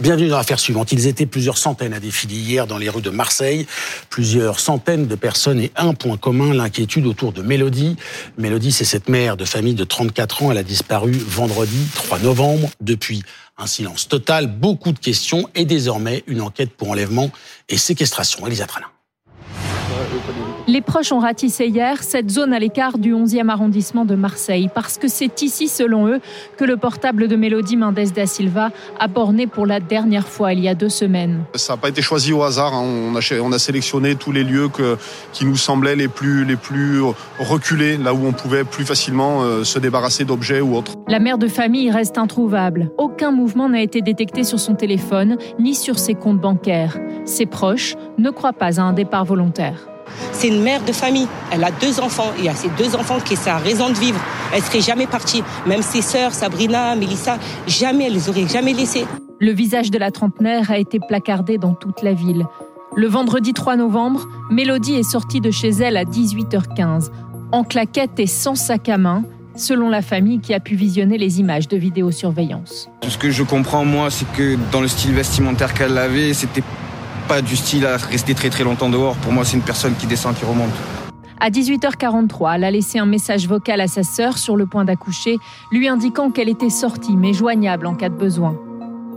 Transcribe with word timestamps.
Bienvenue 0.00 0.28
dans 0.28 0.38
l'affaire 0.38 0.58
suivante. 0.58 0.92
Ils 0.92 1.06
étaient 1.08 1.26
plusieurs 1.26 1.58
centaines 1.58 1.92
à 1.92 2.00
défiler 2.00 2.34
hier 2.34 2.66
dans 2.66 2.78
les 2.78 2.88
rues 2.88 3.02
de 3.02 3.10
Marseille. 3.10 3.66
Plusieurs 4.08 4.58
centaines 4.58 5.06
de 5.06 5.14
personnes 5.14 5.60
et 5.60 5.72
un 5.76 5.92
point 5.92 6.16
commun, 6.16 6.54
l'inquiétude 6.54 7.04
autour 7.04 7.34
de 7.34 7.42
Mélodie. 7.42 7.96
Mélodie, 8.38 8.72
c'est 8.72 8.86
cette 8.86 9.10
mère 9.10 9.36
de 9.36 9.44
famille 9.44 9.74
de 9.74 9.84
34 9.84 10.42
ans. 10.42 10.52
Elle 10.52 10.56
a 10.56 10.62
disparu 10.62 11.12
vendredi 11.12 11.86
3 11.94 12.20
novembre. 12.20 12.70
Depuis, 12.80 13.22
un 13.58 13.66
silence 13.66 14.08
total, 14.08 14.46
beaucoup 14.46 14.92
de 14.92 14.98
questions 14.98 15.50
et 15.54 15.66
désormais 15.66 16.24
une 16.26 16.40
enquête 16.40 16.70
pour 16.70 16.88
enlèvement 16.88 17.30
et 17.68 17.76
séquestration. 17.76 18.46
Elisa 18.46 18.64
Trana. 18.64 18.86
Les 20.66 20.80
proches 20.82 21.10
ont 21.10 21.18
ratissé 21.18 21.66
hier 21.66 22.02
cette 22.02 22.30
zone 22.30 22.52
à 22.52 22.58
l'écart 22.58 22.98
du 22.98 23.12
11e 23.12 23.48
arrondissement 23.48 24.04
de 24.04 24.14
Marseille 24.14 24.68
parce 24.72 24.98
que 24.98 25.08
c'est 25.08 25.42
ici, 25.42 25.68
selon 25.68 26.06
eux, 26.06 26.20
que 26.56 26.64
le 26.64 26.76
portable 26.76 27.28
de 27.28 27.36
Mélodie 27.36 27.76
Mendes 27.76 28.12
da 28.14 28.26
Silva 28.26 28.70
a 28.98 29.08
borné 29.08 29.46
pour 29.46 29.66
la 29.66 29.80
dernière 29.80 30.28
fois 30.28 30.52
il 30.52 30.60
y 30.60 30.68
a 30.68 30.74
deux 30.74 30.88
semaines. 30.88 31.44
Ça 31.54 31.72
n'a 31.72 31.76
pas 31.78 31.88
été 31.88 32.02
choisi 32.02 32.32
au 32.32 32.42
hasard. 32.42 32.74
Hein. 32.74 32.84
On, 32.84 33.16
a, 33.16 33.40
on, 33.42 33.52
a, 33.52 33.58
sélectionné 33.58 34.14
tous 34.14 34.32
les 34.32 34.44
lieux 34.44 34.68
que, 34.68 34.96
qui 35.32 35.44
nous 35.44 35.56
semblaient 35.56 35.96
les 35.96 36.08
plus, 36.08 36.44
les 36.44 36.56
plus 36.56 37.00
reculés, 37.38 37.96
là 37.96 38.14
où 38.14 38.26
on 38.26 38.32
pouvait 38.32 38.64
plus 38.64 38.84
facilement 38.84 39.42
euh, 39.42 39.64
se 39.64 39.78
débarrasser 39.78 40.24
d'objets 40.24 40.60
ou 40.60 40.76
autres. 40.76 40.92
La 41.08 41.18
mère 41.18 41.38
de 41.38 41.48
famille 41.48 41.90
reste 41.90 42.18
introuvable. 42.18 42.90
Aucun 42.98 43.32
mouvement 43.32 43.68
n'a 43.68 43.82
été 43.82 44.02
détecté 44.02 44.44
sur 44.44 44.60
son 44.60 44.74
téléphone 44.74 45.36
ni 45.58 45.74
sur 45.74 45.98
ses 45.98 46.14
comptes 46.14 46.40
bancaires. 46.40 46.98
Ses 47.24 47.46
proches 47.46 47.96
ne 48.18 48.30
croient 48.30 48.52
pas 48.52 48.80
à 48.80 48.82
un 48.82 48.92
départ 48.92 49.24
volontaire. 49.24 49.90
C'est 50.32 50.48
une 50.48 50.62
mère 50.62 50.82
de 50.84 50.92
famille. 50.92 51.28
Elle 51.52 51.64
a 51.64 51.70
deux 51.70 52.00
enfants. 52.00 52.32
Et 52.42 52.48
à 52.48 52.54
ces 52.54 52.68
deux 52.70 52.96
enfants 52.96 53.18
qui 53.24 53.36
sa 53.36 53.56
raison 53.56 53.88
de 53.90 53.98
vivre. 53.98 54.20
Elle 54.54 54.62
serait 54.62 54.80
jamais 54.80 55.06
partie. 55.06 55.42
Même 55.66 55.82
ses 55.82 56.02
sœurs, 56.02 56.32
Sabrina, 56.32 56.94
Melissa, 56.96 57.38
jamais, 57.66 58.06
elle 58.06 58.14
les 58.14 58.28
aurait 58.28 58.48
jamais 58.48 58.72
laissées. 58.72 59.06
Le 59.38 59.52
visage 59.52 59.90
de 59.90 59.98
la 59.98 60.10
trentenaire 60.10 60.70
a 60.70 60.78
été 60.78 60.98
placardé 61.00 61.56
dans 61.56 61.74
toute 61.74 62.02
la 62.02 62.12
ville. 62.12 62.46
Le 62.96 63.06
vendredi 63.06 63.52
3 63.52 63.76
novembre, 63.76 64.26
Mélodie 64.50 64.94
est 64.94 65.08
sortie 65.08 65.40
de 65.40 65.50
chez 65.50 65.70
elle 65.70 65.96
à 65.96 66.04
18h15, 66.04 67.10
en 67.52 67.62
claquette 67.62 68.18
et 68.18 68.26
sans 68.26 68.56
sac 68.56 68.88
à 68.88 68.98
main, 68.98 69.22
selon 69.54 69.88
la 69.88 70.02
famille 70.02 70.40
qui 70.40 70.54
a 70.54 70.60
pu 70.60 70.74
visionner 70.74 71.16
les 71.16 71.40
images 71.40 71.68
de 71.68 71.76
vidéosurveillance. 71.76 72.88
Tout 73.00 73.10
ce 73.10 73.18
que 73.18 73.30
je 73.30 73.42
comprends, 73.42 73.84
moi, 73.84 74.10
c'est 74.10 74.30
que 74.32 74.58
dans 74.72 74.80
le 74.80 74.88
style 74.88 75.12
vestimentaire 75.12 75.72
qu'elle 75.72 75.96
avait, 75.98 76.34
c'était 76.34 76.62
pas 77.30 77.42
du 77.42 77.54
style 77.54 77.86
à 77.86 77.96
rester 77.96 78.34
très 78.34 78.50
très 78.50 78.64
longtemps 78.64 78.88
dehors. 78.88 79.14
Pour 79.18 79.30
moi, 79.30 79.44
c'est 79.44 79.56
une 79.56 79.62
personne 79.62 79.94
qui 79.94 80.08
descend, 80.08 80.34
qui 80.34 80.44
remonte. 80.44 80.72
À 81.38 81.48
18h43, 81.48 82.56
elle 82.56 82.64
a 82.64 82.72
laissé 82.72 82.98
un 82.98 83.06
message 83.06 83.46
vocal 83.46 83.80
à 83.80 83.86
sa 83.86 84.02
sœur 84.02 84.36
sur 84.36 84.56
le 84.56 84.66
point 84.66 84.84
d'accoucher, 84.84 85.36
lui 85.70 85.86
indiquant 85.86 86.32
qu'elle 86.32 86.48
était 86.48 86.70
sortie 86.70 87.16
mais 87.16 87.32
joignable 87.32 87.86
en 87.86 87.94
cas 87.94 88.08
de 88.08 88.16
besoin. 88.16 88.58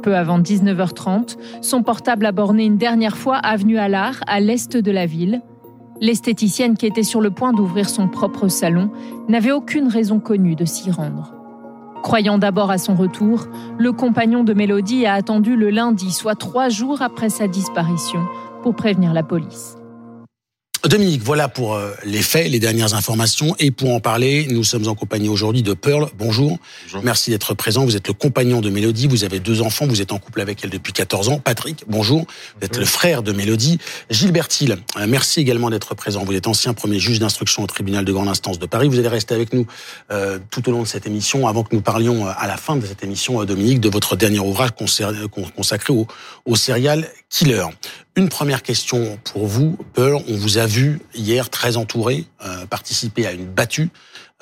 Peu 0.03 0.15
avant 0.15 0.39
19h30, 0.39 1.37
son 1.63 1.81
portable 1.81 2.27
a 2.27 2.31
borné 2.31 2.65
une 2.65 2.77
dernière 2.77 3.17
fois 3.17 3.37
avenue 3.37 3.79
Allard, 3.79 4.17
à 4.27 4.39
l'est 4.39 4.77
de 4.77 4.91
la 4.91 5.07
ville. 5.07 5.41
L'esthéticienne 5.99 6.77
qui 6.77 6.85
était 6.85 7.01
sur 7.01 7.19
le 7.19 7.31
point 7.31 7.51
d'ouvrir 7.51 7.89
son 7.89 8.07
propre 8.07 8.47
salon 8.47 8.91
n'avait 9.27 9.51
aucune 9.51 9.87
raison 9.87 10.19
connue 10.19 10.55
de 10.55 10.65
s'y 10.65 10.91
rendre. 10.91 11.33
Croyant 12.03 12.37
d'abord 12.37 12.69
à 12.69 12.77
son 12.77 12.95
retour, 12.95 13.47
le 13.77 13.93
compagnon 13.93 14.43
de 14.43 14.53
Mélodie 14.53 15.05
a 15.05 15.13
attendu 15.13 15.55
le 15.55 15.69
lundi, 15.69 16.11
soit 16.11 16.35
trois 16.35 16.67
jours 16.67 17.01
après 17.01 17.29
sa 17.29 17.47
disparition, 17.47 18.19
pour 18.61 18.75
prévenir 18.75 19.13
la 19.13 19.23
police. 19.23 19.77
Dominique, 20.85 21.23
voilà 21.23 21.47
pour 21.47 21.75
euh, 21.75 21.91
les 22.03 22.21
faits, 22.21 22.51
les 22.51 22.59
dernières 22.59 22.93
informations. 22.93 23.55
Et 23.57 23.71
pour 23.71 23.93
en 23.93 24.01
parler, 24.01 24.47
nous 24.49 24.65
sommes 24.65 24.89
en 24.89 24.95
compagnie 24.95 25.29
aujourd'hui 25.29 25.63
de 25.63 25.73
Pearl. 25.73 26.09
Bonjour. 26.17 26.59
Merci 27.03 27.29
d'être 27.29 27.53
présent. 27.53 27.85
Vous 27.85 27.95
êtes 27.95 28.09
le 28.09 28.13
compagnon 28.13 28.59
de 28.59 28.69
Mélodie. 28.69 29.07
Vous 29.07 29.23
avez 29.23 29.39
deux 29.39 29.61
enfants. 29.61 29.87
Vous 29.87 30.01
êtes 30.01 30.11
en 30.11 30.19
couple 30.19 30.41
avec 30.41 30.61
elle 30.61 30.69
depuis 30.69 30.91
14 30.91 31.29
ans. 31.29 31.39
Patrick, 31.39 31.85
bonjour. 31.87 32.25
Vous 32.59 32.65
êtes 32.65 32.75
le 32.75 32.83
frère 32.83 33.23
de 33.23 33.31
Mélodie. 33.31 33.79
Gilles 34.09 34.33
Bertil, 34.33 34.77
euh, 34.97 35.05
merci 35.07 35.39
également 35.39 35.69
d'être 35.69 35.95
présent. 35.95 36.25
Vous 36.25 36.33
êtes 36.33 36.47
ancien 36.47 36.73
premier 36.73 36.99
juge 36.99 37.19
d'instruction 37.19 37.63
au 37.63 37.67
tribunal 37.67 38.03
de 38.03 38.11
grande 38.11 38.27
instance 38.27 38.59
de 38.59 38.65
Paris. 38.65 38.89
Vous 38.89 38.99
allez 38.99 39.07
rester 39.07 39.33
avec 39.33 39.53
nous 39.53 39.65
euh, 40.11 40.37
tout 40.51 40.67
au 40.67 40.73
long 40.73 40.81
de 40.81 40.87
cette 40.87 41.07
émission 41.07 41.47
avant 41.47 41.63
que 41.63 41.73
nous 41.73 41.81
parlions 41.81 42.27
à 42.27 42.45
la 42.45 42.57
fin 42.57 42.75
de 42.75 42.85
cette 42.85 43.05
émission, 43.05 43.41
Dominique, 43.45 43.79
de 43.79 43.87
votre 43.87 44.17
dernier 44.17 44.39
ouvrage 44.39 44.71
consacré 44.71 45.93
au, 45.93 46.07
au 46.45 46.55
serial 46.57 47.07
killer. 47.29 47.67
Une 48.15 48.29
première 48.29 48.61
question 48.61 49.17
pour 49.23 49.47
vous, 49.47 49.75
Pearl. 49.93 50.23
On 50.27 50.35
vous 50.35 50.59
a 50.59 50.67
vu 50.67 50.99
hier 51.15 51.49
très 51.49 51.77
entouré, 51.77 52.25
euh, 52.45 52.67
participer 52.67 53.25
à 53.25 53.31
une 53.31 53.45
battue, 53.45 53.89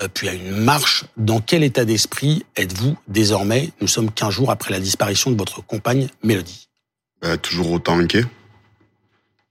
euh, 0.01 0.09
puis 0.13 0.27
à 0.27 0.33
une 0.33 0.51
marche. 0.51 1.05
Dans 1.15 1.39
quel 1.39 1.63
état 1.63 1.85
d'esprit 1.85 2.45
êtes-vous 2.57 2.97
désormais? 3.07 3.71
Nous 3.79 3.87
sommes 3.87 4.11
15 4.11 4.33
jours 4.33 4.51
après 4.51 4.71
la 4.71 4.81
disparition 4.81 5.31
de 5.31 5.37
votre 5.37 5.65
compagne 5.65 6.09
Mélodie. 6.21 6.67
Bah, 7.21 7.37
toujours 7.37 7.71
autant 7.71 7.97
inquiet. 7.97 8.25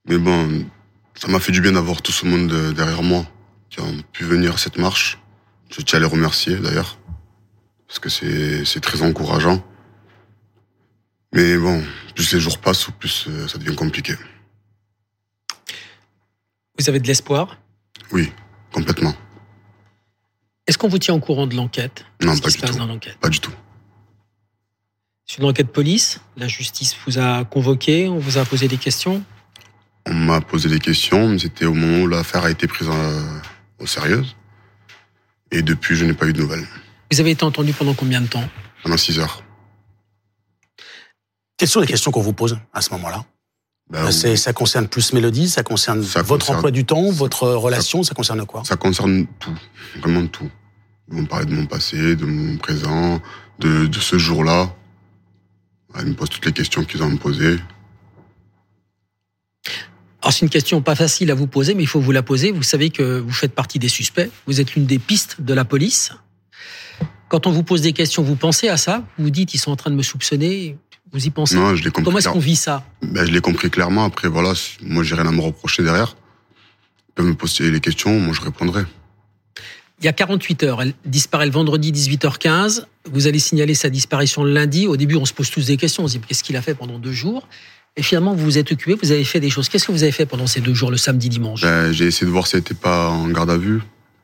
Mais 0.05 0.19
bon, 0.19 0.65
ça 1.15 1.27
m'a 1.27 1.39
fait 1.39 1.51
du 1.51 1.61
bien 1.61 1.71
d'avoir 1.71 2.03
tout 2.03 2.11
ce 2.11 2.27
monde 2.27 2.73
derrière 2.73 3.01
moi 3.01 3.25
qui 3.71 3.79
ont 3.79 4.03
pu 4.11 4.23
venir 4.23 4.53
à 4.53 4.57
cette 4.57 4.77
marche. 4.77 5.17
Je 5.75 5.81
tiens 5.81 5.97
à 5.97 6.01
les 6.01 6.07
remercier 6.07 6.57
d'ailleurs, 6.57 6.99
parce 7.87 7.97
que 7.97 8.09
c'est 8.09 8.81
très 8.81 9.01
encourageant. 9.01 9.63
Mais 11.33 11.57
bon, 11.57 11.83
plus 12.15 12.33
les 12.33 12.39
jours 12.39 12.57
passent, 12.57 12.87
plus 12.99 13.25
euh, 13.27 13.47
ça 13.47 13.57
devient 13.57 13.75
compliqué. 13.75 14.15
Vous 16.77 16.89
avez 16.89 16.99
de 16.99 17.07
l'espoir? 17.07 17.57
Oui, 18.11 18.31
complètement. 18.71 19.15
Est-ce 20.67 20.77
qu'on 20.77 20.89
vous 20.89 20.99
tient 20.99 21.13
au 21.13 21.19
courant 21.19 21.47
de 21.47 21.55
l'enquête? 21.55 22.05
Non, 22.21 22.37
pas 22.37 22.49
du 22.49 22.57
tout. 22.57 23.17
Pas 23.19 23.29
du 23.29 23.39
tout. 23.39 23.53
C'est 25.25 25.37
une 25.37 25.45
enquête 25.45 25.71
police. 25.71 26.19
La 26.35 26.47
justice 26.47 26.95
vous 27.05 27.17
a 27.17 27.45
convoqué, 27.45 28.09
on 28.09 28.19
vous 28.19 28.37
a 28.37 28.45
posé 28.45 28.67
des 28.67 28.77
questions? 28.77 29.23
On 30.05 30.13
m'a 30.13 30.41
posé 30.41 30.67
des 30.67 30.79
questions, 30.79 31.29
mais 31.29 31.39
c'était 31.39 31.65
au 31.65 31.73
moment 31.73 32.03
où 32.03 32.07
l'affaire 32.07 32.43
a 32.43 32.51
été 32.51 32.67
prise 32.67 32.89
au 33.79 33.85
sérieux. 33.87 34.25
Et 35.51 35.61
depuis, 35.61 35.95
je 35.95 36.05
n'ai 36.05 36.13
pas 36.13 36.25
eu 36.25 36.33
de 36.33 36.41
nouvelles. 36.41 36.67
Vous 37.11 37.19
avez 37.19 37.31
été 37.31 37.43
entendu 37.43 37.71
pendant 37.71 37.93
combien 37.93 38.19
de 38.19 38.27
temps? 38.27 38.47
Pendant 38.83 38.97
six 38.97 39.19
heures. 39.19 39.43
Quelles 41.61 41.69
sont 41.69 41.79
les 41.79 41.85
questions 41.85 42.09
qu'on 42.09 42.23
vous 42.23 42.33
pose 42.33 42.57
à 42.73 42.81
ce 42.81 42.89
moment-là? 42.93 43.23
Ben, 43.91 44.07
euh, 44.07 44.35
Ça 44.35 44.51
concerne 44.51 44.87
plus 44.87 45.13
Mélodie, 45.13 45.47
ça 45.47 45.61
concerne 45.61 46.01
votre 46.01 46.49
emploi 46.49 46.71
du 46.71 46.85
temps, 46.85 47.11
votre 47.11 47.47
relation, 47.49 48.01
ça, 48.01 48.15
concerne 48.15 48.43
quoi? 48.47 48.63
Ça 48.65 48.77
concerne 48.77 49.27
tout, 49.37 49.53
vraiment 49.99 50.25
tout. 50.25 50.49
Ils 51.11 51.19
vont 51.19 51.25
parler 51.25 51.45
de 51.45 51.53
mon 51.53 51.67
passé, 51.67 52.15
de 52.15 52.25
mon 52.25 52.57
présent, 52.57 53.21
de, 53.59 53.87
ce 53.93 54.17
jour-là. 54.17 54.73
Ils 55.99 56.07
me 56.07 56.13
posent 56.15 56.31
toutes 56.31 56.47
les 56.47 56.51
questions 56.51 56.83
qu'ils 56.83 57.03
ont 57.03 57.05
à 57.05 57.09
me 57.09 57.17
poser. 57.17 57.59
Alors 60.23 60.33
c'est 60.33 60.41
une 60.41 60.49
question 60.49 60.81
pas 60.81 60.95
facile 60.95 61.29
à 61.29 61.35
vous 61.35 61.45
poser, 61.45 61.75
mais 61.75 61.83
il 61.83 61.87
faut 61.87 62.01
vous 62.01 62.11
la 62.11 62.23
poser. 62.23 62.51
Vous 62.51 62.63
savez 62.63 62.89
que 62.89 63.19
vous 63.19 63.33
faites 63.33 63.53
partie 63.53 63.77
des 63.77 63.87
suspects. 63.87 64.31
Vous 64.47 64.61
êtes 64.61 64.73
l'une 64.73 64.87
des 64.87 64.97
pistes 64.97 65.41
de 65.41 65.53
la 65.53 65.63
police. 65.63 66.11
Quand 67.29 67.45
on 67.45 67.51
vous 67.51 67.61
pose 67.61 67.81
des 67.81 67.93
questions, 67.93 68.23
vous 68.23 68.35
pensez 68.35 68.67
à 68.67 68.77
ça 68.77 69.05
Vous 69.19 69.25
vous 69.25 69.29
dites, 69.29 69.53
ils 69.53 69.59
sont 69.59 69.69
en 69.69 69.75
train 69.75 69.91
de 69.91 69.95
me 69.95 70.01
soupçonner 70.01 70.75
vous 71.13 71.25
y 71.25 71.29
pensez 71.29 71.55
Non, 71.55 71.75
je 71.75 71.83
l'ai 71.83 71.91
compris. 71.91 72.05
Comment 72.05 72.17
est-ce 72.19 72.29
qu'on 72.29 72.39
vit 72.39 72.55
ça 72.55 72.85
ben, 73.01 73.25
Je 73.25 73.31
l'ai 73.31 73.41
compris 73.41 73.69
clairement. 73.69 74.05
Après, 74.05 74.27
voilà, 74.27 74.53
moi, 74.81 75.03
j'ai 75.03 75.15
rien 75.15 75.27
à 75.27 75.31
me 75.31 75.41
reprocher 75.41 75.83
derrière. 75.83 76.15
Ils 77.09 77.13
peuvent 77.15 77.25
me 77.25 77.35
poser 77.35 77.69
les 77.69 77.79
questions, 77.81 78.17
moi, 78.19 78.33
je 78.33 78.41
répondrai. 78.41 78.83
Il 79.99 80.05
y 80.05 80.07
a 80.07 80.13
48 80.13 80.63
heures, 80.63 80.81
elle 80.81 80.93
disparaît 81.05 81.45
le 81.45 81.51
vendredi 81.51 81.91
18h15. 81.91 82.85
Vous 83.11 83.27
allez 83.27 83.37
signaler 83.37 83.75
sa 83.75 83.89
disparition 83.89 84.43
le 84.43 84.51
lundi. 84.51 84.87
Au 84.87 84.97
début, 84.97 85.15
on 85.15 85.25
se 85.25 85.33
pose 85.33 85.51
tous 85.51 85.67
des 85.67 85.77
questions. 85.77 86.03
On 86.03 86.07
se 86.07 86.17
dit 86.17 86.23
qu'est-ce 86.27 86.43
qu'il 86.43 86.55
a 86.55 86.61
fait 86.61 86.73
pendant 86.73 86.97
deux 86.97 87.11
jours 87.11 87.47
Et 87.97 88.01
finalement, 88.01 88.33
vous 88.33 88.43
vous 88.43 88.57
êtes 88.57 88.71
occupé, 88.71 88.97
vous 89.01 89.11
avez 89.11 89.23
fait 89.23 89.39
des 89.39 89.51
choses. 89.51 89.69
Qu'est-ce 89.69 89.85
que 89.85 89.91
vous 89.91 90.01
avez 90.01 90.11
fait 90.11 90.25
pendant 90.25 90.47
ces 90.47 90.61
deux 90.61 90.73
jours, 90.73 90.89
le 90.89 90.97
samedi, 90.97 91.29
dimanche 91.29 91.61
ben, 91.61 91.91
J'ai 91.91 92.05
essayé 92.05 92.25
de 92.25 92.31
voir 92.31 92.47
si 92.47 92.55
elle 92.55 92.61
n'était 92.61 92.73
pas 92.73 93.09
en 93.09 93.27
garde 93.27 93.51
à 93.51 93.57
vue. 93.57 93.81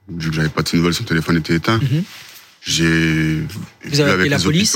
Vu 0.10 0.30
que 0.30 0.36
j'avais 0.36 0.50
pas 0.50 0.64
de 0.64 0.78
nouvelles, 0.78 0.94
son 0.94 1.04
téléphone 1.04 1.38
était 1.38 1.56
éteint. 1.56 1.78
Mhm. 1.78 2.04
J'ai. 2.62 3.44
Vous 3.86 4.00
avez 4.00 4.12
appelé 4.12 4.30
la 4.30 4.40
police? 4.40 4.76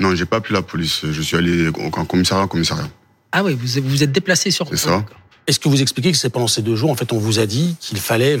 Non, 0.00 0.14
j'ai 0.14 0.24
pas 0.24 0.38
appelé 0.38 0.54
la 0.54 0.62
police. 0.62 1.02
Je 1.10 1.22
suis 1.22 1.36
allé 1.36 1.68
en 1.68 2.04
commissariat, 2.04 2.46
commissariat. 2.46 2.88
Ah 3.32 3.42
oui, 3.42 3.54
vous 3.60 3.82
vous 3.82 4.02
êtes 4.02 4.12
déplacé 4.12 4.50
sur. 4.50 4.68
C'est 4.68 4.76
ça. 4.76 5.04
Est-ce 5.46 5.60
que 5.60 5.68
vous 5.68 5.82
expliquez 5.82 6.10
que 6.10 6.16
c'est 6.16 6.30
pendant 6.30 6.48
ces 6.48 6.62
deux 6.62 6.74
jours, 6.74 6.90
en 6.90 6.94
fait, 6.94 7.12
on 7.12 7.18
vous 7.18 7.38
a 7.38 7.44
dit 7.44 7.76
qu'il 7.78 7.98
fallait 7.98 8.38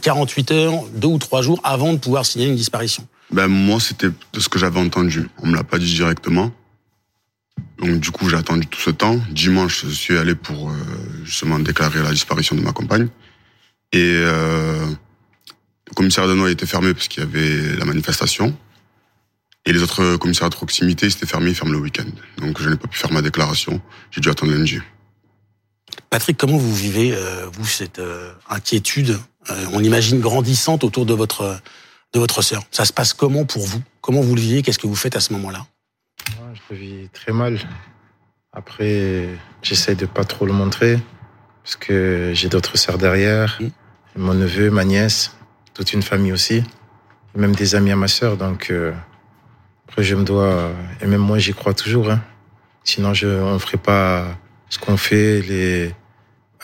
48 0.00 0.50
heures, 0.52 0.72
deux 0.94 1.08
ou 1.08 1.18
trois 1.18 1.42
jours 1.42 1.60
avant 1.64 1.92
de 1.92 1.98
pouvoir 1.98 2.24
signer 2.24 2.46
une 2.46 2.56
disparition? 2.56 3.06
Ben 3.30 3.46
moi, 3.46 3.78
c'était 3.78 4.08
de 4.08 4.40
ce 4.40 4.48
que 4.48 4.58
j'avais 4.58 4.80
entendu. 4.80 5.28
On 5.42 5.48
me 5.48 5.56
l'a 5.56 5.64
pas 5.64 5.78
dit 5.78 5.92
directement. 5.92 6.50
Donc 7.78 8.00
du 8.00 8.10
coup, 8.10 8.28
j'ai 8.30 8.36
attendu 8.36 8.66
tout 8.66 8.80
ce 8.80 8.90
temps. 8.90 9.20
Dimanche, 9.30 9.84
je 9.84 9.90
suis 9.90 10.16
allé 10.16 10.34
pour 10.34 10.70
euh, 10.70 10.74
justement 11.24 11.58
déclarer 11.58 12.02
la 12.02 12.10
disparition 12.10 12.56
de 12.56 12.62
ma 12.62 12.72
compagne. 12.72 13.08
Et 13.92 13.98
euh, 14.14 14.86
le 15.88 15.94
commissariat 15.94 16.30
de 16.30 16.34
Noix 16.36 16.50
était 16.50 16.66
fermé 16.66 16.94
parce 16.94 17.08
qu'il 17.08 17.22
y 17.22 17.26
avait 17.26 17.76
la 17.76 17.84
manifestation. 17.84 18.56
Et 19.66 19.72
les 19.72 19.82
autres 19.82 20.16
commissariats 20.16 20.50
de 20.50 20.54
proximité, 20.56 21.08
c'était 21.08 21.26
fermé, 21.26 21.50
ils 21.50 21.54
ferment 21.54 21.72
le 21.72 21.78
week-end. 21.78 22.04
Donc 22.38 22.60
je 22.60 22.68
n'ai 22.68 22.76
pas 22.76 22.88
pu 22.88 22.98
faire 22.98 23.12
ma 23.12 23.22
déclaration. 23.22 23.80
J'ai 24.10 24.20
dû 24.20 24.28
attendre 24.28 24.52
lundi. 24.52 24.78
Patrick, 26.10 26.36
comment 26.36 26.56
vous 26.56 26.74
vivez, 26.74 27.14
euh, 27.14 27.46
vous, 27.52 27.66
cette 27.66 27.98
euh, 27.98 28.32
inquiétude, 28.48 29.18
euh, 29.50 29.66
on 29.72 29.82
imagine 29.82 30.20
grandissante 30.20 30.84
autour 30.84 31.06
de 31.06 31.14
votre, 31.14 31.60
de 32.12 32.18
votre 32.18 32.42
sœur 32.42 32.62
Ça 32.70 32.84
se 32.84 32.92
passe 32.92 33.14
comment 33.14 33.44
pour 33.44 33.64
vous? 33.66 33.82
Comment 34.00 34.20
vous 34.20 34.34
le 34.34 34.40
vivez? 34.40 34.62
Qu'est-ce 34.62 34.78
que 34.78 34.86
vous 34.86 34.96
faites 34.96 35.16
à 35.16 35.20
ce 35.20 35.32
moment-là? 35.32 35.66
Le 36.70 36.76
vis 36.76 37.08
très 37.12 37.32
mal. 37.32 37.58
Après, 38.52 39.28
j'essaie 39.62 39.94
de 39.94 40.06
pas 40.06 40.24
trop 40.24 40.46
le 40.46 40.52
montrer 40.52 40.98
parce 41.62 41.76
que 41.76 42.32
j'ai 42.34 42.48
d'autres 42.48 42.76
sœurs 42.76 42.98
derrière, 42.98 43.58
Mm. 43.60 43.68
mon 44.16 44.34
neveu, 44.34 44.70
ma 44.70 44.84
nièce, 44.84 45.34
toute 45.74 45.92
une 45.92 46.02
famille 46.02 46.32
aussi, 46.32 46.56
et 47.34 47.38
même 47.38 47.54
des 47.54 47.74
amis 47.74 47.92
à 47.92 47.96
ma 47.96 48.08
sœur. 48.08 48.36
Donc 48.36 48.70
euh, 48.70 48.92
après, 49.88 50.02
je 50.02 50.14
me 50.14 50.24
dois, 50.24 50.70
et 51.00 51.06
même 51.06 51.20
moi, 51.20 51.38
j'y 51.38 51.52
crois 51.52 51.74
toujours. 51.74 52.10
Hein. 52.10 52.22
Sinon, 52.84 53.14
je, 53.14 53.26
on 53.26 53.58
ferait 53.58 53.76
pas 53.76 54.36
ce 54.70 54.78
qu'on 54.78 54.96
fait, 54.96 55.42
les 55.42 55.94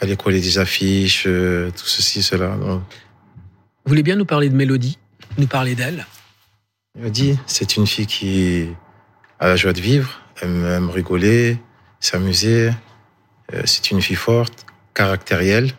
aller 0.01 0.17
coller 0.17 0.41
des 0.41 0.59
affiches, 0.59 1.25
euh, 1.27 1.71
tout 1.71 1.87
ceci, 1.87 2.23
cela. 2.23 2.57
Donc, 2.57 2.81
Vous 3.85 3.89
voulez 3.89 4.03
bien 4.03 4.17
nous 4.17 4.25
parler 4.25 4.49
de 4.49 4.57
Mélodie, 4.57 4.99
nous 5.37 5.47
parler 5.47 5.75
d'elle? 5.75 6.07
Dit, 6.99 7.39
c'est 7.47 7.77
une 7.77 7.87
fille 7.87 8.07
qui 8.07 8.69
a 9.39 9.47
la 9.49 9.57
joie 9.57 9.73
de 9.73 9.81
vivre, 9.81 10.21
elle 10.41 10.49
aime 10.49 10.91
rigoler, 10.91 11.59
s'amuser. 12.01 12.71
Euh, 13.53 13.62
C'est 13.65 13.91
une 13.91 14.01
fille 14.01 14.17
forte, 14.17 14.67
caractérielle. 14.95 15.73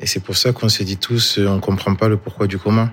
Et 0.00 0.06
c'est 0.06 0.20
pour 0.20 0.36
ça 0.36 0.52
qu'on 0.52 0.68
se 0.68 0.82
dit 0.82 0.96
tous, 0.96 1.38
euh, 1.38 1.48
on 1.48 1.60
comprend 1.60 1.94
pas 1.94 2.08
le 2.08 2.16
pourquoi 2.16 2.46
du 2.46 2.58
comment. 2.58 2.88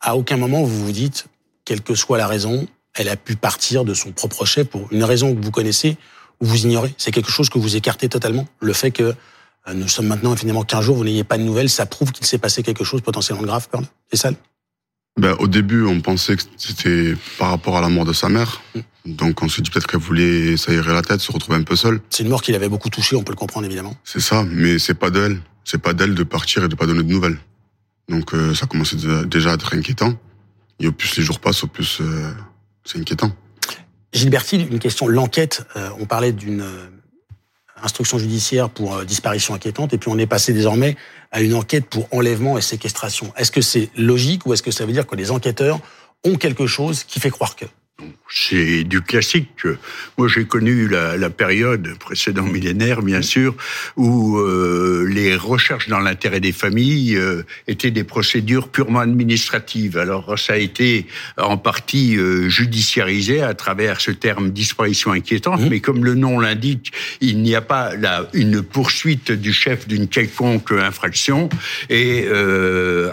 À 0.00 0.16
aucun 0.16 0.36
moment 0.36 0.62
vous 0.62 0.86
vous 0.86 0.92
dites, 0.92 1.26
quelle 1.64 1.82
que 1.82 1.94
soit 1.94 2.18
la 2.18 2.26
raison, 2.26 2.66
elle 2.94 3.08
a 3.08 3.16
pu 3.16 3.36
partir 3.36 3.84
de 3.84 3.94
son 3.94 4.12
propre 4.12 4.44
chef 4.44 4.68
pour 4.68 4.88
une 4.92 5.04
raison 5.04 5.34
que 5.34 5.44
vous 5.44 5.50
connaissez 5.50 5.96
ou 6.40 6.46
vous 6.46 6.64
ignorez. 6.64 6.94
C'est 6.98 7.10
quelque 7.10 7.30
chose 7.30 7.50
que 7.50 7.58
vous 7.58 7.76
écartez 7.76 8.08
totalement. 8.08 8.46
Le 8.60 8.72
fait 8.72 8.90
que 8.90 9.14
euh, 9.68 9.74
nous 9.74 9.88
sommes 9.88 10.06
maintenant 10.06 10.34
finalement 10.36 10.62
15 10.62 10.84
jours, 10.84 10.96
vous 10.96 11.04
n'ayez 11.04 11.24
pas 11.24 11.36
de 11.36 11.42
nouvelles, 11.42 11.68
ça 11.68 11.86
prouve 11.86 12.12
qu'il 12.12 12.26
s'est 12.26 12.38
passé 12.38 12.62
quelque 12.62 12.84
chose 12.84 13.02
potentiellement 13.02 13.42
grave, 13.42 13.68
C'est 14.10 14.16
ça 14.16 14.30
Ben, 15.20 15.36
au 15.38 15.48
début, 15.48 15.84
on 15.84 16.00
pensait 16.00 16.34
que 16.34 16.42
c'était 16.56 17.14
par 17.38 17.50
rapport 17.50 17.76
à 17.76 17.82
la 17.82 17.90
mort 17.90 18.06
de 18.06 18.14
sa 18.14 18.30
mère. 18.30 18.62
Donc 19.04 19.42
on 19.42 19.50
s'est 19.50 19.60
dit 19.60 19.68
peut-être 19.70 19.86
qu'elle 19.86 20.00
voulait 20.00 20.56
s'aérer 20.56 20.94
la 20.94 21.02
tête, 21.02 21.20
se 21.20 21.30
retrouver 21.30 21.58
un 21.58 21.62
peu 21.62 21.76
seule. 21.76 22.00
C'est 22.08 22.22
une 22.22 22.30
mort 22.30 22.40
qui 22.40 22.52
l'avait 22.52 22.70
beaucoup 22.70 22.88
touché, 22.88 23.16
on 23.16 23.22
peut 23.22 23.32
le 23.32 23.36
comprendre 23.36 23.66
évidemment. 23.66 23.94
C'est 24.02 24.20
ça, 24.20 24.44
mais 24.50 24.78
c'est 24.78 24.94
pas 24.94 25.10
d'elle. 25.10 25.42
C'est 25.64 25.76
pas 25.82 25.92
d'elle 25.92 26.14
de 26.14 26.22
partir 26.22 26.64
et 26.64 26.68
de 26.68 26.74
pas 26.74 26.86
donner 26.86 27.02
de 27.02 27.12
nouvelles. 27.12 27.38
Donc 28.08 28.32
euh, 28.32 28.54
ça 28.54 28.66
commençait 28.66 28.96
déjà- 29.26 29.50
à 29.50 29.54
être 29.54 29.74
inquiétant. 29.74 30.14
Et 30.80 30.86
au 30.86 30.92
plus 30.92 31.14
les 31.18 31.22
jours 31.22 31.38
passent, 31.38 31.64
au 31.64 31.66
plus 31.66 31.98
euh, 32.00 32.32
c'est 32.84 32.98
inquiétant. 32.98 33.30
Gilberti, 34.14 34.56
une 34.56 34.78
question. 34.78 35.06
L'enquête, 35.06 35.66
euh, 35.76 35.90
on 35.98 36.06
parlait 36.06 36.32
d'une 36.32 36.62
euh, 36.62 36.88
instruction 37.82 38.18
judiciaire 38.18 38.70
pour 38.70 38.96
euh, 38.96 39.04
disparition 39.04 39.54
inquiétante, 39.54 39.92
et 39.92 39.98
puis 39.98 40.10
on 40.10 40.18
est 40.18 40.26
passé 40.26 40.52
désormais 40.52 40.96
à 41.32 41.40
une 41.40 41.54
enquête 41.54 41.86
pour 41.86 42.08
enlèvement 42.12 42.58
et 42.58 42.60
séquestration. 42.60 43.32
Est-ce 43.36 43.50
que 43.50 43.60
c'est 43.60 43.90
logique 43.96 44.46
ou 44.46 44.52
est-ce 44.52 44.62
que 44.62 44.70
ça 44.70 44.86
veut 44.86 44.92
dire 44.92 45.06
que 45.06 45.16
les 45.16 45.30
enquêteurs 45.30 45.80
ont 46.24 46.36
quelque 46.36 46.66
chose 46.66 47.04
qui 47.04 47.20
fait 47.20 47.30
croire 47.30 47.56
que? 47.56 47.64
C'est 48.28 48.84
du 48.84 49.00
classique. 49.00 49.64
Moi, 50.16 50.28
j'ai 50.28 50.44
connu 50.44 50.88
la, 50.88 51.16
la 51.16 51.30
période 51.30 51.98
précédent 51.98 52.44
millénaire, 52.44 53.02
bien 53.02 53.22
sûr, 53.22 53.56
où 53.96 54.38
euh, 54.38 55.04
les 55.08 55.34
recherches 55.34 55.88
dans 55.88 55.98
l'intérêt 55.98 56.40
des 56.40 56.52
familles 56.52 57.16
euh, 57.16 57.42
étaient 57.66 57.90
des 57.90 58.04
procédures 58.04 58.68
purement 58.68 59.00
administratives. 59.00 59.98
Alors, 59.98 60.38
ça 60.38 60.52
a 60.52 60.56
été 60.58 61.06
en 61.38 61.58
partie 61.58 62.16
euh, 62.16 62.48
judiciarisé 62.48 63.42
à 63.42 63.54
travers 63.54 64.00
ce 64.00 64.12
terme 64.12 64.50
disparition 64.50 65.12
inquiétante, 65.12 65.60
Mmh. 65.60 65.68
mais 65.68 65.80
comme 65.80 66.04
le 66.04 66.14
nom 66.14 66.38
l'indique, 66.38 66.92
il 67.20 67.42
n'y 67.42 67.54
a 67.54 67.60
pas 67.60 67.96
là 67.96 68.28
une 68.32 68.62
poursuite 68.62 69.32
du 69.32 69.52
chef 69.52 69.88
d'une 69.88 70.06
quelconque 70.06 70.70
infraction. 70.72 71.48
Et 71.88 72.26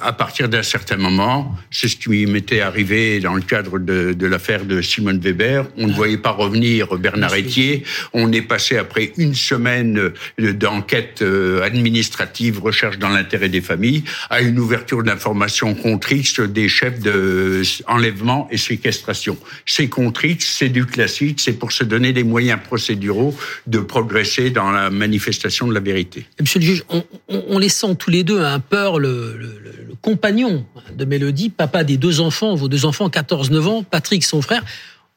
à 0.02 0.14
partir 0.14 0.50
d'un 0.50 0.64
certain 0.64 0.98
moment, 0.98 1.56
c'est 1.72 1.88
ce 1.88 1.96
qui 1.96 2.26
m'était 2.28 2.62
arrivé 2.62 3.20
dans 3.20 3.34
le 3.34 3.42
cadre 3.42 3.80
de, 3.80 4.14
de 4.14 4.28
l'affaire 4.28 4.66
de 4.66 4.77
Simone 4.82 5.20
Weber. 5.20 5.66
On 5.78 5.88
ne 5.88 5.94
voyait 5.94 6.18
pas 6.18 6.32
revenir 6.32 6.98
Bernard 6.98 7.32
Merci. 7.32 7.46
Etier. 7.46 7.84
On 8.14 8.32
est 8.32 8.42
passé 8.42 8.78
après 8.78 9.12
une 9.18 9.36
semaine 9.36 9.98
euh, 10.40 10.54
d'enquête 10.54 11.22
euh, 11.22 11.62
administrative, 11.64 12.60
recherche 12.62 12.98
dans 13.00 13.10
l'intérêt 13.10 13.50
des 13.50 13.62
familles, 13.62 14.04
à 14.30 14.42
une 14.42 14.60
ouverture 14.60 15.04
d'informations 15.04 15.74
contre 15.76 16.12
X 16.12 16.40
des 16.40 16.70
chefs 16.70 17.00
de 17.00 17.62
enlèvement 17.88 18.48
et 18.52 18.58
séquestration. 18.58 19.38
C'est 19.66 19.88
contre 19.88 20.26
X, 20.26 20.56
c'est 20.60 20.70
du 20.70 20.86
classique, 20.86 21.40
c'est 21.40 21.54
pour 21.54 21.72
se 21.72 21.84
donner 21.84 22.14
les 22.14 22.24
moyens 22.24 22.60
procéduraux 22.64 23.36
de 23.68 23.80
progresser 23.80 24.50
dans 24.50 24.72
la 24.72 24.90
manifestation 24.90 25.68
de 25.68 25.74
la 25.74 25.80
vérité. 25.80 26.26
Monsieur 26.40 26.60
le 26.60 26.66
juge, 26.66 26.84
on, 26.90 27.04
on- 27.30 27.44
on 27.50 27.60
les 27.60 27.70
sent 27.70 27.96
tous 27.98 28.10
les 28.10 28.24
deux 28.24 28.42
un 28.42 28.60
peur, 28.60 29.00
le, 29.00 29.36
le- 29.38 29.60
le- 29.64 29.72
le 29.88 29.96
compagnon 30.02 30.66
de 30.96 31.06
Mélodie, 31.06 31.50
papa 31.50 31.84
des 31.84 31.98
deux 31.98 32.20
enfants, 32.20 32.56
vos 32.56 32.68
deux 32.68 32.86
enfants, 32.86 33.08
14-9 33.10 33.62
ans, 33.68 33.84
Patrick, 33.84 34.24
son 34.24 34.42
frère, 34.42 34.64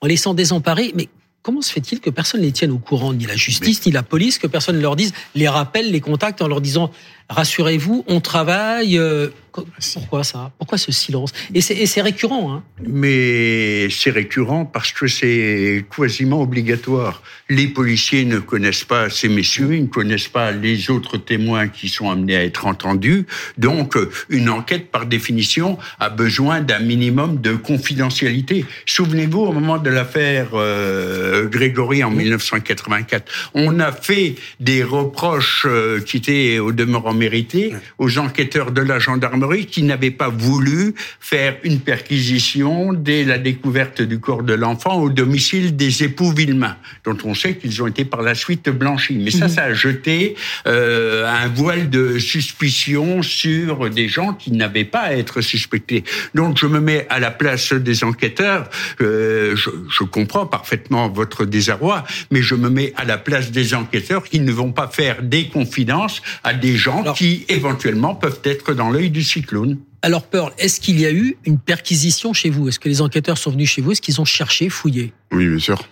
on 0.01 0.07
les 0.07 0.17
sent 0.17 0.35
désemparés. 0.35 0.93
Mais 0.95 1.09
comment 1.43 1.63
se 1.63 1.73
fait-il 1.73 2.01
que 2.01 2.11
personne 2.11 2.41
ne 2.41 2.47
les 2.47 2.53
tienne 2.53 2.71
au 2.71 2.79
courant, 2.79 3.13
ni 3.13 3.27
la 3.27 3.37
justice, 3.37 3.85
ni 3.87 3.93
la 3.93 4.03
police, 4.03 4.39
que 4.39 4.47
personne 4.47 4.77
ne 4.77 4.83
leur 4.83 4.97
dise, 4.97 5.13
les 5.35 5.49
rappelle, 5.49 5.91
les 5.91 6.01
contacte 6.01 6.43
en 6.43 6.49
leur 6.49 6.61
disant 6.61 6.91
rassurez-vous, 7.31 8.05
on 8.09 8.21
travaille. 8.21 8.99
euh, 8.99 9.29
co- 9.53 9.65
pourquoi 9.95 10.25
ça? 10.25 10.53
Pourquoi 10.59 10.79
ce 10.79 10.93
silence? 10.93 11.33
Et 11.55 11.61
c'est 11.63 12.03
récurrent. 12.03 12.53
Hein 12.53 12.63
Mais 12.87 13.89
c'est 13.91 14.11
récurrent 14.11 14.65
parce 14.65 14.93
que 14.93 15.07
c'est 15.07 15.85
quasiment 15.97 16.43
obligatoire. 16.43 17.23
Les 17.49 17.67
policiers 17.69 18.25
ne 18.25 18.39
connaissent 18.39 18.85
pas 18.85 19.09
ces 19.11 19.29
messieurs, 19.29 19.75
ils 19.75 19.83
ne 19.83 19.87
connaissent 19.89 20.29
pas 20.29 20.51
les 20.53 20.91
autres 20.91 21.17
témoins 21.17 21.69
qui 21.69 21.89
sont 21.89 22.11
amenés 22.11 22.37
à 22.37 22.45
être 22.45 22.67
entendus. 22.67 23.27
Donc, 23.59 23.97
une 24.29 24.49
enquête, 24.49 24.91
par 24.91 25.07
définition, 25.07 25.79
a 25.99 26.11
besoin 26.11 26.61
d'un 26.61 26.79
minimum 26.81 27.41
de 27.41 27.55
confidentialité. 27.55 28.65
Souvenez-vous, 28.87 29.41
au 29.41 29.53
moment 29.53 29.79
de 29.79 29.91
l'affaire 29.91 30.49
euh, 30.55 31.47
Grégory 31.49 32.05
en 32.05 32.11
1984, 32.11 33.51
on 33.55 33.81
a 33.81 33.93
fait 33.93 34.35
des 34.61 34.83
reproches 34.85 35.67
euh, 35.69 36.01
qui 36.01 36.19
étaient 36.19 36.59
au 36.59 36.73
demeurant 36.73 37.15
mérités 37.21 37.75
aux 37.99 38.19
enquêteurs 38.19 38.71
de 38.73 38.81
la 38.81 38.99
gendarmerie 38.99 39.67
qui 39.67 39.83
n'avaient 39.83 40.17
pas 40.23 40.31
voulu 40.31 40.95
faire 41.21 41.57
une 41.65 41.81
perquisition 41.81 42.95
dès 42.95 43.25
la 43.25 43.39
découverte 43.39 44.01
du 44.01 44.19
corps 44.19 44.43
de 44.43 44.55
l'enfant 44.55 44.95
au 45.05 45.11
domicile 45.11 45.77
des 45.77 46.03
époux 46.03 46.33
Villemain, 46.33 46.77
dont 47.05 47.19
on 47.25 47.35
sait 47.35 47.55
qu'ils 47.59 47.83
ont 47.83 47.87
été 47.87 48.05
par 48.05 48.23
la 48.23 48.35
suite 48.35 48.69
blanchis. 48.71 49.21
Mais 49.25 49.31
ça, 49.31 49.49
ça 49.49 49.65
a 49.65 49.75
jeté 49.75 50.35
euh, 50.67 51.27
un 51.27 51.49
voile 51.49 51.91
de 51.91 52.19
suspicion 52.19 53.23
sur 53.23 53.91
des 53.91 54.09
gens 54.09 54.33
qui 54.33 54.53
n'avaient 54.53 54.91
pas 54.97 55.05
à 55.11 55.13
être 55.15 55.41
suspectés. 55.41 56.05
Donc 56.35 56.59
je 56.59 56.67
me 56.67 56.81
mets 56.81 57.07
à 57.11 57.19
la 57.21 57.31
place 57.31 57.73
des 57.73 58.05
enquêteurs. 58.05 58.71
Euh, 59.01 59.55
je, 59.57 59.71
je 59.97 60.05
comprends 60.05 60.47
parfaitement 60.47 61.09
votre 61.09 61.45
désarroi, 61.45 62.05
mais 62.31 62.43
je 62.43 62.55
me 62.55 62.71
mets 62.71 62.93
à 62.97 63.05
la 63.05 63.19
place 63.19 63.51
des 63.51 63.75
enquêteurs 63.75 64.25
qui 64.25 64.41
ne 64.41 64.53
vont 64.53 64.73
pas 64.73 64.89
faire 64.89 65.23
des 65.23 65.49
confidences 65.49 66.23
à 66.45 66.55
des 66.55 66.77
gens 66.77 67.03
Alors- 67.11 67.17
qui 67.19 67.45
éventuellement 67.49 68.15
peuvent 68.15 68.41
être 68.45 68.73
dans 68.75 68.91
l'œil 68.91 69.11
du 69.11 69.23
cyclone. 69.23 69.79
Alors, 70.03 70.23
Pearl, 70.23 70.53
est-ce 70.59 70.81
qu'il 70.81 70.99
y 71.01 71.05
a 71.07 71.13
eu 71.13 71.37
une 71.45 71.59
perquisition 71.59 72.33
chez 72.33 72.49
vous? 72.51 72.69
Est-ce 72.69 72.79
que 72.79 72.89
les 72.89 73.03
enquêteurs 73.03 73.37
sont 73.37 73.51
venus 73.51 73.71
chez 73.71 73.83
vous? 73.83 73.93
Est-ce 73.93 74.01
qu'ils 74.01 74.21
ont 74.21 74.25
cherché, 74.25 74.69
fouillé? 74.71 75.13
Oui, 75.33 75.49
bien 75.49 75.59
sûr. 75.59 75.83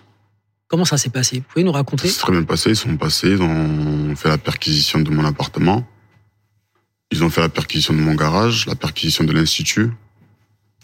Comment 0.67 0.85
ça 0.85 0.97
s'est 0.97 1.09
passé? 1.09 1.37
Vous 1.37 1.43
pouvez 1.51 1.63
nous 1.63 1.71
raconter? 1.71 2.07
C'est 2.07 2.19
très 2.19 2.31
bien 2.31 2.43
passé. 2.43 2.69
Ils 2.71 2.75
sont 2.75 2.95
passés, 2.97 3.31
ils 3.31 3.41
ont 3.41 4.15
fait 4.15 4.29
la 4.29 4.37
perquisition 4.37 4.99
de 4.99 5.09
mon 5.11 5.25
appartement. 5.25 5.87
Ils 7.11 7.23
ont 7.23 7.29
fait 7.29 7.41
la 7.41 7.49
perquisition 7.49 7.93
de 7.93 7.99
mon 7.99 8.13
garage, 8.15 8.65
la 8.67 8.75
perquisition 8.75 9.23
de 9.23 9.31
l'institut. 9.31 9.89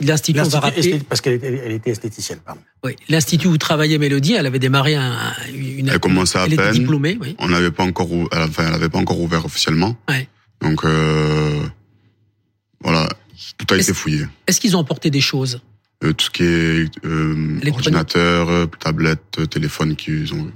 L'Institut, 0.01 0.41
on 0.41 0.47
va 0.49 0.59
rappeler. 0.59 0.99
parce 1.07 1.21
qu'elle 1.21 1.33
était, 1.35 1.61
elle 1.65 1.71
était 1.71 1.91
esthéticienne, 1.91 2.39
pardon. 2.45 2.59
Oui, 2.83 2.95
l'Institut 3.07 3.47
où 3.47 3.57
travaillait 3.57 3.97
Mélodie, 3.97 4.33
elle 4.33 4.45
avait 4.45 4.59
démarré 4.59 4.95
un, 4.95 5.15
une. 5.53 5.87
Elle 5.87 5.99
commençait 5.99 6.37
à 6.37 6.45
elle 6.45 6.53
était 6.53 6.63
peine. 6.63 6.73
diplômée, 6.73 7.17
oui. 7.21 7.35
On 7.39 7.47
n'avait 7.47 7.71
pas 7.71 7.83
encore, 7.83 8.09
enfin, 8.33 8.65
elle 8.67 8.73
avait 8.73 8.89
pas 8.89 8.99
encore 8.99 9.19
ouvert 9.21 9.45
officiellement. 9.45 9.95
Ouais. 10.09 10.27
Donc 10.61 10.83
euh, 10.83 11.63
voilà, 12.83 13.07
tout 13.57 13.73
a 13.73 13.77
été 13.77 13.93
fouillé. 13.93 14.25
Est-ce 14.47 14.59
qu'ils 14.59 14.75
ont 14.75 14.79
emporté 14.79 15.09
des 15.09 15.21
choses? 15.21 15.61
Euh, 16.03 16.11
tout 16.11 16.25
ce 16.25 16.29
qui 16.29 16.43
est 16.43 17.05
euh, 17.05 17.59
ordinateur, 17.71 18.49
euh, 18.49 18.65
tablette, 18.65 19.39
euh, 19.39 19.45
téléphone 19.45 19.95
qu'ils 19.95 20.33
ont 20.33 20.39
eu. 20.47 20.51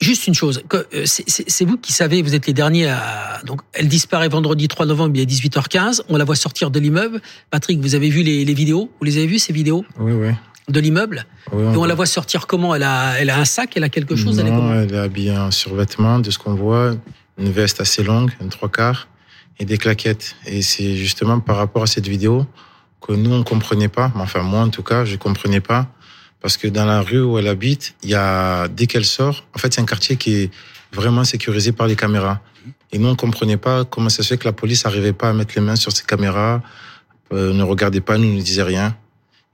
Juste 0.00 0.26
une 0.26 0.34
chose, 0.34 0.62
euh, 0.74 0.84
c'est- 1.06 1.64
vous 1.64 1.78
qui 1.78 1.90
savez, 1.92 2.20
vous 2.20 2.34
êtes 2.34 2.46
les 2.46 2.52
derniers 2.52 2.86
à... 2.88 3.40
Donc, 3.46 3.62
elle 3.72 3.88
disparaît 3.88 4.28
vendredi 4.28 4.68
3 4.68 4.84
novembre, 4.84 5.12
il 5.16 5.22
est 5.22 5.26
18h15, 5.26 6.02
on 6.10 6.18
la 6.18 6.24
voit 6.24 6.36
sortir 6.36 6.70
de 6.70 6.78
l'immeuble. 6.78 7.22
Patrick, 7.50 7.80
vous 7.80 7.94
avez 7.94 8.10
vu 8.10 8.22
les, 8.22 8.44
les 8.44 8.52
vidéos? 8.54 8.90
Vous 9.00 9.04
les 9.06 9.16
avez 9.16 9.26
vues, 9.26 9.38
ces 9.38 9.54
vidéos? 9.54 9.86
Oui, 9.98 10.12
oui. 10.12 10.32
de 10.68 10.80
l'immeuble? 10.80 11.24
Oui 11.50 11.62
Et 11.62 11.76
on 11.78 11.84
la 11.86 11.94
voit. 11.94 12.04
sortir 12.04 12.46
comment? 12.46 12.74
Elle 12.74 12.82
a, 12.82 13.18
elle 13.18 13.30
a 13.30 13.38
un 13.40 13.46
sac, 13.46 13.72
elle 13.76 13.84
a 13.84 13.88
quelque 13.88 14.16
chose 14.16 14.38
elle 14.38 14.48
est 14.48 14.50
Non, 14.50 14.56
comment? 14.58 14.74
elle 14.74 14.92
est 14.94 14.98
habillée 14.98 15.36
en 15.36 15.50
survêtement, 15.50 16.18
de 16.18 16.30
ce 16.30 16.38
qu'on 16.38 16.54
voit, 16.54 16.94
une 17.38 17.50
veste 17.50 17.80
assez 17.80 18.02
longue, 18.02 18.32
un 18.44 18.48
trois 18.48 18.68
quarts, 18.68 19.08
et 19.58 19.64
des 19.64 19.78
claquettes. 19.78 20.36
Et 20.44 20.60
c'est 20.60 20.94
justement 20.96 21.40
par 21.40 21.56
rapport 21.56 21.82
à 21.84 21.86
cette 21.86 22.06
vidéo 22.06 22.44
que 23.00 23.12
nous, 23.14 23.32
on 23.32 23.42
comprenait 23.44 23.88
pas, 23.88 24.12
mais 24.14 24.20
enfin 24.22 24.42
moi 24.42 24.60
en 24.60 24.68
tout 24.68 24.82
cas, 24.82 25.06
je 25.06 25.16
comprenais 25.16 25.60
pas, 25.60 25.86
parce 26.40 26.56
que 26.56 26.68
dans 26.68 26.84
la 26.84 27.00
rue 27.00 27.22
où 27.22 27.38
elle 27.38 27.48
habite, 27.48 27.94
il 28.02 28.10
y 28.10 28.14
a, 28.14 28.68
dès 28.68 28.86
qu'elle 28.86 29.04
sort, 29.04 29.46
en 29.54 29.58
fait 29.58 29.72
c'est 29.74 29.80
un 29.80 29.86
quartier 29.86 30.16
qui 30.16 30.34
est 30.34 30.50
vraiment 30.92 31.24
sécurisé 31.24 31.72
par 31.72 31.86
les 31.86 31.96
caméras. 31.96 32.40
Et 32.92 32.98
nous, 32.98 33.08
on 33.08 33.16
comprenait 33.16 33.56
pas 33.56 33.84
comment 33.84 34.08
ça 34.08 34.22
se 34.22 34.28
fait 34.28 34.38
que 34.38 34.44
la 34.44 34.52
police 34.52 34.84
n'arrivait 34.84 35.12
pas 35.12 35.30
à 35.30 35.32
mettre 35.32 35.54
les 35.56 35.60
mains 35.60 35.76
sur 35.76 35.92
ces 35.92 36.04
caméras, 36.04 36.62
euh, 37.32 37.52
ne 37.52 37.62
regardait 37.62 38.00
pas, 38.00 38.16
nous 38.18 38.32
ne 38.32 38.40
disait 38.40 38.62
rien. 38.62 38.96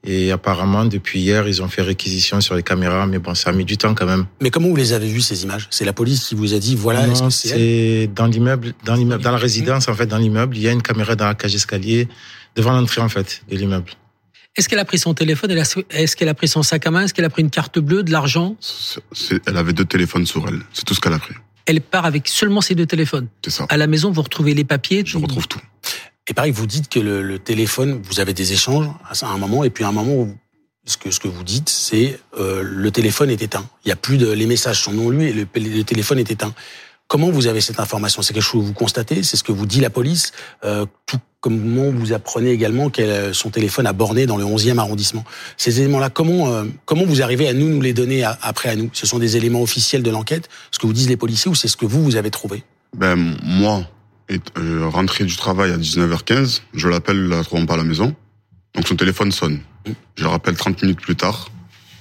Et 0.04 0.32
apparemment, 0.32 0.84
depuis 0.84 1.20
hier, 1.20 1.46
ils 1.46 1.62
ont 1.62 1.68
fait 1.68 1.82
réquisition 1.82 2.40
sur 2.40 2.56
les 2.56 2.64
caméras, 2.64 3.06
mais 3.06 3.20
bon, 3.20 3.34
ça 3.34 3.50
a 3.50 3.52
mis 3.52 3.64
du 3.64 3.76
temps 3.76 3.94
quand 3.94 4.06
même. 4.06 4.26
Mais 4.40 4.50
comment 4.50 4.68
vous 4.68 4.76
les 4.76 4.92
avez 4.92 5.06
vues 5.06 5.20
ces 5.20 5.44
images? 5.44 5.68
C'est 5.70 5.84
la 5.84 5.92
police 5.92 6.24
qui 6.26 6.34
vous 6.34 6.54
a 6.54 6.58
dit 6.58 6.74
voilà. 6.74 7.06
Non, 7.06 7.30
c'est 7.30 8.10
dans 8.12 8.26
l'immeuble, 8.26 8.74
dans 8.84 8.96
l'immeuble, 8.96 9.22
dans 9.22 9.30
la 9.30 9.38
résidence 9.38 9.88
en 9.88 9.94
fait, 9.94 10.06
dans 10.06 10.18
l'immeuble, 10.18 10.56
il 10.56 10.62
y 10.62 10.68
a 10.68 10.72
une 10.72 10.82
caméra 10.82 11.14
dans 11.14 11.26
la 11.26 11.34
cage 11.34 11.54
escalier 11.54 12.08
devant 12.56 12.72
l'entrée 12.72 13.00
en 13.00 13.08
fait 13.08 13.42
de 13.48 13.56
l'immeuble. 13.56 13.92
Est-ce 14.56 14.68
qu'elle 14.68 14.78
a 14.78 14.84
pris 14.84 14.98
son 14.98 15.14
téléphone 15.14 15.50
Est-ce 15.50 16.16
qu'elle 16.16 16.28
a 16.28 16.34
pris 16.34 16.48
son 16.48 16.62
sac 16.62 16.86
à 16.86 16.90
main 16.90 17.04
Est-ce 17.04 17.14
qu'elle 17.14 17.24
a 17.24 17.30
pris 17.30 17.42
une 17.42 17.50
carte 17.50 17.78
bleue, 17.78 18.02
de 18.02 18.10
l'argent? 18.10 18.56
Elle 19.46 19.56
avait 19.56 19.72
deux 19.72 19.84
téléphones 19.84 20.26
sur 20.26 20.46
elle. 20.46 20.60
C'est 20.72 20.84
tout 20.84 20.94
ce 20.94 21.00
qu'elle 21.00 21.14
a 21.14 21.18
pris. 21.18 21.34
Elle 21.64 21.80
part 21.80 22.04
avec 22.04 22.28
seulement 22.28 22.60
ces 22.60 22.74
deux 22.74 22.86
téléphones. 22.86 23.28
C'est 23.44 23.50
ça. 23.50 23.66
À 23.70 23.76
la 23.76 23.86
maison, 23.86 24.10
vous 24.10 24.22
retrouvez 24.22 24.52
les 24.52 24.64
papiers. 24.64 25.04
Je 25.06 25.16
retrouve 25.16 25.48
tout. 25.48 25.60
Et 26.28 26.34
pareil, 26.34 26.52
vous 26.52 26.66
dites 26.66 26.88
que 26.88 27.00
le, 27.00 27.38
téléphone, 27.38 28.00
vous 28.02 28.20
avez 28.20 28.34
des 28.34 28.52
échanges 28.52 28.88
à 29.22 29.26
un 29.26 29.38
moment, 29.38 29.64
et 29.64 29.70
puis 29.70 29.84
à 29.84 29.88
un 29.88 29.92
moment 29.92 30.14
où 30.14 30.36
ce 30.84 30.96
que, 30.96 31.10
ce 31.10 31.20
que 31.20 31.28
vous 31.28 31.44
dites, 31.44 31.68
c'est 31.68 32.18
euh, 32.38 32.62
le 32.62 32.90
téléphone 32.90 33.30
est 33.30 33.40
éteint. 33.42 33.68
Il 33.84 33.88
y 33.88 33.92
a 33.92 33.96
plus 33.96 34.18
de 34.18 34.30
les 34.30 34.46
messages 34.46 34.82
sont 34.82 34.92
non 34.92 35.10
lus 35.10 35.28
et 35.28 35.32
le, 35.32 35.46
le 35.54 35.82
téléphone 35.82 36.18
est 36.18 36.30
éteint. 36.30 36.54
Comment 37.06 37.30
vous 37.30 37.46
avez 37.46 37.60
cette 37.60 37.78
information? 37.80 38.22
C'est 38.22 38.32
quelque 38.32 38.42
chose 38.42 38.62
que 38.62 38.66
vous 38.66 38.72
constatez? 38.72 39.22
C'est 39.22 39.36
ce 39.36 39.44
que 39.44 39.52
vous 39.52 39.66
dit 39.66 39.80
la 39.80 39.90
police? 39.90 40.32
Euh, 40.64 40.86
Tout 41.06 41.18
comment 41.42 41.90
vous 41.90 42.14
apprenez 42.14 42.50
également 42.50 42.88
que 42.88 43.02
euh, 43.02 43.32
son 43.34 43.50
téléphone 43.50 43.86
a 43.86 43.92
borné 43.92 44.24
dans 44.24 44.38
le 44.38 44.44
11e 44.44 44.78
arrondissement 44.78 45.24
Ces 45.58 45.80
éléments-là, 45.80 46.08
comment 46.08 46.50
euh, 46.50 46.64
comment 46.86 47.04
vous 47.04 47.20
arrivez 47.20 47.48
à 47.48 47.52
nous 47.52 47.68
nous 47.68 47.82
les 47.82 47.92
donner 47.92 48.24
après 48.24 48.70
à 48.70 48.76
nous? 48.76 48.88
Ce 48.94 49.06
sont 49.06 49.18
des 49.18 49.36
éléments 49.36 49.60
officiels 49.60 50.02
de 50.02 50.10
l'enquête, 50.10 50.48
ce 50.70 50.78
que 50.78 50.86
vous 50.86 50.94
disent 50.94 51.08
les 51.08 51.18
policiers, 51.18 51.50
ou 51.50 51.54
c'est 51.54 51.68
ce 51.68 51.76
que 51.76 51.84
vous 51.84 52.02
vous 52.02 52.16
avez 52.16 52.30
trouvé? 52.30 52.62
Ben 52.96 53.36
moi, 53.42 53.84
euh, 54.30 54.88
rentré 54.88 55.24
du 55.24 55.36
travail 55.36 55.72
à 55.72 55.76
19h15, 55.76 56.62
je 56.72 56.88
l'appelle, 56.88 57.28
la 57.28 57.42
trouvant 57.42 57.66
pas 57.66 57.74
à 57.74 57.78
la 57.78 57.84
maison. 57.84 58.14
Donc 58.74 58.88
son 58.88 58.96
téléphone 58.96 59.32
sonne. 59.32 59.60
Je 60.14 60.22
le 60.22 60.30
rappelle 60.30 60.54
30 60.54 60.80
minutes 60.82 61.00
plus 61.00 61.16
tard. 61.16 61.50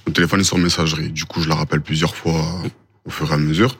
Le 0.06 0.12
téléphone 0.12 0.40
est 0.40 0.44
sur 0.44 0.56
messagerie. 0.56 1.10
Du 1.10 1.24
coup, 1.24 1.42
je 1.42 1.48
la 1.48 1.56
rappelle 1.56 1.80
plusieurs 1.80 2.14
fois 2.14 2.62
au 3.04 3.10
fur 3.10 3.30
et 3.30 3.34
à 3.34 3.38
mesure 3.38 3.76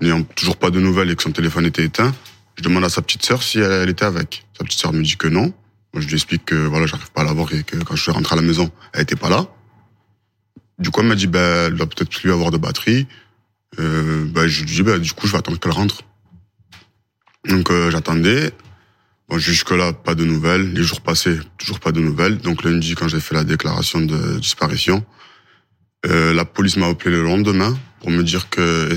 n'ayant 0.00 0.22
toujours 0.22 0.56
pas 0.56 0.70
de 0.70 0.80
nouvelles 0.80 1.10
et 1.10 1.16
que 1.16 1.22
son 1.22 1.32
téléphone 1.32 1.66
était 1.66 1.84
éteint, 1.84 2.14
je 2.56 2.62
demande 2.62 2.84
à 2.84 2.88
sa 2.88 3.02
petite 3.02 3.24
sœur 3.24 3.42
si 3.42 3.58
elle, 3.58 3.88
était 3.88 4.04
avec. 4.04 4.44
Sa 4.56 4.64
petite 4.64 4.78
sœur 4.78 4.92
me 4.92 5.02
dit 5.02 5.16
que 5.16 5.28
non. 5.28 5.52
Moi, 5.92 6.02
je 6.02 6.06
lui 6.06 6.14
explique 6.14 6.44
que 6.44 6.54
voilà, 6.54 6.86
j'arrive 6.86 7.10
pas 7.12 7.22
à 7.22 7.24
la 7.24 7.32
voir 7.32 7.52
et 7.52 7.62
que 7.62 7.76
quand 7.76 7.96
je 7.96 8.02
suis 8.02 8.12
rentré 8.12 8.34
à 8.34 8.36
la 8.36 8.42
maison, 8.42 8.70
elle 8.92 9.02
était 9.02 9.16
pas 9.16 9.28
là. 9.28 9.46
Du 10.78 10.90
coup, 10.90 11.00
elle 11.00 11.06
m'a 11.06 11.14
dit, 11.14 11.26
ben, 11.26 11.66
elle 11.66 11.74
doit 11.74 11.86
peut-être 11.86 12.10
plus 12.10 12.32
avoir 12.32 12.50
de 12.50 12.58
batterie. 12.58 13.06
Euh, 13.78 14.24
ben, 14.26 14.46
je 14.46 14.60
lui 14.60 14.70
dis, 14.70 14.82
ben, 14.82 14.98
du 14.98 15.12
coup, 15.12 15.26
je 15.26 15.32
vais 15.32 15.38
attendre 15.38 15.58
qu'elle 15.58 15.72
rentre. 15.72 16.02
Donc, 17.48 17.70
euh, 17.70 17.90
j'attendais. 17.90 18.52
Bon, 19.28 19.38
jusque-là, 19.38 19.92
pas 19.92 20.14
de 20.14 20.24
nouvelles. 20.24 20.72
Les 20.72 20.82
jours 20.82 21.00
passés, 21.00 21.38
toujours 21.58 21.80
pas 21.80 21.92
de 21.92 22.00
nouvelles. 22.00 22.38
Donc, 22.38 22.64
lundi, 22.64 22.94
quand 22.94 23.08
j'ai 23.08 23.20
fait 23.20 23.34
la 23.34 23.44
déclaration 23.44 24.00
de 24.00 24.38
disparition, 24.38 25.04
euh, 26.06 26.34
la 26.34 26.44
police 26.44 26.76
m'a 26.76 26.86
appelé 26.86 27.10
le 27.16 27.22
lendemain 27.22 27.76
pour 28.00 28.10
me 28.10 28.22
dire 28.22 28.50
que 28.50 28.96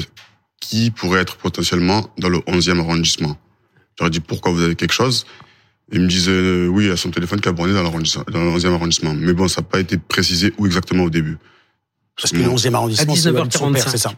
qui 0.59 0.91
pourrait 0.91 1.21
être 1.21 1.37
potentiellement 1.37 2.11
dans 2.17 2.29
le 2.29 2.39
11e 2.39 2.79
arrondissement. 2.79 3.37
J'aurais 3.97 4.11
dit 4.11 4.19
pourquoi 4.19 4.51
vous 4.51 4.61
avez 4.61 4.75
quelque 4.75 4.93
chose? 4.93 5.25
Ils 5.91 6.01
me 6.01 6.07
disaient 6.07 6.31
euh, 6.31 6.67
oui, 6.67 6.85
il 6.85 6.89
y 6.89 6.91
a 6.91 6.97
son 6.97 7.11
téléphone 7.11 7.39
qui 7.39 7.47
a 7.47 7.53
borné 7.53 7.73
dans, 7.73 7.83
dans 7.83 7.89
le 7.91 8.59
11e 8.59 8.73
arrondissement. 8.73 9.13
Mais 9.13 9.33
bon, 9.33 9.47
ça 9.47 9.61
n'a 9.61 9.67
pas 9.67 9.79
été 9.79 9.97
précisé 9.97 10.53
où 10.57 10.65
exactement 10.65 11.03
au 11.03 11.09
début. 11.09 11.37
Parce 12.19 12.31
que 12.31 12.37
le 12.37 12.45
11e 12.45 12.73
arrondissement, 12.73 13.15
c'est 13.15 13.89
c'est 13.89 13.97
ça. 13.97 14.13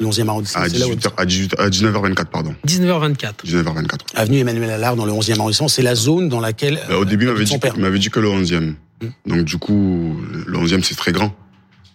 Le 0.00 0.06
11e 0.06 0.28
arrondissement, 0.28 0.62
à, 0.62 0.68
18 0.68 1.08
à, 1.16 1.26
18, 1.26 1.54
à 1.58 1.68
19h24, 1.68 2.26
pardon. 2.26 2.54
19h24. 2.66 3.44
19h24. 3.44 3.98
Avenue 4.14 4.38
Emmanuel 4.38 4.70
Allard, 4.70 4.94
dans 4.94 5.04
le 5.04 5.12
11e 5.12 5.40
arrondissement, 5.40 5.66
c'est 5.66 5.82
la 5.82 5.96
zone 5.96 6.28
dans 6.28 6.38
laquelle. 6.38 6.80
Bah, 6.88 6.98
au 6.98 7.04
début, 7.04 7.24
il 7.26 7.32
m'avait 7.80 7.98
dit, 7.98 8.08
que 8.08 8.20
le 8.20 8.28
11e. 8.28 8.74
Hum. 9.02 9.12
Donc, 9.26 9.44
du 9.44 9.58
coup, 9.58 10.16
le 10.46 10.56
11e, 10.56 10.84
c'est 10.84 10.94
très 10.94 11.10
grand. 11.10 11.34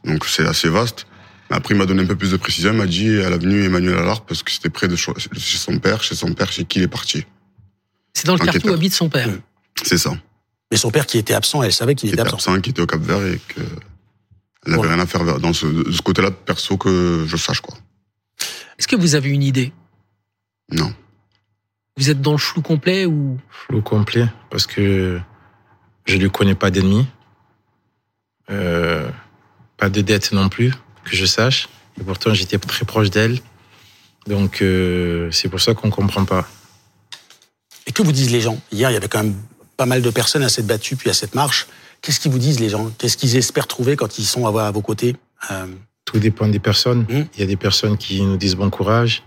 Donc, 0.03 0.25
c'est 0.25 0.45
assez 0.45 0.67
vaste. 0.67 1.07
Après, 1.49 1.75
il 1.75 1.77
m'a 1.77 1.85
donné 1.85 2.03
un 2.03 2.05
peu 2.05 2.15
plus 2.15 2.31
de 2.31 2.37
précision. 2.37 2.71
Il 2.71 2.77
m'a 2.77 2.85
dit 2.85 3.21
à 3.21 3.29
l'avenue 3.29 3.63
Emmanuel 3.63 3.97
Allard 3.97 4.25
parce 4.25 4.43
que 4.43 4.51
c'était 4.51 4.69
près 4.69 4.87
de 4.87 4.95
chez 4.95 5.13
son 5.57 5.77
père, 5.77 6.01
chez 6.01 6.15
son 6.15 6.33
père, 6.33 6.51
chez 6.51 6.65
qui 6.65 6.79
il 6.79 6.83
est 6.83 6.87
parti. 6.87 7.25
C'est 8.13 8.25
dans 8.25 8.33
le 8.33 8.39
quartier 8.39 8.69
où 8.69 8.73
habite 8.73 8.93
son 8.93 9.09
père. 9.09 9.29
C'est 9.83 9.97
ça. 9.97 10.11
Mais 10.71 10.77
son 10.77 10.89
père 10.89 11.05
qui 11.05 11.17
était 11.17 11.33
absent, 11.33 11.61
elle 11.61 11.73
savait 11.73 11.95
qu'il 11.95 12.09
était, 12.09 12.21
était 12.21 12.33
absent. 12.33 12.59
Qui 12.61 12.71
était 12.71 12.81
au 12.81 12.87
Cap 12.87 13.01
Vert 13.01 13.23
et 13.25 13.39
que 13.47 13.61
elle 14.65 14.71
n'avait 14.73 14.87
rien 14.87 14.99
à 14.99 15.05
faire 15.05 15.39
dans 15.39 15.53
ce, 15.53 15.65
de 15.65 15.91
ce 15.91 16.01
côté-là, 16.01 16.31
perso, 16.31 16.77
que 16.77 17.25
je 17.27 17.37
sache 17.37 17.59
quoi. 17.59 17.75
Est-ce 18.79 18.87
que 18.87 18.95
vous 18.95 19.15
avez 19.15 19.29
une 19.29 19.43
idée? 19.43 19.73
Non. 20.71 20.93
Vous 21.97 22.09
êtes 22.09 22.21
dans 22.21 22.31
le 22.31 22.37
flou 22.37 22.61
complet 22.61 23.05
ou? 23.05 23.37
Flou 23.49 23.81
complet 23.81 24.25
parce 24.49 24.65
que 24.65 25.19
je 26.05 26.17
lui 26.17 26.31
connais 26.31 26.55
pas 26.55 26.71
d'ennemis, 26.71 27.05
euh, 28.49 29.09
pas 29.77 29.89
de 29.89 30.01
dette 30.01 30.31
non 30.31 30.49
plus 30.49 30.73
que 31.03 31.15
je 31.15 31.25
sache. 31.25 31.69
Et 31.99 32.03
pourtant, 32.03 32.33
j'étais 32.33 32.57
très 32.57 32.85
proche 32.85 33.09
d'elle. 33.09 33.39
Donc, 34.27 34.61
euh, 34.61 35.29
c'est 35.31 35.49
pour 35.49 35.59
ça 35.59 35.73
qu'on 35.73 35.87
ne 35.87 35.91
comprend 35.91 36.25
pas. 36.25 36.47
Et 37.85 37.91
que 37.91 38.01
vous 38.01 38.11
disent 38.11 38.31
les 38.31 38.41
gens? 38.41 38.59
Hier, 38.71 38.89
il 38.89 38.93
y 38.93 38.97
avait 38.97 39.09
quand 39.09 39.23
même 39.23 39.35
pas 39.77 39.85
mal 39.85 40.01
de 40.01 40.09
personnes 40.09 40.43
à 40.43 40.49
cette 40.49 40.65
battue, 40.65 40.95
puis 40.95 41.09
à 41.09 41.13
cette 41.13 41.35
marche. 41.35 41.67
Qu'est-ce 42.01 42.19
qu'ils 42.19 42.31
vous 42.31 42.39
disent, 42.39 42.59
les 42.59 42.69
gens? 42.69 42.91
Qu'est-ce 42.97 43.17
qu'ils 43.17 43.35
espèrent 43.35 43.67
trouver 43.67 43.95
quand 43.95 44.17
ils 44.17 44.25
sont 44.25 44.47
à 44.47 44.71
vos 44.71 44.81
côtés? 44.81 45.15
Euh, 45.51 45.67
Tout 46.05 46.19
dépend 46.19 46.47
des 46.47 46.59
personnes. 46.59 47.05
Hmm. 47.09 47.25
Il 47.35 47.39
y 47.39 47.43
a 47.43 47.47
des 47.47 47.57
personnes 47.57 47.97
qui 47.97 48.21
nous 48.21 48.37
disent 48.37 48.55
bon 48.55 48.69
courage, 48.69 49.23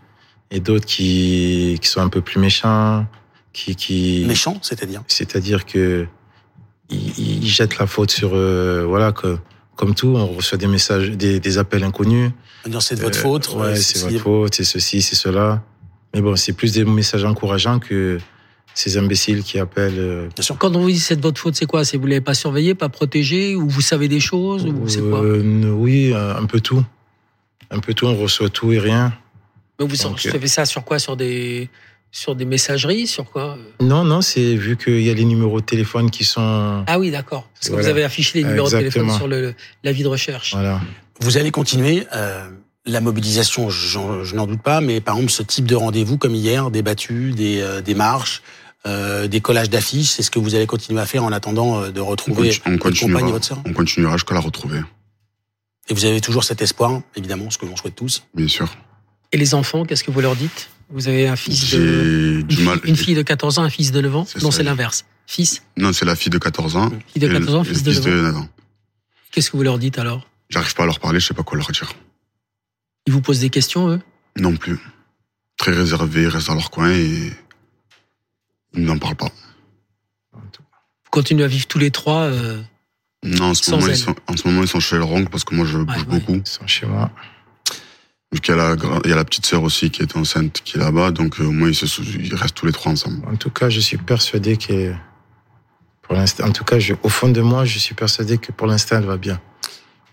et 0.51 0.61
d'autres 0.61 0.87
qui, 0.87 1.79
qui 1.81 1.89
sont 1.89 2.01
un 2.01 2.09
peu 2.09 2.21
plus 2.21 2.41
méchants. 2.41 3.07
Qui, 3.53 3.75
qui... 3.75 4.25
Méchants, 4.27 4.59
c'est-à-dire? 4.63 5.03
C'est-à-dire 5.09 5.65
que 5.65 6.07
ils, 6.91 7.49
jettent 7.49 7.79
la 7.79 7.87
faute 7.87 8.11
sur... 8.11 8.31
Euh, 8.35 8.85
voilà, 8.87 9.13
que 9.13 9.39
comme 9.77 9.95
tout, 9.95 10.09
on 10.09 10.27
reçoit 10.27 10.59
des 10.59 10.67
messages, 10.67 11.11
des, 11.11 11.39
des 11.39 11.59
appels 11.59 11.85
inconnus. 11.85 12.31
C'est 12.81 12.97
de 12.97 13.01
votre 13.03 13.19
euh, 13.19 13.23
faute. 13.23 13.55
Ouais, 13.55 13.77
c'est 13.77 14.01
votre 14.01 14.19
faute, 14.19 14.55
c'est 14.55 14.65
ceci, 14.65 15.03
c'est 15.03 15.15
cela. 15.15 15.63
Mais 16.15 16.21
bon, 16.21 16.35
c'est 16.35 16.53
plus 16.53 16.73
des 16.73 16.85
messages 16.85 17.25
encourageants 17.25 17.79
que 17.79 18.19
ces 18.75 18.97
imbéciles 18.97 19.43
qui 19.43 19.59
appellent. 19.59 19.99
Euh, 19.99 20.29
Bien 20.35 20.43
sûr. 20.43 20.59
Quand 20.59 20.75
on 20.75 20.81
vous 20.81 20.91
dit 20.91 20.99
c'est 20.99 21.17
de 21.17 21.23
votre 21.23 21.41
faute, 21.41 21.55
c'est 21.55 21.67
quoi? 21.67 21.85
C'est 21.85 21.97
vous 21.97 22.07
l'avez 22.07 22.21
pas 22.21 22.35
surveillé, 22.35 22.75
pas 22.75 22.89
protégé, 22.89 23.55
ou 23.55 23.69
vous 23.69 23.81
savez 23.81 24.09
des 24.09 24.21
choses, 24.21 24.65
ou 24.67 24.89
c'est 24.89 25.01
quoi? 25.03 25.23
Euh, 25.23 25.71
Oui, 25.71 26.13
un 26.15 26.45
peu 26.47 26.61
tout. 26.61 26.83
Un 27.71 27.79
peu 27.81 27.95
tout, 27.95 28.07
on 28.07 28.17
reçoit 28.17 28.49
tout 28.49 28.73
et 28.73 28.79
rien. 28.79 29.13
Mais 29.79 29.87
vous 29.87 29.95
savez 29.95 30.49
ça 30.49 30.65
sur 30.65 30.85
quoi? 30.85 30.99
Sur 30.99 31.17
des 31.17 31.69
sur 32.11 32.35
des 32.35 32.45
messageries, 32.45 33.07
sur 33.07 33.31
quoi 33.31 33.59
Non, 33.81 34.05
non, 34.05 34.23
c'est 34.23 34.55
vu 34.55 34.77
qu'il 34.77 35.03
y 35.03 35.11
a 35.11 35.15
les 35.15 35.25
numéros 35.25 35.61
de 35.61 35.67
téléphone 35.67 36.11
qui 36.11 36.25
sont. 36.25 36.85
Ah 36.87 36.99
oui, 36.99 37.11
d'accord. 37.11 37.49
Parce 37.55 37.71
que 37.71 37.77
vous 37.77 37.89
avez 37.89 38.05
affiché 38.05 38.39
les 38.39 38.45
numéros 38.45 38.69
de 38.69 38.77
téléphone 38.77 39.11
sur 39.11 39.29
le, 39.29 39.55
l'avis 39.83 40.03
de 40.03 40.09
recherche. 40.09 40.55
Voilà. 40.55 40.81
Vous 41.21 41.37
allez 41.37 41.51
continuer 41.51 42.07
euh, 42.15 42.49
la 42.87 43.01
mobilisation, 43.01 43.69
je 43.69 44.35
n'en 44.35 44.47
doute 44.47 44.63
pas, 44.63 44.81
mais 44.81 45.01
par 45.01 45.17
exemple 45.17 45.33
ce 45.33 45.43
type 45.43 45.67
de 45.67 45.75
rendez-vous 45.75 46.19
comme 46.19 46.35
hier, 46.35 46.71
des 46.71 46.83
battues, 46.83 47.33
des, 47.33 47.61
euh, 47.61 47.81
des 47.81 47.95
marches, 47.95 48.43
euh, 48.87 49.27
des 49.27 49.41
collages 49.41 49.71
d'affiches, 49.71 50.11
c'est 50.11 50.23
ce 50.23 50.31
que 50.31 50.39
vous 50.39 50.55
allez 50.55 50.67
continuer 50.67 51.01
à 51.01 51.07
faire 51.07 51.25
en 51.25 51.33
attendant 51.33 51.81
euh, 51.81 51.91
de 51.91 52.01
retrouver 52.01 52.53
on, 52.65 52.77
votre 52.77 53.01
compagne 53.01 53.29
et 53.29 53.33
votre 53.33 53.45
sœur? 53.45 53.61
On 53.67 53.73
continuera 53.73 54.17
jusqu'à 54.17 54.35
la 54.35 54.41
retrouver. 54.41 54.81
Et 55.89 55.95
vous 55.95 56.05
avez 56.05 56.21
toujours 56.21 56.45
cet 56.45 56.63
espoir, 56.63 57.01
évidemment, 57.17 57.51
ce 57.51 57.59
que 57.59 57.67
l'on 57.67 57.77
souhaite 57.77 57.97
tous? 57.97 58.23
Bien 58.35 58.49
sûr. 58.49 58.69
Et 59.33 59.37
les 59.37 59.55
enfants, 59.55 59.85
qu'est-ce 59.85 60.05
que 60.05 60.11
vous 60.11 60.21
leur 60.21 60.37
dites? 60.37 60.71
Vous 60.89 61.09
avez 61.09 61.29
un 61.29 61.37
fils 61.37 61.73
de. 61.73 62.43
Du 62.43 62.63
mal. 62.63 62.81
Une 62.85 62.97
fille 62.97 63.15
de 63.15 63.23
14 63.23 63.59
ans, 63.59 63.63
un 63.63 63.71
fils 63.71 63.91
de 63.93 64.01
9 64.01 64.17
ans 64.17 64.27
Non, 64.43 64.51
c'est 64.51 64.63
l'inverse. 64.63 65.05
Fils 65.27 65.63
Non, 65.77 65.93
c'est 65.93 66.05
la 66.05 66.15
fille 66.15 66.31
de 66.31 66.39
14 66.39 66.77
ans. 66.77 66.91
Fille 67.09 67.23
de 67.23 67.29
14 67.29 67.55
ans, 67.55 67.65
fils 67.65 67.83
de 67.83 67.93
9 67.93 68.37
ans. 68.37 68.49
Qu'est-ce 69.33 69.51
que 69.51 69.57
vous 69.57 69.63
leur 69.63 69.79
dites 69.79 69.99
alors 69.99 70.27
J'arrive 70.49 70.75
pas 70.75 70.85
à 70.85 70.87
leur 70.87 71.01
parler, 71.01 71.19
je 71.19 71.27
sais 71.27 71.35
pas 71.35 71.43
quoi 71.43 71.59
leur 71.59 71.71
dire. 71.71 71.93
Ils 73.07 73.13
vous 73.13 73.21
posent 73.21 73.41
des 73.41 73.51
questions, 73.51 73.89
eux 73.89 74.01
Non 74.37 74.57
plus. 74.57 74.79
Très 75.57 75.73
réservés, 75.73 76.23
ils 76.23 76.29
restent 76.29 76.49
dans 76.49 76.55
leur 76.55 76.71
coin 76.71 76.91
et. 76.91 77.33
Ils 78.75 78.85
n'en 78.85 78.99
parlent 78.99 79.17
pas. 79.17 79.31
Vous 80.33 81.11
continuez 81.11 81.45
à 81.45 81.49
vivre 81.49 81.67
tous 81.67 81.79
les 81.79 81.91
trois 81.91 82.25
euh, 82.25 82.61
Non, 83.25 83.47
en 83.47 83.55
ce, 83.55 83.71
moment, 83.71 83.87
ils 83.87 83.97
sont, 83.97 84.15
en 84.27 84.37
ce 84.37 84.47
moment, 84.47 84.63
ils 84.63 84.69
sont 84.69 84.81
chez 84.81 84.99
leur 84.99 85.11
oncle 85.11 85.31
parce 85.31 85.45
que 85.45 85.55
moi, 85.55 85.65
je 85.65 85.79
bouge 85.79 86.07
beaucoup. 86.07 86.35
Ils 86.35 86.47
sont 86.47 86.67
chez 86.67 86.87
moi. 86.87 87.11
Il 88.33 88.41
y, 88.47 88.51
a 88.51 88.57
la, 88.57 88.77
il 89.05 89.11
y 89.11 89.13
a 89.13 89.17
la 89.17 89.25
petite 89.25 89.47
sœur 89.47 89.63
aussi 89.63 89.91
qui 89.91 90.03
est 90.03 90.17
enceinte, 90.17 90.61
qui 90.65 90.77
est 90.77 90.81
là-bas, 90.81 91.13
donc 91.13 91.41
euh, 91.41 91.45
au 91.45 91.53
moins 91.53 91.71
ils, 91.71 92.35
restent 92.35 92.57
tous 92.57 92.67
les 92.67 92.73
trois 92.73 92.91
ensemble. 92.91 93.25
En 93.29 93.37
tout 93.37 93.51
cas, 93.51 93.69
je 93.69 93.79
suis 93.79 93.99
persuadé 93.99 94.57
que, 94.57 94.93
pour 96.03 96.15
l'instant, 96.17 96.45
en 96.45 96.51
tout 96.51 96.65
cas, 96.65 96.77
au 97.05 97.09
fond 97.09 97.29
de 97.29 97.41
moi, 97.41 97.65
je 97.65 97.79
suis 97.79 97.95
persuadé 97.95 98.39
que 98.39 98.51
pour 98.51 98.67
l'instant, 98.67 98.97
elle 98.99 99.05
va 99.05 99.17
bien. 99.17 99.41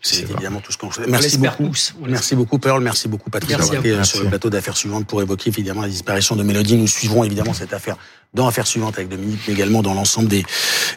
C'est 0.03 0.29
évidemment 0.29 0.59
tout 0.59 0.71
ce 0.71 0.77
qu'on 0.77 0.91
souhaite. 0.91 1.07
Merci 1.07 1.37
beaucoup. 1.37 1.71
Merci 2.05 2.35
beaucoup, 2.35 2.59
Pearl. 2.59 2.83
Merci 2.83 3.07
beaucoup, 3.07 3.29
Patrick, 3.29 3.57
d'avoir 3.57 3.79
été 3.79 4.03
sur 4.03 4.21
le 4.21 4.29
plateau 4.29 4.49
d'affaires 4.49 4.75
suivantes 4.75 5.07
pour 5.07 5.21
évoquer 5.21 5.49
évidemment 5.49 5.81
la 5.81 5.87
disparition 5.87 6.35
de 6.35 6.43
Mélodie. 6.43 6.75
Nous 6.75 6.87
suivrons 6.87 7.23
évidemment 7.23 7.53
cette 7.53 7.73
affaire 7.73 7.95
dans 8.33 8.47
Affaires 8.47 8.67
suivantes 8.67 8.95
avec 8.97 9.09
Dominique, 9.09 9.39
mais 9.47 9.53
également 9.53 9.81
dans 9.81 9.93
l'ensemble 9.93 10.27
des, 10.27 10.43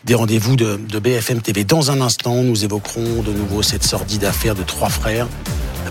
des 0.04 0.14
rendez-vous 0.14 0.56
de, 0.56 0.76
de 0.76 0.98
BFM 0.98 1.40
TV. 1.40 1.64
Dans 1.64 1.90
un 1.90 2.00
instant, 2.00 2.42
nous 2.42 2.64
évoquerons 2.64 3.22
de 3.22 3.30
nouveau 3.32 3.62
cette 3.62 3.84
sordide 3.84 4.24
affaire 4.24 4.54
de 4.54 4.62
trois 4.62 4.88
frères 4.88 5.28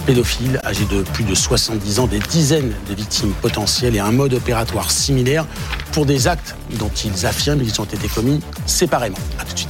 pédophiles 0.05 0.59
âgés 0.63 0.85
de 0.85 1.01
plus 1.01 1.23
de 1.23 1.33
70 1.33 1.99
ans, 1.99 2.07
des 2.07 2.19
dizaines 2.19 2.73
de 2.89 2.93
victimes 2.93 3.33
potentielles 3.41 3.95
et 3.95 3.99
un 3.99 4.11
mode 4.11 4.33
opératoire 4.33 4.91
similaire 4.91 5.47
pour 5.93 6.05
des 6.05 6.27
actes 6.27 6.55
dont 6.77 6.91
ils 7.03 7.25
affirment 7.25 7.63
qu'ils 7.63 7.79
ont 7.81 7.85
été 7.85 8.07
commis 8.07 8.39
séparément. 8.65 9.17
A 9.39 9.45
tout 9.45 9.53
de 9.53 9.59
suite. 9.59 9.69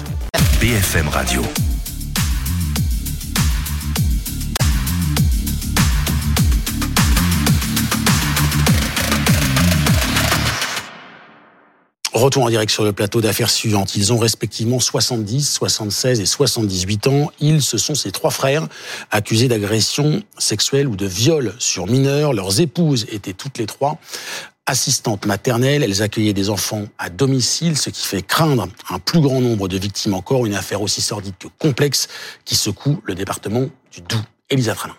BFM 0.59 1.07
Radio. 1.09 1.41
Retour 12.15 12.43
en 12.43 12.50
direct 12.50 12.72
sur 12.72 12.86
le 12.86 12.93
plateau 12.93 13.19
d'affaires 13.19 13.50
suivantes. 13.50 13.98
Ils 13.98 14.13
ont 14.13 14.17
respectivement 14.17 14.79
70, 14.79 15.51
76 15.51 16.22
et 16.22 16.25
78 16.25 17.07
ans. 17.07 17.29
Ils, 17.41 17.62
ce 17.62 17.77
sont 17.77 17.93
ces 17.93 18.13
trois 18.13 18.29
frères 18.29 18.69
accusés 19.12 19.50
d'agression 19.50 20.24
sexuelle 20.38 20.88
ou 20.88 20.95
de 20.95 21.05
viol 21.05 21.53
sur 21.60 21.88
mineurs. 21.88 22.31
Leurs 22.31 22.62
épouses 22.62 23.05
étaient 23.12 23.34
toutes 23.34 23.57
les 23.57 23.65
trois 23.65 24.00
assistantes 24.65 25.25
maternelles. 25.25 25.84
Elles 25.84 26.01
accueillaient 26.01 26.31
des 26.31 26.50
enfants 26.50 26.86
à 27.00 27.10
domicile, 27.10 27.77
ce 27.77 27.89
qui 27.89 28.07
fait 28.07 28.22
craindre 28.22 28.69
un 28.89 29.00
plus 29.00 29.19
grand 29.19 29.41
nombre 29.41 29.67
de 29.67 29.77
victimes 29.77 30.13
encore. 30.13 30.45
Une 30.45 30.55
affaire 30.55 30.81
aussi 30.81 31.01
sordide 31.01 31.36
que 31.38 31.50
complexe 31.60 32.07
qui 32.45 32.55
secoue 32.55 33.01
le 33.03 33.13
département 33.13 33.67
du 33.91 34.00
Doubs. 34.00 34.24
Elisa 34.50 34.74
Tralin. 34.74 34.95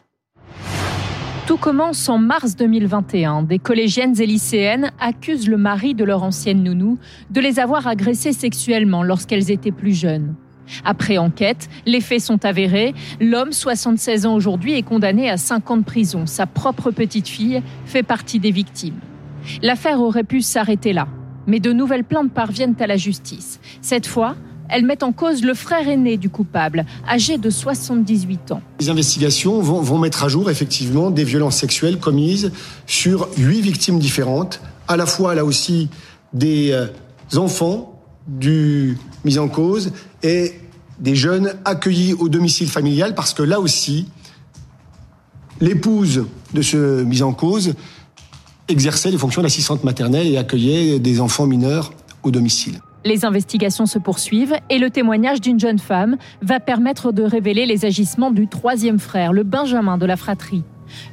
Tout 1.47 1.59
commence 1.59 2.09
en 2.09 2.19
mars 2.19 2.57
2021. 2.57 3.43
Des 3.43 3.61
collégiennes 3.61 4.21
et 4.21 4.27
lycéennes 4.27 4.91
accusent 4.99 5.49
le 5.49 5.57
mari 5.57 5.95
de 5.95 6.03
leur 6.03 6.25
ancienne 6.25 6.65
nounou 6.65 6.99
de 7.31 7.41
les 7.41 7.61
avoir 7.61 7.87
agressées 7.87 8.33
sexuellement 8.33 9.05
lorsqu'elles 9.05 9.53
étaient 9.53 9.71
plus 9.71 9.97
jeunes. 9.97 10.35
Après 10.85 11.19
enquête, 11.19 11.69
les 11.87 12.01
faits 12.01 12.23
sont 12.23 12.45
avérés. 12.45 12.95
L'homme, 13.21 13.53
76 13.53 14.27
ans 14.27 14.35
aujourd'hui, 14.35 14.75
est 14.75 14.83
condamné 14.83 15.31
à 15.31 15.37
5 15.37 15.71
ans 15.71 15.77
de 15.77 15.85
prison. 15.85 16.27
Sa 16.27 16.47
propre 16.47 16.91
petite 16.91 17.29
fille 17.29 17.63
fait 17.85 18.03
partie 18.03 18.41
des 18.41 18.51
victimes. 18.51 18.99
L'affaire 19.63 20.01
aurait 20.01 20.25
pu 20.25 20.41
s'arrêter 20.41 20.93
là. 20.93 21.07
Mais 21.47 21.61
de 21.61 21.73
nouvelles 21.73 22.03
plaintes 22.03 22.33
parviennent 22.33 22.75
à 22.81 22.89
la 22.89 22.97
justice. 22.97 23.61
Cette 23.83 24.09
fois, 24.09 24.35
elles 24.69 24.85
mettent 24.85 25.03
en 25.03 25.13
cause 25.13 25.43
le 25.43 25.55
frère 25.55 25.89
aîné 25.89 26.17
du 26.17 26.29
coupable, 26.29 26.85
âgé 27.09 27.39
de 27.39 27.51
78 27.51 28.53
ans. 28.53 28.63
Les 28.81 28.91
investigations 28.91 29.61
vont, 29.61 29.99
mettre 29.99 30.25
à 30.25 30.29
jour 30.29 30.51
effectivement 30.51 31.11
des 31.11 31.25
violences 31.25 31.57
sexuelles 31.57 31.99
commises 31.99 32.53
sur 32.87 33.29
huit 33.39 33.61
victimes 33.61 33.99
différentes, 33.99 34.61
à 34.89 34.97
la 34.97 35.07
fois 35.07 35.35
là 35.35 35.45
aussi 35.45 35.89
des 36.33 36.73
euh, 36.73 36.87
enfants 37.35 38.01
du 38.27 38.99
mis 39.25 39.39
en 39.39 39.49
cause 39.49 39.93
et 40.23 40.53
des 40.99 41.15
jeunes 41.15 41.55
accueillis 41.65 42.15
au 42.15 42.29
domicile 42.29 42.69
familial 42.69 43.15
parce 43.15 43.35
que 43.35 43.43
là 43.43 43.61
aussi, 43.61 44.09
l'épouse 45.61 46.25
de 46.55 46.63
ce 46.63 47.03
mis 47.03 47.23
en 47.23 47.33
cause 47.33 47.75
exerçait 48.69 49.11
les 49.11 49.19
fonctions 49.19 49.43
d'assistante 49.43 49.85
maternelle 49.85 50.27
et 50.27 50.37
accueillait 50.37 50.99
des 50.99 51.21
enfants 51.21 51.47
mineurs 51.47 51.93
au 52.23 52.31
domicile. 52.31 52.81
Les 53.07 53.25
investigations 53.25 53.87
se 53.87 54.01
poursuivent 54.01 54.57
et 54.69 54.81
le 54.81 54.91
témoignage 54.91 55.41
d'une 55.41 55.61
jeune 55.61 55.79
femme 55.79 56.17
va 56.43 56.59
permettre 56.59 57.13
de 57.13 57.23
révéler 57.23 57.65
les 57.65 57.85
agissements 57.85 58.33
du 58.33 58.49
troisième 58.49 58.99
frère, 58.99 59.33
le 59.33 59.45
Benjamin 59.45 59.97
de 59.97 60.07
la 60.07 60.17
fratrie. 60.17 60.65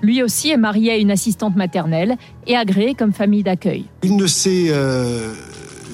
Lui 0.02 0.24
aussi 0.24 0.50
est 0.50 0.58
marié 0.58 0.94
à 0.94 0.98
une 0.98 1.12
assistante 1.12 1.56
maternelle 1.56 2.16
et 2.48 2.56
agréé 2.56 2.96
comme 2.96 3.14
famille 3.14 3.44
d'accueil. 3.44 3.86
Une 4.02 4.18
de 4.18 4.26
ces 4.26 4.72
euh, 4.72 5.36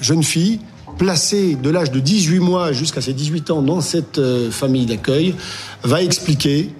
jeunes 0.00 0.22
filles, 0.22 0.60
placée 0.96 1.54
de 1.54 1.68
l'âge 1.68 1.90
de 1.90 2.00
18 2.00 2.38
mois 2.38 2.72
jusqu'à 2.72 3.02
ses 3.02 3.12
18 3.12 3.50
ans 3.50 3.60
dans 3.60 3.82
cette 3.82 4.16
euh, 4.16 4.50
famille 4.50 4.86
d'accueil, 4.86 5.34
va 5.82 6.02
expliquer 6.02 6.70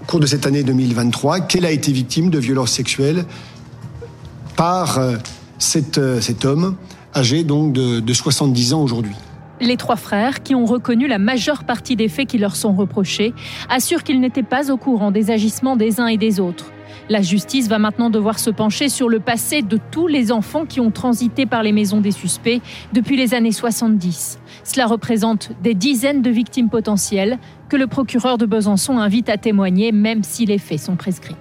au 0.00 0.06
cours 0.06 0.20
de 0.20 0.26
cette 0.26 0.46
année 0.46 0.62
2023 0.62 1.40
qu'elle 1.40 1.66
a 1.66 1.72
été 1.72 1.92
victime 1.92 2.30
de 2.30 2.38
violences 2.38 2.72
sexuelles 2.72 3.26
par 4.56 4.98
euh, 4.98 5.16
cet 5.58 5.98
homme 6.46 6.74
âgé 7.16 7.44
donc 7.44 7.72
de, 7.72 8.00
de 8.00 8.12
70 8.12 8.74
ans 8.74 8.82
aujourd'hui. 8.82 9.14
Les 9.58 9.78
trois 9.78 9.96
frères, 9.96 10.42
qui 10.42 10.54
ont 10.54 10.66
reconnu 10.66 11.08
la 11.08 11.18
majeure 11.18 11.64
partie 11.64 11.96
des 11.96 12.08
faits 12.08 12.28
qui 12.28 12.36
leur 12.36 12.56
sont 12.56 12.74
reprochés, 12.74 13.32
assurent 13.70 14.04
qu'ils 14.04 14.20
n'étaient 14.20 14.42
pas 14.42 14.70
au 14.70 14.76
courant 14.76 15.10
des 15.10 15.30
agissements 15.30 15.76
des 15.76 15.98
uns 15.98 16.08
et 16.08 16.18
des 16.18 16.40
autres. 16.40 16.72
La 17.08 17.22
justice 17.22 17.68
va 17.68 17.78
maintenant 17.78 18.10
devoir 18.10 18.38
se 18.38 18.50
pencher 18.50 18.88
sur 18.88 19.08
le 19.08 19.20
passé 19.20 19.62
de 19.62 19.78
tous 19.90 20.08
les 20.08 20.30
enfants 20.30 20.66
qui 20.66 20.80
ont 20.80 20.90
transité 20.90 21.46
par 21.46 21.62
les 21.62 21.72
maisons 21.72 22.00
des 22.00 22.10
suspects 22.10 22.60
depuis 22.92 23.16
les 23.16 23.32
années 23.32 23.52
70. 23.52 24.38
Cela 24.64 24.86
représente 24.86 25.52
des 25.62 25.74
dizaines 25.74 26.20
de 26.20 26.30
victimes 26.30 26.68
potentielles 26.68 27.38
que 27.68 27.76
le 27.76 27.86
procureur 27.86 28.38
de 28.38 28.46
Besançon 28.46 28.98
invite 28.98 29.28
à 29.28 29.38
témoigner 29.38 29.92
même 29.92 30.22
si 30.22 30.44
les 30.44 30.58
faits 30.58 30.80
sont 30.80 30.96
prescrits 30.96 31.36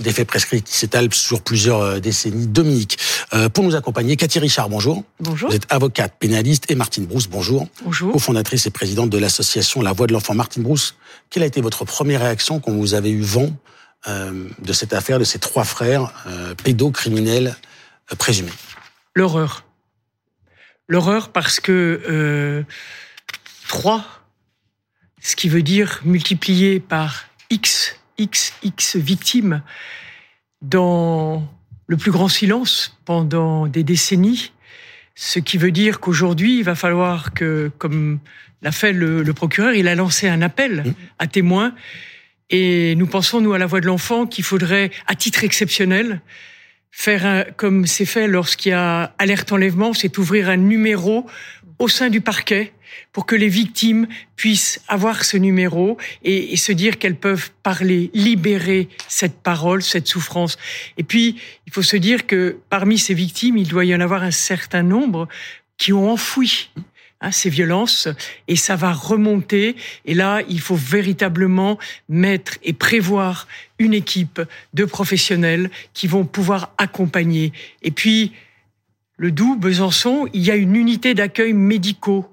des 0.00 0.12
faits 0.12 0.26
prescrits 0.26 0.62
qui 0.62 0.74
s'étalent 0.74 1.12
sur 1.12 1.42
plusieurs 1.42 1.80
euh, 1.80 2.00
décennies. 2.00 2.46
Dominique, 2.46 2.98
euh, 3.32 3.48
pour 3.48 3.64
nous 3.64 3.74
accompagner, 3.74 4.16
Cathy 4.16 4.38
Richard, 4.38 4.68
bonjour. 4.68 5.04
Bonjour. 5.20 5.50
Vous 5.50 5.56
êtes 5.56 5.66
avocate 5.72 6.14
pénaliste 6.18 6.70
et 6.70 6.74
Martine 6.74 7.06
Brousse, 7.06 7.28
bonjour. 7.28 7.68
Bonjour. 7.82 8.12
Co-fondatrice 8.12 8.66
et 8.66 8.70
présidente 8.70 9.10
de 9.10 9.18
l'association 9.18 9.82
La 9.82 9.92
Voix 9.92 10.06
de 10.06 10.12
l'Enfant. 10.12 10.34
Martine 10.34 10.62
Brousse, 10.62 10.94
quelle 11.30 11.42
a 11.42 11.46
été 11.46 11.60
votre 11.60 11.84
première 11.84 12.20
réaction 12.20 12.60
quand 12.60 12.72
vous 12.72 12.94
avez 12.94 13.10
eu 13.10 13.22
vent 13.22 13.50
euh, 14.08 14.48
de 14.60 14.72
cette 14.72 14.92
affaire, 14.92 15.18
de 15.18 15.24
ces 15.24 15.38
trois 15.38 15.64
frères 15.64 16.12
pédocriminels 16.62 17.56
présumés? 18.18 18.52
L'horreur. 19.14 19.64
L'horreur 20.88 21.30
parce 21.30 21.58
que 21.58 22.64
trois, 23.68 24.04
ce 25.20 25.34
qui 25.34 25.48
veut 25.48 25.62
dire 25.62 26.00
multiplié 26.04 26.78
par 26.78 27.24
X 27.50 27.95
XX 28.18 28.96
victimes 28.96 29.62
dans 30.62 31.46
le 31.86 31.96
plus 31.96 32.10
grand 32.10 32.28
silence 32.28 32.98
pendant 33.04 33.66
des 33.66 33.84
décennies, 33.84 34.52
ce 35.14 35.38
qui 35.38 35.58
veut 35.58 35.70
dire 35.70 36.00
qu'aujourd'hui, 36.00 36.58
il 36.58 36.64
va 36.64 36.74
falloir 36.74 37.32
que, 37.32 37.70
comme 37.78 38.18
l'a 38.62 38.72
fait 38.72 38.92
le, 38.92 39.24
procureur, 39.32 39.72
il 39.74 39.88
a 39.88 39.94
lancé 39.94 40.28
un 40.28 40.42
appel 40.42 40.82
mmh. 40.84 40.94
à 41.18 41.26
témoins. 41.26 41.74
Et 42.50 42.94
nous 42.96 43.06
pensons, 43.06 43.40
nous, 43.40 43.52
à 43.52 43.58
la 43.58 43.66
voix 43.66 43.80
de 43.80 43.86
l'enfant, 43.86 44.26
qu'il 44.26 44.44
faudrait, 44.44 44.90
à 45.06 45.14
titre 45.14 45.44
exceptionnel, 45.44 46.20
faire 46.90 47.26
un, 47.26 47.44
comme 47.56 47.86
c'est 47.86 48.06
fait 48.06 48.26
lorsqu'il 48.28 48.70
y 48.70 48.74
a 48.74 49.14
alerte 49.18 49.52
enlèvement, 49.52 49.92
c'est 49.92 50.16
ouvrir 50.18 50.48
un 50.48 50.56
numéro 50.56 51.26
au 51.78 51.88
sein 51.88 52.10
du 52.10 52.20
parquet 52.20 52.72
pour 53.12 53.26
que 53.26 53.36
les 53.36 53.48
victimes 53.48 54.06
puissent 54.36 54.80
avoir 54.88 55.24
ce 55.24 55.36
numéro 55.36 55.96
et, 56.22 56.56
se 56.56 56.72
dire 56.72 56.98
qu'elles 56.98 57.16
peuvent 57.16 57.50
parler, 57.62 58.10
libérer 58.14 58.88
cette 59.08 59.40
parole, 59.40 59.82
cette 59.82 60.06
souffrance. 60.06 60.58
Et 60.96 61.02
puis, 61.02 61.36
il 61.66 61.72
faut 61.72 61.82
se 61.82 61.96
dire 61.96 62.26
que 62.26 62.58
parmi 62.68 62.98
ces 62.98 63.14
victimes, 63.14 63.56
il 63.56 63.68
doit 63.68 63.84
y 63.84 63.94
en 63.94 64.00
avoir 64.00 64.22
un 64.22 64.30
certain 64.30 64.82
nombre 64.82 65.28
qui 65.78 65.92
ont 65.92 66.10
enfoui 66.10 66.70
hein, 67.20 67.30
ces 67.32 67.50
violences 67.50 68.08
et 68.48 68.56
ça 68.56 68.76
va 68.76 68.92
remonter. 68.92 69.76
Et 70.04 70.14
là, 70.14 70.42
il 70.48 70.60
faut 70.60 70.76
véritablement 70.76 71.78
mettre 72.08 72.58
et 72.62 72.72
prévoir 72.72 73.46
une 73.78 73.94
équipe 73.94 74.40
de 74.74 74.84
professionnels 74.84 75.70
qui 75.92 76.06
vont 76.06 76.24
pouvoir 76.24 76.72
accompagner. 76.78 77.52
Et 77.82 77.90
puis, 77.90 78.32
le 79.16 79.32
Doubs, 79.32 79.58
Besançon, 79.58 80.28
il 80.32 80.42
y 80.42 80.50
a 80.50 80.56
une 80.56 80.76
unité 80.76 81.14
d'accueil 81.14 81.52
médicaux 81.52 82.26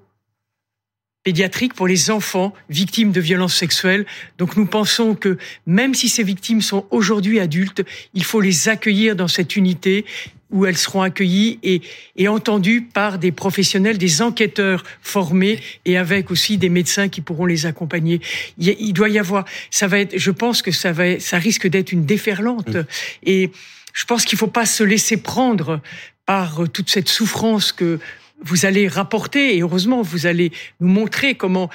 pédiatrique 1.24 1.74
pour 1.74 1.88
les 1.88 2.12
enfants 2.12 2.54
victimes 2.69 3.12
de 3.12 3.22
violences 3.22 3.56
sexuelles. 3.56 4.06
Donc 4.38 4.58
nous 4.58 4.65
pensons 4.65 5.15
que 5.15 5.38
même 5.65 5.93
si 5.93 6.10
ces 6.10 6.24
victimes 6.24 6.62
sont 6.62 6.86
aujourd'hui 6.91 7.39
adultes, 7.39 7.84
il 8.13 8.26
faut 8.26 8.41
les 8.41 8.67
accueillir 8.67 9.15
dans 9.15 9.30
cette 9.30 9.56
unité 9.56 10.06
où 10.52 10.65
elles 10.65 10.78
seront 10.78 11.02
accueillies 11.02 11.60
et, 11.63 11.82
et 12.15 12.28
entendues 12.28 12.82
par 12.82 13.17
des 13.17 13.32
professionnels, 13.32 13.98
des 13.98 14.22
enquêteurs 14.22 14.84
formés 15.02 15.60
et 15.86 15.98
avec 15.98 16.30
aussi 16.30 16.58
des 16.58 16.69
médecins 16.69 17.08
qui 17.08 17.22
pourront 17.22 17.46
les 17.46 17.65
accompagner. 17.65 18.22
Il, 18.60 18.93
doit 18.93 19.10
y 19.10 19.17
avoir, 19.17 19.46
ça 19.72 19.88
va 19.88 20.00
être, 20.00 20.17
je 20.17 20.30
pense 20.30 20.62
que 20.62 20.72
ça 20.72 20.91
va, 20.91 21.19
ça 21.19 21.38
risque 21.39 21.67
d'être 21.67 21.91
une 21.91 22.06
déferlante 22.06 22.78
et 23.26 23.50
je 23.93 24.06
pense 24.06 24.26
qu'il 24.26 24.36
ne 24.36 24.39
faut 24.39 24.48
pas 24.48 24.65
se 24.65 24.84
laisser 24.84 25.17
prendre 25.17 25.82
par 26.25 26.63
toute 26.71 26.89
cette 26.89 27.09
souffrance 27.09 27.71
que 27.71 27.99
vous 28.41 28.65
allez 28.65 28.88
rapporter, 28.88 29.57
et 29.57 29.62
heureusement, 29.62 30.01
vous 30.01 30.25
allez 30.25 30.51
nous 30.79 30.89
montrer 30.89 31.36
comment 31.36 31.69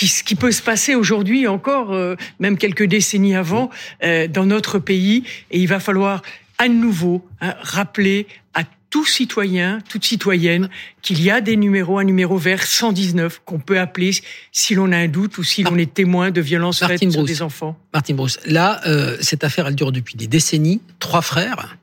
ce 0.00 0.22
qui, 0.22 0.36
peut 0.36 0.52
se 0.52 0.62
passer 0.62 0.94
aujourd'hui 0.94 1.46
encore, 1.46 1.92
euh, 1.92 2.14
même 2.38 2.56
quelques 2.56 2.84
décennies 2.84 3.34
avant, 3.34 3.70
euh, 4.04 4.28
dans 4.28 4.46
notre 4.46 4.78
pays. 4.78 5.24
Et 5.50 5.58
il 5.58 5.66
va 5.66 5.80
falloir 5.80 6.22
à 6.58 6.68
nouveau 6.68 7.26
hein, 7.40 7.54
rappeler 7.60 8.26
à 8.54 8.62
tout 8.90 9.04
citoyen, 9.04 9.80
toute 9.88 10.04
citoyenne, 10.04 10.68
qu'il 11.02 11.22
y 11.22 11.30
a 11.30 11.40
des 11.40 11.56
numéros, 11.56 11.98
un 11.98 12.04
numéro 12.04 12.38
vert 12.38 12.62
119 12.62 13.42
qu'on 13.44 13.58
peut 13.58 13.78
appeler 13.78 14.12
si 14.52 14.74
l'on 14.74 14.92
a 14.92 14.96
un 14.96 15.08
doute 15.08 15.36
ou 15.38 15.42
si 15.42 15.62
l'on 15.62 15.76
est 15.76 15.92
témoin 15.92 16.30
de 16.30 16.40
violences 16.40 16.84
faites 16.84 17.10
sur 17.10 17.24
des 17.24 17.42
enfants. 17.42 17.78
Martin 17.92 18.14
Bruce, 18.14 18.38
là, 18.46 18.80
euh, 18.86 19.16
cette 19.20 19.44
affaire, 19.44 19.66
elle 19.66 19.74
dure 19.74 19.92
depuis 19.92 20.14
des 20.14 20.26
décennies. 20.26 20.80
Trois 21.00 21.22
frères, 21.22 21.76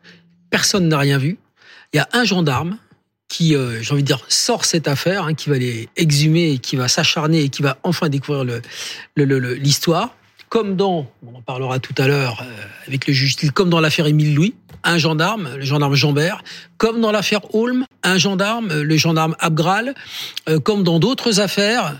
personne 0.50 0.88
n'a 0.88 0.98
rien 0.98 1.18
vu. 1.18 1.38
Il 1.96 2.00
y 2.00 2.02
a 2.02 2.10
un 2.12 2.26
gendarme 2.26 2.78
qui, 3.30 3.56
euh, 3.56 3.82
j'ai 3.82 3.94
envie 3.94 4.02
de 4.02 4.08
dire, 4.08 4.20
sort 4.28 4.66
cette 4.66 4.90
affaire, 4.90 5.24
hein, 5.24 5.34
qui 5.34 5.50
va 5.50 5.58
les 5.58 5.88
exhumer, 5.96 6.58
qui 6.58 6.76
va 6.76 6.90
s'acharner 6.90 7.44
et 7.44 7.48
qui 7.48 7.62
va 7.62 7.78
enfin 7.84 8.10
découvrir 8.10 8.44
l'histoire. 9.16 10.10
Comme 10.50 10.76
dans, 10.76 11.10
on 11.26 11.38
en 11.38 11.42
parlera 11.42 11.80
tout 11.80 11.96
à 11.98 12.10
l'heure 12.10 12.42
euh, 12.42 12.52
avec 12.86 13.08
le 13.08 13.14
juge 13.14 13.50
comme 13.52 13.70
dans 13.70 13.80
l'affaire 13.80 14.08
Émile 14.08 14.36
Louis, 14.36 14.56
un 14.84 14.98
gendarme, 14.98 15.56
le 15.56 15.64
gendarme 15.64 15.96
Jambert, 15.96 16.44
comme 16.78 17.00
dans 17.00 17.14
l'affaire 17.14 17.56
Holm, 17.56 17.86
un 18.04 18.18
gendarme, 18.18 18.82
le 18.82 18.98
gendarme 18.98 19.38
Abgral, 19.40 19.96
euh, 20.50 20.60
comme 20.60 20.84
dans 20.84 21.00
d'autres 21.00 21.40
affaires, 21.40 21.96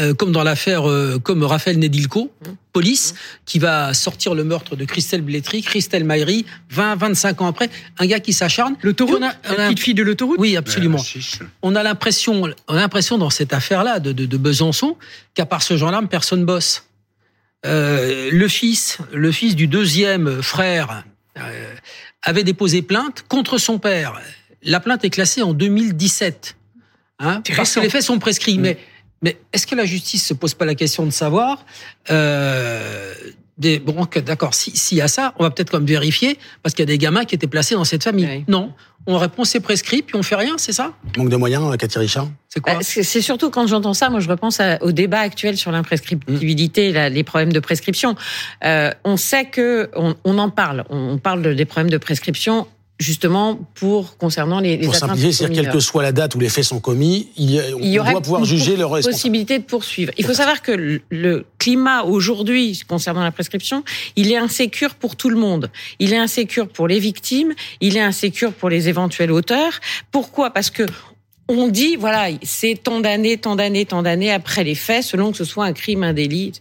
euh, 0.00 0.14
comme 0.14 0.32
dans 0.32 0.42
l'affaire, 0.42 0.88
euh, 0.88 1.18
comme 1.18 1.42
Raphaël 1.44 1.78
Nedilko, 1.78 2.32
police, 2.72 3.14
qui 3.44 3.58
va 3.58 3.92
sortir 3.92 4.34
le 4.34 4.42
meurtre 4.42 4.74
de 4.74 4.84
Christelle 4.86 5.20
Blétry, 5.20 5.60
Christelle 5.60 6.04
Maillery, 6.04 6.46
20, 6.70 6.96
25 6.96 7.42
ans 7.42 7.46
après, 7.46 7.68
un 7.98 8.06
gars 8.06 8.18
qui 8.20 8.32
s'acharne. 8.32 8.76
L'autoroute 8.82 9.18
Puis 9.20 9.24
on 9.24 9.28
a- 9.28 9.34
on 9.50 9.54
a- 9.54 9.56
La 9.58 9.64
petite 9.68 9.80
fille 9.80 9.94
de 9.94 10.02
l'autoroute 10.02 10.38
Oui, 10.40 10.56
absolument. 10.56 10.98
On 11.60 11.74
a 11.76 11.82
l'impression, 11.82 12.42
on 12.68 12.74
a 12.74 12.80
l'impression 12.80 13.18
dans 13.18 13.28
cette 13.30 13.52
affaire-là 13.52 14.00
de, 14.00 14.12
de, 14.12 14.24
de 14.24 14.36
Besançon 14.38 14.96
qu'à 15.34 15.44
part 15.44 15.62
ce 15.62 15.76
gendarme, 15.76 16.08
personne 16.08 16.44
bosse. 16.46 16.84
Euh, 17.64 18.30
le 18.32 18.48
fils, 18.48 18.98
le 19.12 19.30
fils 19.30 19.54
du 19.54 19.66
deuxième 19.66 20.42
frère, 20.42 21.04
euh, 21.38 21.74
avait 22.22 22.44
déposé 22.44 22.82
plainte 22.82 23.24
contre 23.28 23.58
son 23.58 23.78
père. 23.78 24.20
La 24.62 24.80
plainte 24.80 25.04
est 25.04 25.10
classée 25.10 25.42
en 25.42 25.52
2017, 25.52 26.56
hein, 27.18 27.42
parce 27.56 27.74
que 27.74 27.80
les 27.80 27.90
faits 27.90 28.02
sont 28.02 28.18
prescrits. 28.18 28.58
Mais, 28.58 28.78
mais 29.22 29.36
est-ce 29.52 29.66
que 29.66 29.74
la 29.74 29.84
justice 29.84 30.26
se 30.26 30.34
pose 30.34 30.54
pas 30.54 30.64
la 30.64 30.74
question 30.74 31.06
de 31.06 31.10
savoir 31.10 31.64
euh, 32.10 33.12
des, 33.58 33.78
bon, 33.78 34.06
d'accord, 34.26 34.54
si- 34.54 34.76
s'il 34.76 34.98
y 34.98 35.02
a 35.02 35.08
ça, 35.08 35.34
on 35.38 35.42
va 35.44 35.50
peut-être 35.50 35.70
comme 35.70 35.86
vérifier, 35.86 36.38
parce 36.62 36.74
qu'il 36.74 36.82
y 36.82 36.88
a 36.88 36.92
des 36.92 36.98
gamins 36.98 37.24
qui 37.24 37.34
étaient 37.34 37.46
placés 37.46 37.74
dans 37.74 37.84
cette 37.84 38.02
famille. 38.02 38.26
Oui. 38.26 38.44
Non, 38.48 38.72
on 39.06 39.18
répond 39.18 39.44
c'est 39.44 39.60
prescrit, 39.60 40.02
puis 40.02 40.16
on 40.16 40.22
fait 40.22 40.34
rien, 40.36 40.54
c'est 40.58 40.72
ça? 40.72 40.92
Manque 41.16 41.28
de 41.28 41.36
moyens, 41.36 41.76
Cathy 41.76 41.98
Richard? 41.98 42.28
C'est 42.48 42.60
quoi? 42.60 42.74
Bah, 42.74 42.80
C'est 42.82 43.20
surtout 43.20 43.50
quand 43.50 43.66
j'entends 43.66 43.94
ça, 43.94 44.10
moi 44.10 44.20
je 44.20 44.28
repense 44.28 44.58
à- 44.60 44.82
au 44.82 44.90
débat 44.92 45.20
actuel 45.20 45.56
sur 45.56 45.70
l'imprescriptibilité, 45.70 46.92
la- 46.92 47.08
les 47.08 47.24
problèmes 47.24 47.52
de 47.52 47.60
prescription. 47.60 48.16
Euh, 48.64 48.90
on 49.04 49.16
sait 49.16 49.44
que 49.44 49.90
on, 49.96 50.14
on 50.24 50.38
en 50.38 50.50
parle, 50.50 50.84
on, 50.88 51.18
parle 51.18 51.42
de- 51.42 51.52
des 51.54 51.64
problèmes 51.64 51.90
de 51.90 51.98
prescription 51.98 52.66
justement 52.98 53.58
pour 53.74 54.16
concernant 54.16 54.60
les, 54.60 54.76
les 54.76 54.84
Pour 54.84 54.94
atteintes 54.94 55.08
simplifier, 55.10 55.32
c'est-à-dire 55.32 55.62
quelle 55.64 55.72
que 55.72 55.80
soit 55.80 56.02
la 56.02 56.12
date 56.12 56.34
où 56.36 56.40
les 56.40 56.48
faits 56.48 56.64
sont 56.64 56.78
commis, 56.78 57.28
il, 57.36 57.50
y 57.50 57.58
a- 57.58 57.64
on 57.74 57.80
Il 57.80 57.88
y 57.88 57.98
aurait 57.98 58.12
doit 58.12 58.20
pouvoir 58.20 58.44
juger 58.44 58.76
leur 58.76 58.90
possibilité 59.00 59.58
de 59.58 59.64
poursuivre. 59.64 60.12
Il 60.18 60.24
faut 60.24 60.34
savoir 60.34 60.62
que 60.62 60.70
le- 60.72 61.00
le 61.10 61.44
climat 61.58 62.02
aujourd'hui 62.04 62.80
concernant 62.86 63.24
la 63.24 63.32
prescription, 63.32 63.82
il 64.16 64.30
est 64.30 64.36
insécure 64.36 64.94
pour 64.94 65.16
tout 65.16 65.30
le 65.30 65.36
monde. 65.36 65.70
Il 65.98 66.12
est 66.12 66.16
insécure 66.18 66.68
pour 66.68 66.86
les 66.86 67.00
victimes, 67.00 67.54
il 67.80 67.96
est 67.96 68.00
insécure 68.00 68.52
pour 68.52 68.68
les 68.68 68.88
éventuels 68.88 69.32
auteurs. 69.32 69.80
Pourquoi? 70.12 70.50
Parce 70.50 70.70
que 70.70 70.84
on 71.48 71.66
dit 71.66 71.96
voilà, 71.96 72.28
c'est 72.42 72.78
tant 72.80 73.00
d'années, 73.00 73.36
tant 73.36 73.56
d'années, 73.56 73.84
tant 73.84 74.02
d'années 74.02 74.30
après 74.30 74.62
les 74.62 74.76
faits, 74.76 75.02
selon 75.02 75.32
que 75.32 75.38
ce 75.38 75.44
soit 75.44 75.64
un 75.64 75.72
crime, 75.72 76.04
un 76.04 76.12
délit. 76.12 76.52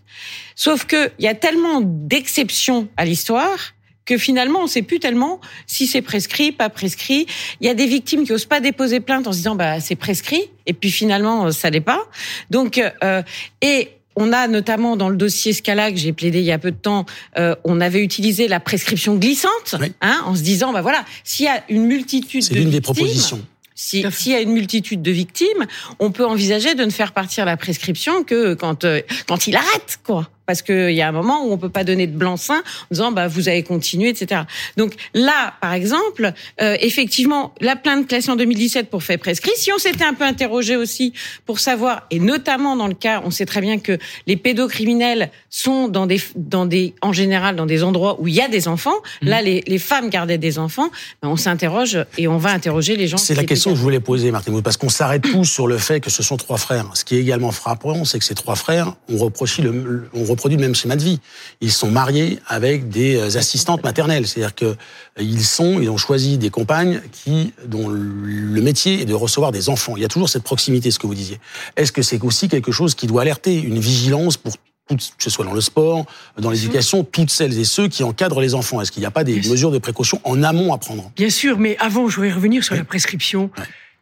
Sauf 0.55 0.85
que 0.85 1.11
il 1.19 1.25
y 1.25 1.27
a 1.27 1.35
tellement 1.35 1.81
d'exceptions 1.81 2.87
à 2.97 3.05
l'histoire 3.05 3.57
que 4.05 4.17
finalement 4.17 4.63
on 4.63 4.67
sait 4.67 4.81
plus 4.81 4.99
tellement 4.99 5.39
si 5.67 5.87
c'est 5.87 6.01
prescrit, 6.01 6.51
pas 6.51 6.69
prescrit. 6.69 7.27
Il 7.59 7.67
y 7.67 7.69
a 7.69 7.73
des 7.73 7.85
victimes 7.87 8.23
qui 8.25 8.33
osent 8.33 8.45
pas 8.45 8.59
déposer 8.59 8.99
plainte 8.99 9.27
en 9.27 9.31
se 9.31 9.37
disant 9.37 9.55
bah 9.55 9.79
c'est 9.79 9.95
prescrit 9.95 10.49
et 10.65 10.73
puis 10.73 10.91
finalement 10.91 11.45
euh, 11.47 11.51
ça 11.51 11.69
l'est 11.69 11.81
pas. 11.81 12.01
Donc 12.49 12.81
euh, 13.03 13.21
et 13.61 13.89
on 14.15 14.33
a 14.33 14.47
notamment 14.47 14.97
dans 14.97 15.07
le 15.07 15.15
dossier 15.15 15.53
Scala 15.53 15.89
que 15.91 15.97
j'ai 15.97 16.11
plaidé 16.13 16.39
il 16.39 16.45
y 16.45 16.51
a 16.51 16.57
peu 16.59 16.71
de 16.71 16.75
temps, 16.77 17.05
euh, 17.37 17.55
on 17.63 17.79
avait 17.79 18.01
utilisé 18.03 18.47
la 18.49 18.59
prescription 18.59 19.15
glissante, 19.15 19.75
Oui. 19.79 19.93
hein, 20.01 20.21
en 20.25 20.35
se 20.35 20.41
disant 20.41 20.73
bah 20.73 20.81
voilà, 20.81 21.05
s'il 21.23 21.45
y 21.45 21.49
a 21.49 21.63
une 21.69 21.85
multitude 21.85 22.43
C'est 22.43 22.53
de 22.53 22.59
l'une 22.59 22.69
des 22.69 22.77
victimes, 22.79 22.93
propositions. 22.95 23.41
si- 23.73 24.03
S'il 24.11 24.31
y 24.33 24.35
a 24.35 24.41
une 24.41 24.51
multitude 24.51 25.01
de 25.01 25.11
victimes, 25.11 25.65
on 25.99 26.11
peut 26.11 26.25
envisager 26.25 26.75
de 26.75 26.83
ne 26.83 26.89
faire 26.91 27.13
partir 27.13 27.45
la 27.45 27.55
prescription 27.55 28.23
que 28.25 28.53
quand 28.53 28.83
euh, 28.83 29.01
quand 29.27 29.47
il 29.47 29.55
arrête, 29.55 29.99
quoi. 30.03 30.29
Parce 30.51 30.61
qu'il 30.61 30.91
y 30.91 31.01
a 31.01 31.07
un 31.07 31.11
moment 31.11 31.45
où 31.45 31.51
on 31.51 31.57
peut 31.57 31.69
pas 31.69 31.83
donner 31.83 32.07
de 32.07 32.15
blanc-seing 32.15 32.57
en 32.57 32.85
disant 32.91 33.11
bah 33.11 33.27
vous 33.27 33.47
avez 33.47 33.63
continué, 33.63 34.09
etc. 34.09 34.41
Donc 34.77 34.93
là, 35.13 35.53
par 35.61 35.73
exemple, 35.73 36.33
euh, 36.61 36.77
effectivement, 36.81 37.53
la 37.61 37.75
plainte 37.75 38.07
classée 38.07 38.29
en 38.29 38.35
2017 38.35 38.89
pour 38.89 39.03
fait 39.03 39.17
prescrit. 39.17 39.51
Si 39.55 39.71
on 39.73 39.77
s'était 39.77 40.03
un 40.03 40.13
peu 40.13 40.23
interrogé 40.23 40.75
aussi 40.75 41.13
pour 41.45 41.59
savoir, 41.59 42.05
et 42.11 42.19
notamment 42.19 42.75
dans 42.75 42.87
le 42.87 42.93
cas, 42.93 43.21
on 43.25 43.31
sait 43.31 43.45
très 43.45 43.61
bien 43.61 43.79
que 43.79 43.97
les 44.27 44.35
pédocriminels 44.35 45.31
sont 45.49 45.87
dans 45.87 46.05
des 46.05 46.21
dans 46.35 46.65
des 46.65 46.93
en 47.01 47.13
général 47.13 47.55
dans 47.55 47.65
des 47.65 47.83
endroits 47.83 48.19
où 48.21 48.27
il 48.27 48.35
y 48.35 48.41
a 48.41 48.47
des 48.47 48.67
enfants. 48.67 48.97
Mmh. 49.21 49.27
Là, 49.27 49.41
les, 49.41 49.63
les 49.65 49.79
femmes 49.79 50.09
gardaient 50.09 50.37
des 50.37 50.59
enfants. 50.59 50.91
Ben, 51.21 51.29
on 51.29 51.37
s'interroge 51.37 51.97
et 52.17 52.27
on 52.27 52.37
va 52.37 52.51
interroger 52.51 52.95
les 52.97 53.07
gens. 53.07 53.17
C'est 53.17 53.35
la 53.35 53.43
question 53.45 53.71
que 53.71 53.77
je 53.77 53.81
voulais 53.81 53.99
poser, 53.99 54.31
Martin 54.31 54.51
parce 54.59 54.77
qu'on 54.77 54.89
s'arrête 54.89 55.21
tous 55.21 55.45
sur 55.45 55.67
le 55.67 55.77
fait 55.77 56.01
que 56.01 56.09
ce 56.09 56.23
sont 56.23 56.35
trois 56.35 56.57
frères. 56.57 56.85
Ce 56.93 57.05
qui 57.05 57.15
est 57.15 57.21
également 57.21 57.51
frappant, 57.51 58.03
c'est 58.03 58.19
que 58.19 58.25
ces 58.25 58.35
trois 58.35 58.55
frères 58.55 58.95
ont 59.09 59.17
reproché 59.17 59.61
le, 59.61 60.09
reproduit 60.41 60.57
le 60.57 60.63
même 60.63 60.73
schéma 60.73 60.95
de 60.95 61.03
vie. 61.03 61.19
Ils 61.61 61.71
sont 61.71 61.91
mariés 61.91 62.39
avec 62.47 62.89
des 62.89 63.15
euh, 63.15 63.37
assistantes 63.37 63.83
maternelles, 63.83 64.25
c'est-à-dire 64.25 64.55
que 64.55 64.65
euh, 64.65 64.75
ils 65.19 65.45
sont, 65.45 65.79
ils 65.79 65.89
ont 65.89 65.97
choisi 65.97 66.39
des 66.39 66.49
compagnes 66.49 66.99
qui, 67.11 67.53
dont 67.67 67.89
le 67.89 68.61
métier 68.61 69.01
est 69.01 69.05
de 69.05 69.13
recevoir 69.13 69.51
des 69.51 69.69
enfants. 69.69 69.95
Il 69.97 70.01
y 70.01 70.05
a 70.05 70.07
toujours 70.07 70.29
cette 70.29 70.43
proximité, 70.43 70.89
ce 70.89 70.97
que 70.97 71.05
vous 71.05 71.13
disiez. 71.13 71.39
Est-ce 71.75 71.91
que 71.91 72.01
c'est 72.01 72.19
aussi 72.23 72.49
quelque 72.49 72.71
chose 72.71 72.95
qui 72.95 73.05
doit 73.05 73.21
alerter 73.21 73.55
une 73.55 73.79
vigilance 73.79 74.35
pour 74.35 74.53
que 74.89 74.95
ce 75.19 75.29
soit 75.29 75.45
dans 75.45 75.53
le 75.53 75.61
sport, 75.61 76.05
dans 76.37 76.49
l'éducation, 76.49 77.03
toutes 77.03 77.29
celles 77.29 77.57
et 77.57 77.63
ceux 77.63 77.87
qui 77.87 78.03
encadrent 78.03 78.41
les 78.41 78.55
enfants? 78.55 78.81
Est-ce 78.81 78.91
qu'il 78.91 79.01
n'y 79.01 79.07
a 79.07 79.11
pas 79.11 79.23
des 79.23 79.39
Bien 79.39 79.51
mesures 79.51 79.71
de 79.71 79.77
précaution 79.77 80.19
en 80.23 80.41
amont 80.41 80.73
à 80.73 80.79
prendre? 80.79 81.11
Bien 81.15 81.29
sûr, 81.29 81.59
mais 81.59 81.77
avant, 81.77 82.09
je 82.09 82.15
voudrais 82.15 82.33
revenir 82.33 82.63
sur 82.63 82.75
la 82.75 82.83
prescription. 82.83 83.51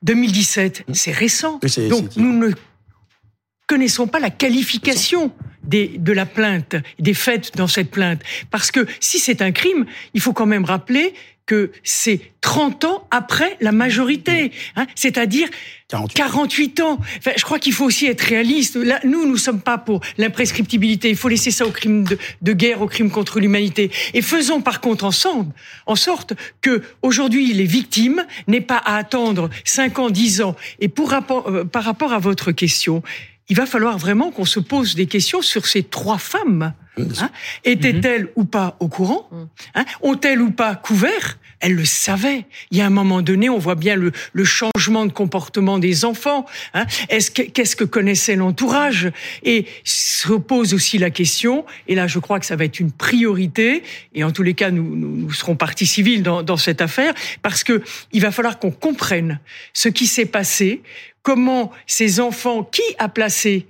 2017, 0.03 0.85
c'est 0.93 1.11
récent. 1.11 1.59
Donc, 1.89 2.15
nous 2.15 2.33
ne 2.33 2.53
connaissons 3.67 4.07
pas 4.07 4.19
la 4.19 4.29
qualification 4.29 5.31
des, 5.63 5.87
de 5.97 6.13
la 6.13 6.25
plainte, 6.25 6.75
des 6.99 7.13
faits 7.13 7.55
dans 7.55 7.67
cette 7.67 7.91
plainte. 7.91 8.21
Parce 8.51 8.71
que 8.71 8.85
si 8.99 9.19
c'est 9.19 9.41
un 9.41 9.51
crime, 9.51 9.85
il 10.13 10.21
faut 10.21 10.33
quand 10.33 10.45
même 10.45 10.65
rappeler 10.65 11.13
que 11.49 11.71
c'est 11.83 12.21
30 12.41 12.85
ans 12.85 13.07
après 13.09 13.57
la 13.59 13.71
majorité, 13.71 14.51
hein, 14.75 14.85
c'est-à-dire 14.93 15.49
48. 15.87 16.13
48 16.13 16.79
ans. 16.81 16.99
Enfin, 17.17 17.31
je 17.35 17.43
crois 17.43 17.57
qu'il 17.57 17.73
faut 17.73 17.85
aussi 17.85 18.05
être 18.05 18.21
réaliste. 18.21 18.75
Là, 18.75 18.99
nous, 19.03 19.25
nous 19.25 19.35
sommes 19.35 19.59
pas 19.59 19.79
pour 19.79 20.01
l'imprescriptibilité. 20.19 21.09
Il 21.09 21.15
faut 21.15 21.27
laisser 21.27 21.49
ça 21.49 21.65
au 21.65 21.71
crime 21.71 22.03
de, 22.03 22.19
de 22.43 22.53
guerre, 22.53 22.83
au 22.83 22.87
crime 22.87 23.09
contre 23.09 23.39
l'humanité. 23.39 23.89
Et 24.13 24.21
faisons 24.21 24.61
par 24.61 24.79
contre 24.79 25.05
ensemble, 25.05 25.51
en 25.87 25.95
sorte 25.95 26.33
que 26.61 26.83
aujourd'hui 27.01 27.51
les 27.51 27.65
victimes 27.65 28.23
n'aient 28.47 28.61
pas 28.61 28.77
à 28.77 28.97
attendre 28.97 29.49
5 29.65 29.97
ans, 29.97 30.09
10 30.11 30.41
ans. 30.41 30.55
Et 30.79 30.87
pour 30.87 31.09
rapport, 31.09 31.49
euh, 31.49 31.63
par 31.63 31.83
rapport 31.83 32.13
à 32.13 32.19
votre 32.19 32.51
question, 32.51 33.01
il 33.49 33.55
va 33.55 33.65
falloir 33.65 33.97
vraiment 33.97 34.31
qu'on 34.31 34.45
se 34.45 34.59
pose 34.59 34.95
des 34.95 35.07
questions 35.07 35.41
sur 35.41 35.65
ces 35.65 35.83
trois 35.83 36.19
femmes. 36.19 36.73
Hein 37.19 37.29
Étaient-elles 37.63 38.27
ou 38.35 38.43
pas 38.43 38.75
au 38.79 38.87
courant 38.87 39.29
hein? 39.73 39.85
Ont-elles 40.01 40.41
ou 40.41 40.51
pas 40.51 40.75
couvert? 40.75 41.37
Elles 41.61 41.75
le 41.75 41.85
savaient. 41.85 42.45
Il 42.71 42.77
y 42.77 42.81
a 42.81 42.85
un 42.85 42.89
moment 42.89 43.21
donné, 43.21 43.49
on 43.49 43.57
voit 43.57 43.75
bien 43.75 43.95
le, 43.95 44.11
le 44.31 44.43
changement 44.45 45.05
de 45.05 45.11
comportement 45.11 45.77
des 45.77 46.05
enfants. 46.05 46.45
Hein 46.73 46.85
Est-ce 47.09 47.31
que 47.31 47.41
qu'est-ce 47.41 47.75
que 47.75 47.83
connaissait 47.83 48.35
l'entourage? 48.35 49.11
Et 49.43 49.65
se 49.83 50.33
pose 50.33 50.73
aussi 50.73 50.97
la 50.97 51.09
question. 51.09 51.65
Et 51.87 51.95
là, 51.95 52.07
je 52.07 52.19
crois 52.19 52.39
que 52.39 52.45
ça 52.45 52.55
va 52.55 52.65
être 52.65 52.79
une 52.79 52.91
priorité. 52.91 53.83
Et 54.13 54.23
en 54.23 54.31
tous 54.31 54.43
les 54.43 54.53
cas, 54.53 54.71
nous, 54.71 54.95
nous, 54.95 55.15
nous 55.15 55.31
serons 55.33 55.55
partie 55.55 55.85
civile 55.85 56.23
dans, 56.23 56.43
dans 56.43 56.57
cette 56.57 56.81
affaire 56.81 57.13
parce 57.41 57.63
que 57.63 57.81
il 58.13 58.21
va 58.21 58.31
falloir 58.31 58.59
qu'on 58.59 58.71
comprenne 58.71 59.39
ce 59.73 59.89
qui 59.89 60.07
s'est 60.07 60.25
passé, 60.25 60.81
comment 61.23 61.71
ces 61.87 62.19
enfants, 62.19 62.63
qui 62.63 62.83
a 62.97 63.09
placé 63.09 63.67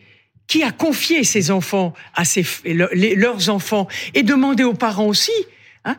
qui 0.49 0.63
a 0.63 0.71
confié 0.71 1.23
ses 1.23 1.51
enfants 1.51 1.93
à 2.15 2.23
leurs 2.65 3.49
enfants 3.49 3.87
et 4.15 4.23
demander 4.23 4.63
aux 4.63 4.73
parents 4.73 5.05
aussi. 5.05 5.31
Hein, 5.85 5.95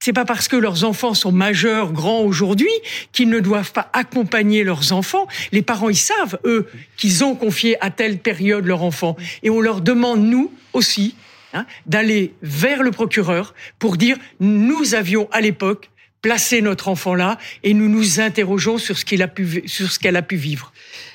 c'est 0.00 0.12
pas 0.12 0.24
parce 0.24 0.48
que 0.48 0.56
leurs 0.56 0.84
enfants 0.84 1.14
sont 1.14 1.32
majeurs, 1.32 1.92
grands 1.92 2.22
aujourd'hui, 2.22 2.72
qu'ils 3.12 3.28
ne 3.28 3.38
doivent 3.38 3.72
pas 3.72 3.88
accompagner 3.92 4.64
leurs 4.64 4.92
enfants. 4.92 5.28
Les 5.52 5.62
parents, 5.62 5.88
ils 5.88 5.96
savent, 5.96 6.38
eux, 6.44 6.68
qu'ils 6.96 7.24
ont 7.24 7.36
confié 7.36 7.82
à 7.82 7.90
telle 7.90 8.18
période 8.18 8.66
leur 8.66 8.82
enfant. 8.82 9.16
Et 9.44 9.50
on 9.50 9.60
leur 9.60 9.80
demande, 9.80 10.22
nous 10.22 10.52
aussi, 10.72 11.14
hein, 11.54 11.64
d'aller 11.86 12.34
vers 12.42 12.82
le 12.82 12.90
procureur 12.90 13.54
pour 13.78 13.96
dire, 13.96 14.16
nous 14.40 14.94
avions 14.94 15.28
à 15.30 15.40
l'époque 15.40 15.88
placé 16.22 16.62
notre 16.62 16.88
enfant 16.88 17.14
là 17.14 17.38
et 17.62 17.74
nous 17.74 17.88
nous 17.88 18.20
interrogeons 18.20 18.78
sur 18.78 18.98
ce 18.98 19.04
qu'il 19.04 19.22
a 19.22 19.28
pu, 19.28 19.62
sur 19.66 19.90
ce 19.90 19.98
qu'elle 19.98 20.16
a 20.16 20.22
pu 20.22 20.36
vivre. 20.36 20.72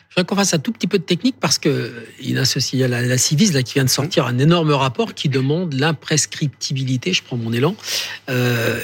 Je 0.10 0.16
voudrais 0.16 0.28
qu'on 0.28 0.36
fasse 0.36 0.54
un 0.54 0.60
tout 0.60 0.72
petit 0.72 0.86
peu 0.86 1.00
de 1.00 1.04
technique 1.04 1.36
parce 1.40 1.58
que 1.58 1.92
il 2.22 2.32
y 2.32 2.38
a, 2.38 2.46
ceci, 2.46 2.78
il 2.78 2.80
y 2.82 2.84
a 2.84 2.88
la, 2.88 3.02
la 3.02 3.18
Civis 3.18 3.52
là, 3.52 3.64
qui 3.64 3.74
vient 3.74 3.84
de 3.84 3.90
sortir 3.90 4.28
un 4.28 4.38
énorme 4.38 4.72
rapport 4.72 5.16
qui 5.16 5.28
demande 5.28 5.74
l'imprescriptibilité. 5.74 7.14
Je 7.14 7.24
prends 7.24 7.38
mon 7.38 7.52
élan. 7.52 7.76
Euh, 8.30 8.80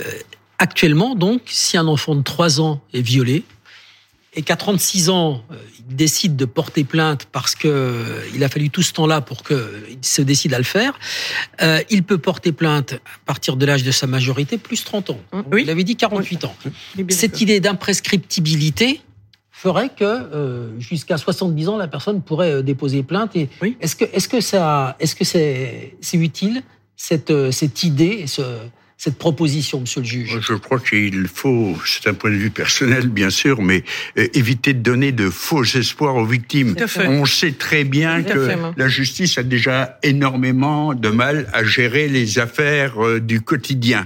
actuellement, 0.57 1.15
donc, 1.15 1.41
si 1.45 1.77
un 1.77 1.87
enfant 1.87 2.15
de 2.15 2.23
3 2.23 2.61
ans 2.61 2.81
est 2.93 3.01
violé 3.01 3.43
et 4.35 4.41
qu'à 4.41 4.55
36 4.55 5.09
ans, 5.09 5.43
euh, 5.51 5.55
il 5.89 5.95
décide 5.95 6.35
de 6.35 6.45
porter 6.45 6.83
plainte 6.83 7.27
parce 7.31 7.55
que 7.55 7.67
euh, 7.67 8.21
il 8.35 8.43
a 8.43 8.49
fallu 8.49 8.69
tout 8.69 8.83
ce 8.83 8.93
temps-là 8.93 9.21
pour 9.21 9.43
qu'il 9.43 9.57
se 10.01 10.21
décide 10.21 10.53
à 10.53 10.57
le 10.57 10.63
faire, 10.63 10.99
euh, 11.61 11.81
il 11.89 12.03
peut 12.03 12.17
porter 12.17 12.51
plainte 12.51 12.93
à 12.93 13.19
partir 13.25 13.55
de 13.55 13.65
l'âge 13.65 13.83
de 13.83 13.91
sa 13.91 14.07
majorité 14.07 14.57
plus 14.57 14.83
30 14.83 15.09
ans. 15.11 15.19
Oui. 15.51 15.63
Il 15.63 15.69
avait 15.69 15.83
dit 15.83 15.95
48 15.95 16.45
ans. 16.45 16.55
Cette 17.09 17.41
idée 17.41 17.59
d'imprescriptibilité 17.59 19.01
ferait 19.59 19.89
que 19.89 20.05
euh, 20.05 20.79
jusqu'à 20.79 21.17
70 21.17 21.67
ans, 21.67 21.77
la 21.77 21.89
personne 21.89 22.21
pourrait 22.21 22.53
euh, 22.53 22.61
déposer 22.61 23.03
plainte. 23.03 23.35
Et 23.35 23.49
est-ce 23.81 23.95
que 23.97 24.05
est-ce 24.05 24.29
que 24.29 24.39
ça 24.39 24.95
est-ce 25.01 25.15
que 25.15 25.25
c'est 25.25 25.97
utile 26.13 26.63
cette 26.95 27.29
euh, 27.31 27.51
cette 27.51 27.83
idée, 27.83 28.25
ce, 28.27 28.41
cette 28.99 29.17
proposition, 29.17 29.79
monsieur 29.79 30.01
le 30.01 30.05
juge. 30.05 30.39
Je 30.41 30.53
crois 30.55 30.77
qu'il 30.77 31.29
faut, 31.33 31.73
c'est 31.85 32.09
un 32.09 32.13
point 32.13 32.31
de 32.31 32.35
vue 32.35 32.49
personnel 32.49 33.07
bien 33.07 33.29
sûr, 33.29 33.61
mais 33.61 33.85
euh, 34.17 34.27
éviter 34.33 34.73
de 34.73 34.81
donner 34.81 35.13
de 35.13 35.29
faux 35.29 35.63
espoirs 35.63 36.17
aux 36.17 36.25
victimes. 36.25 36.75
On 37.07 37.25
sait 37.25 37.53
très 37.53 37.85
bien 37.85 38.23
que 38.23 38.49
la 38.75 38.89
justice 38.89 39.37
a 39.37 39.43
déjà 39.43 39.97
énormément 40.03 40.93
de 40.93 41.07
mal 41.07 41.47
à 41.53 41.63
gérer 41.63 42.09
les 42.09 42.39
affaires 42.39 43.01
euh, 43.01 43.21
du 43.21 43.39
quotidien. 43.39 44.05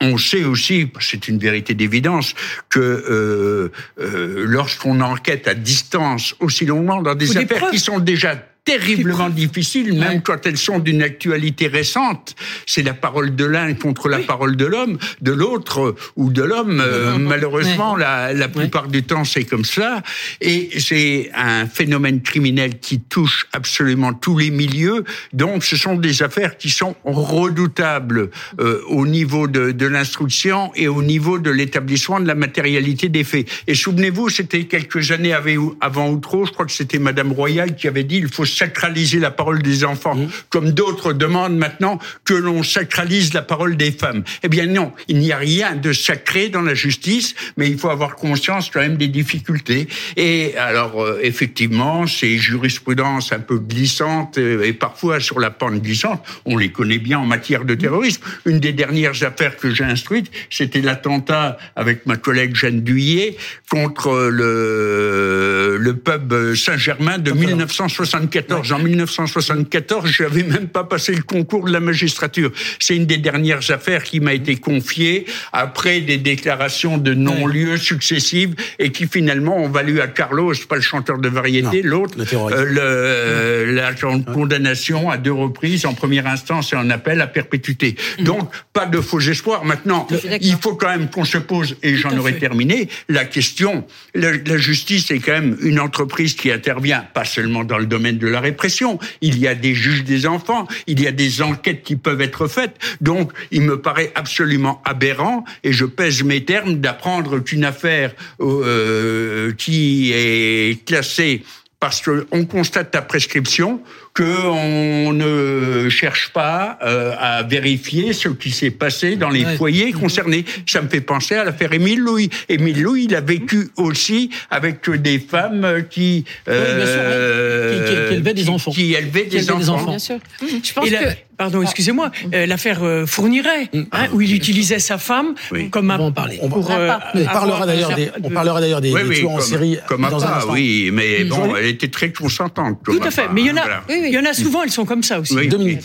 On 0.00 0.18
sait 0.18 0.44
aussi, 0.44 0.88
c'est 1.00 1.28
une 1.28 1.38
vérité 1.38 1.74
d'évidence, 1.74 2.34
que 2.68 2.80
euh, 2.80 3.72
euh, 4.00 4.44
lorsqu'on 4.46 5.00
enquête 5.00 5.46
à 5.46 5.54
distance 5.54 6.34
aussi 6.38 6.64
longuement 6.66 7.02
dans 7.02 7.14
des 7.14 7.36
affaires 7.36 7.70
qui 7.70 7.78
sont 7.78 8.00
déjà 8.00 8.36
terriblement 8.64 9.28
difficiles, 9.28 9.92
même 9.98 10.22
quand 10.22 10.46
elles 10.46 10.56
sont 10.56 10.78
d'une 10.78 11.02
actualité 11.02 11.66
récente. 11.66 12.36
C'est 12.66 12.82
la 12.82 12.94
parole 12.94 13.34
de 13.34 13.44
l'un 13.44 13.74
contre 13.74 14.08
la 14.08 14.20
parole 14.20 14.56
de 14.56 14.64
l'homme, 14.64 14.98
de 15.20 15.32
l'autre 15.32 15.96
ou 16.16 16.30
de 16.30 16.42
l'homme. 16.42 16.80
Euh, 16.80 17.18
malheureusement, 17.18 17.96
la, 17.96 18.32
la 18.32 18.48
plupart 18.48 18.86
du 18.86 19.02
temps, 19.02 19.24
c'est 19.24 19.44
comme 19.44 19.64
ça. 19.64 20.02
Et 20.40 20.70
c'est 20.78 21.30
un 21.34 21.66
phénomène 21.66 22.22
criminel 22.22 22.78
qui 22.78 23.00
touche 23.00 23.46
absolument 23.52 24.12
tous 24.12 24.38
les 24.38 24.50
milieux. 24.50 25.04
Donc, 25.32 25.64
ce 25.64 25.76
sont 25.76 25.96
des 25.96 26.22
affaires 26.22 26.56
qui 26.56 26.70
sont 26.70 26.94
redoutables 27.04 28.30
euh, 28.60 28.80
au 28.86 29.06
niveau 29.06 29.48
de, 29.48 29.72
de 29.72 29.86
l'instruction 29.86 30.70
et 30.76 30.86
au 30.86 31.02
niveau 31.02 31.38
de 31.40 31.50
l'établissement 31.50 32.20
de 32.20 32.28
la 32.28 32.36
matérialité 32.36 33.08
des 33.08 33.24
faits. 33.24 33.48
Et 33.66 33.74
souvenez-vous, 33.74 34.28
c'était 34.28 34.64
quelques 34.64 35.10
années 35.10 35.34
avant 35.80 36.10
ou 36.10 36.18
trop, 36.18 36.46
je 36.46 36.52
crois 36.52 36.66
que 36.66 36.72
c'était 36.72 36.98
Madame 37.00 37.32
Royal 37.32 37.74
qui 37.74 37.88
avait 37.88 38.04
dit 38.04 38.18
il 38.18 38.28
faut 38.28 38.44
sacraliser 38.52 39.18
la 39.18 39.30
parole 39.30 39.62
des 39.62 39.84
enfants, 39.84 40.14
mmh. 40.14 40.28
comme 40.50 40.70
d'autres 40.72 41.12
demandent 41.12 41.56
maintenant 41.56 41.98
que 42.24 42.34
l'on 42.34 42.62
sacralise 42.62 43.34
la 43.34 43.42
parole 43.42 43.76
des 43.76 43.92
femmes. 43.92 44.22
Eh 44.42 44.48
bien 44.48 44.66
non, 44.66 44.92
il 45.08 45.18
n'y 45.18 45.32
a 45.32 45.38
rien 45.38 45.74
de 45.74 45.92
sacré 45.92 46.48
dans 46.48 46.62
la 46.62 46.74
justice, 46.74 47.34
mais 47.56 47.68
il 47.68 47.78
faut 47.78 47.90
avoir 47.90 48.16
conscience 48.16 48.70
quand 48.70 48.80
même 48.80 48.96
des 48.96 49.08
difficultés. 49.08 49.88
Et 50.16 50.54
alors, 50.56 51.02
euh, 51.02 51.18
effectivement, 51.22 52.06
ces 52.06 52.38
jurisprudences 52.38 53.32
un 53.32 53.40
peu 53.40 53.58
glissantes 53.58 54.38
euh, 54.38 54.62
et 54.62 54.72
parfois 54.72 55.20
sur 55.20 55.40
la 55.40 55.50
pente 55.50 55.80
glissante, 55.82 56.22
on 56.44 56.56
les 56.56 56.70
connaît 56.70 56.98
bien 56.98 57.18
en 57.18 57.26
matière 57.26 57.64
de 57.64 57.74
terrorisme. 57.74 58.22
Une 58.46 58.60
des 58.60 58.72
dernières 58.72 59.22
affaires 59.22 59.56
que 59.56 59.72
j'ai 59.72 59.84
instruites, 59.84 60.30
c'était 60.50 60.80
l'attentat 60.80 61.58
avec 61.76 62.06
ma 62.06 62.16
collègue 62.16 62.54
Jeanne 62.54 62.80
Duyé 62.80 63.36
contre 63.70 64.28
le, 64.30 65.76
le 65.78 65.96
pub 65.96 66.54
Saint-Germain 66.54 67.18
de 67.18 67.32
1974 67.32 68.41
en 68.50 68.78
1974, 68.78 70.10
je 70.10 70.22
n'avais 70.22 70.42
même 70.42 70.68
pas 70.68 70.84
passé 70.84 71.14
le 71.14 71.22
concours 71.22 71.66
de 71.66 71.72
la 71.72 71.80
magistrature. 71.80 72.50
C'est 72.78 72.96
une 72.96 73.06
des 73.06 73.18
dernières 73.18 73.70
affaires 73.70 74.02
qui 74.02 74.20
m'a 74.20 74.34
été 74.34 74.56
confiée 74.56 75.26
après 75.52 76.00
des 76.00 76.18
déclarations 76.18 76.98
de 76.98 77.14
non-lieu 77.14 77.76
successives 77.76 78.54
et 78.78 78.90
qui 78.92 79.06
finalement 79.06 79.56
ont 79.56 79.68
valu 79.68 80.00
à 80.00 80.08
Carlos, 80.08 80.54
pas 80.68 80.76
le 80.76 80.82
chanteur 80.82 81.18
de 81.18 81.28
variété, 81.28 81.82
l'autre, 81.82 82.16
euh, 82.32 83.72
la 83.72 83.92
condamnation 84.32 85.10
à 85.10 85.16
deux 85.16 85.32
reprises, 85.32 85.86
en 85.86 85.94
première 85.94 86.26
instance 86.26 86.72
et 86.72 86.76
en 86.76 86.90
appel 86.90 87.20
à 87.20 87.26
perpétuité. 87.26 87.96
Mm. 88.18 88.24
Donc, 88.24 88.50
pas 88.72 88.86
de 88.86 89.00
faux 89.00 89.20
espoirs. 89.20 89.64
Maintenant, 89.64 90.06
il 90.40 90.56
faut 90.56 90.74
quand 90.74 90.88
même 90.88 91.08
qu'on 91.10 91.24
se 91.24 91.38
pose, 91.38 91.76
et 91.82 91.96
j'en 91.96 92.16
aurais 92.16 92.38
terminé, 92.38 92.88
la 93.08 93.24
question, 93.24 93.84
la, 94.14 94.32
la 94.32 94.56
justice 94.56 95.10
est 95.10 95.18
quand 95.18 95.32
même 95.32 95.56
une 95.60 95.80
entreprise 95.80 96.34
qui 96.34 96.50
intervient 96.50 97.04
pas 97.14 97.24
seulement 97.24 97.64
dans 97.64 97.78
le 97.78 97.86
domaine 97.86 98.18
de 98.18 98.26
la 98.32 98.40
répression. 98.40 98.98
Il 99.20 99.38
y 99.38 99.46
a 99.46 99.54
des 99.54 99.74
juges 99.74 100.04
des 100.04 100.26
enfants, 100.26 100.66
il 100.86 101.00
y 101.00 101.06
a 101.06 101.12
des 101.12 101.42
enquêtes 101.42 101.82
qui 101.82 101.96
peuvent 101.96 102.20
être 102.20 102.48
faites. 102.48 102.76
Donc, 103.00 103.32
il 103.50 103.62
me 103.62 103.80
paraît 103.80 104.10
absolument 104.14 104.82
aberrant, 104.84 105.44
et 105.62 105.72
je 105.72 105.84
pèse 105.84 106.22
mes 106.24 106.44
termes, 106.44 106.80
d'apprendre 106.80 107.38
qu'une 107.38 107.64
affaire 107.64 108.12
euh, 108.40 109.52
qui 109.52 110.12
est 110.12 110.84
classée 110.84 111.42
parce 111.82 112.00
qu'on 112.00 112.44
constate 112.44 112.92
ta 112.92 113.02
prescription, 113.02 113.82
qu'on 114.14 115.12
ne 115.12 115.88
cherche 115.88 116.32
pas 116.32 116.78
euh, 116.82 117.14
à 117.18 117.42
vérifier 117.42 118.12
ce 118.12 118.28
qui 118.28 118.50
s'est 118.50 118.70
passé 118.70 119.16
dans 119.16 119.30
les 119.30 119.44
foyers 119.56 119.92
concernés. 119.92 120.44
Ça 120.66 120.82
me 120.82 120.88
fait 120.88 121.00
penser 121.00 121.34
à 121.34 121.44
l'affaire 121.44 121.72
Émile 121.72 122.00
Louis. 122.00 122.28
Émile 122.48 122.82
Louis, 122.82 123.06
il 123.08 123.14
a 123.14 123.20
vécu 123.20 123.70
aussi 123.76 124.30
avec 124.50 124.88
des 124.90 125.18
femmes 125.18 125.84
qui, 125.88 126.24
euh, 126.48 128.08
qui, 128.08 128.14
élevaient 128.14 128.34
des 128.34 128.48
enfants. 128.48 128.70
Qui 128.70 128.94
élevaient 128.94 129.24
des, 129.24 129.50
enfants. 129.50 129.90
Bien 129.90 129.98
sûr. 129.98 130.18
Je 130.40 130.72
pense 130.72 130.90
que 130.90 130.96
pardon, 131.42 131.62
excusez-moi, 131.62 132.10
euh, 132.34 132.46
l'affaire 132.46 132.82
euh, 132.82 133.06
Fourniret, 133.06 133.68
mm. 133.72 133.82
hein, 133.92 134.06
où 134.12 134.20
il 134.20 134.34
utilisait 134.34 134.78
sa 134.78 134.98
femme 134.98 135.34
comme 135.70 135.90
un. 135.90 135.98
On, 135.98 136.12
parler. 136.12 136.38
on, 136.42 136.48
parlera 136.48 137.66
d'ailleurs 137.66 137.94
des, 137.94 138.10
on 138.22 138.30
parlera 138.30 138.60
d'ailleurs 138.60 138.80
des, 138.80 138.92
tueurs 138.92 139.30
en 139.30 139.40
série 139.40 139.78
comme 139.86 140.02
dans 140.02 140.24
un 140.24 140.36
instant. 140.36 140.52
Oui, 140.52 140.90
mais 140.92 141.24
bon, 141.24 141.56
elle 141.56 141.66
était 141.66 141.88
très 141.88 142.12
consentante. 142.12 142.78
Tout 142.84 143.00
à 143.02 143.10
fait, 143.10 143.28
mais 143.32 143.42
il 143.42 143.46
y 143.48 143.50
en 143.50 143.56
a, 143.56 143.82
il 144.06 144.12
y 144.12 144.18
en 144.18 144.24
a 144.24 144.34
souvent, 144.34 144.62
elles 144.62 144.70
sont 144.70 144.84
comme 144.84 145.02
ça 145.02 145.20
aussi. 145.20 145.36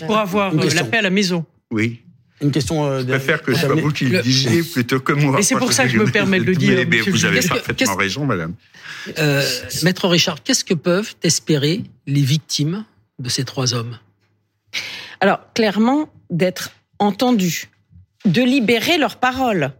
Pour 0.06 0.17
avoir 0.17 0.53
la 0.53 0.84
paix 0.84 0.97
à 0.97 1.01
la 1.03 1.10
maison. 1.10 1.45
Oui. 1.71 2.01
Une 2.41 2.51
question. 2.51 2.99
je 2.99 3.06
préfère 3.06 3.41
que 3.41 3.53
ce 3.53 3.62
soit 3.62 3.75
vous 3.75 3.91
qui 3.91 4.06
le 4.06 4.21
disiez 4.21 4.63
plutôt 4.63 4.99
que 4.99 5.13
moi. 5.13 5.39
Et 5.39 5.43
c'est 5.43 5.56
pour 5.56 5.73
ça 5.73 5.84
que 5.84 5.89
je 5.89 5.97
me 5.97 6.10
permets 6.10 6.39
de 6.39 6.45
le 6.45 6.56
dire. 6.56 6.86
Mais, 6.88 7.01
vous 7.01 7.25
avez 7.25 7.41
parfaitement 7.41 7.95
raison, 7.95 8.25
madame. 8.25 8.53
Maître 9.84 10.08
Richard, 10.08 10.43
qu'est-ce 10.43 10.63
que 10.63 10.73
peuvent 10.73 11.15
espérer 11.23 11.84
les 12.06 12.21
victimes 12.21 12.86
de 13.19 13.30
ces 13.30 13.43
trois 13.43 13.73
hommes? 13.73 13.97
Alors, 15.19 15.39
clairement, 15.53 16.10
d'être 16.30 16.71
entendus, 16.99 17.69
de 18.25 18.41
libérer 18.41 18.97
leurs 18.97 19.17
paroles. 19.17 19.71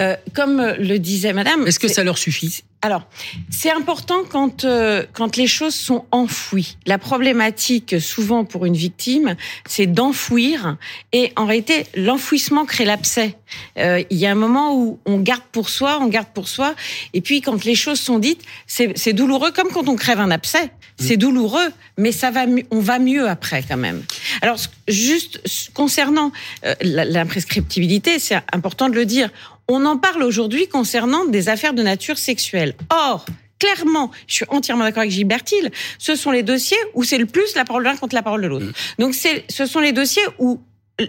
Euh, 0.00 0.16
comme 0.34 0.74
le 0.78 0.98
disait 0.98 1.32
Madame. 1.32 1.66
Est-ce 1.66 1.78
que 1.78 1.88
ça 1.88 2.04
leur 2.04 2.18
suffit? 2.18 2.64
Alors, 2.84 3.06
c'est 3.48 3.70
important 3.70 4.24
quand 4.28 4.64
euh, 4.64 5.04
quand 5.12 5.36
les 5.36 5.46
choses 5.46 5.74
sont 5.74 6.04
enfouies. 6.10 6.76
La 6.84 6.98
problématique, 6.98 8.00
souvent 8.00 8.44
pour 8.44 8.66
une 8.66 8.74
victime, 8.74 9.36
c'est 9.68 9.86
d'enfouir. 9.86 10.76
Et 11.12 11.32
en 11.36 11.46
réalité, 11.46 11.86
l'enfouissement 11.94 12.64
crée 12.64 12.84
l'abcès. 12.84 13.36
Euh, 13.78 14.02
il 14.10 14.16
y 14.16 14.26
a 14.26 14.32
un 14.32 14.36
moment 14.36 14.74
où 14.76 14.98
on 15.06 15.20
garde 15.20 15.44
pour 15.52 15.68
soi, 15.68 15.98
on 16.00 16.08
garde 16.08 16.26
pour 16.34 16.48
soi. 16.48 16.74
Et 17.14 17.20
puis, 17.20 17.40
quand 17.40 17.64
les 17.64 17.76
choses 17.76 18.00
sont 18.00 18.18
dites, 18.18 18.42
c'est 18.66 19.12
douloureux, 19.12 19.52
comme 19.52 19.68
quand 19.68 19.88
on 19.88 19.94
crève 19.94 20.18
un 20.18 20.32
abcès. 20.32 20.72
C'est 20.98 21.16
douloureux, 21.16 21.72
mais 21.98 22.12
ça 22.12 22.30
va, 22.30 22.44
on 22.70 22.80
va 22.80 22.98
mieux 22.98 23.28
après 23.28 23.64
quand 23.66 23.76
même. 23.76 24.02
Alors, 24.40 24.58
juste 24.88 25.40
concernant 25.74 26.32
euh, 26.64 26.74
l'imprescriptibilité, 26.82 28.18
c'est 28.18 28.36
important 28.52 28.88
de 28.88 28.94
le 28.94 29.06
dire. 29.06 29.30
On 29.68 29.84
en 29.84 29.96
parle 29.96 30.22
aujourd'hui 30.22 30.68
concernant 30.68 31.24
des 31.24 31.48
affaires 31.48 31.74
de 31.74 31.82
nature 31.82 32.18
sexuelle. 32.18 32.74
Or, 32.90 33.24
clairement, 33.58 34.10
je 34.26 34.34
suis 34.34 34.44
entièrement 34.48 34.84
d'accord 34.84 35.02
avec 35.02 35.12
Gilbert 35.12 35.44
Hill, 35.50 35.70
ce 35.98 36.16
sont 36.16 36.30
les 36.30 36.42
dossiers 36.42 36.78
où 36.94 37.04
c'est 37.04 37.18
le 37.18 37.26
plus 37.26 37.54
la 37.54 37.64
parole 37.64 37.84
de 37.84 37.88
l'un 37.88 37.96
contre 37.96 38.14
la 38.14 38.22
parole 38.22 38.42
de 38.42 38.48
l'autre. 38.48 38.66
Mmh. 38.66 38.72
Donc, 38.98 39.14
ce 39.14 39.66
sont 39.66 39.80
les 39.80 39.92
dossiers 39.92 40.22
où 40.38 40.60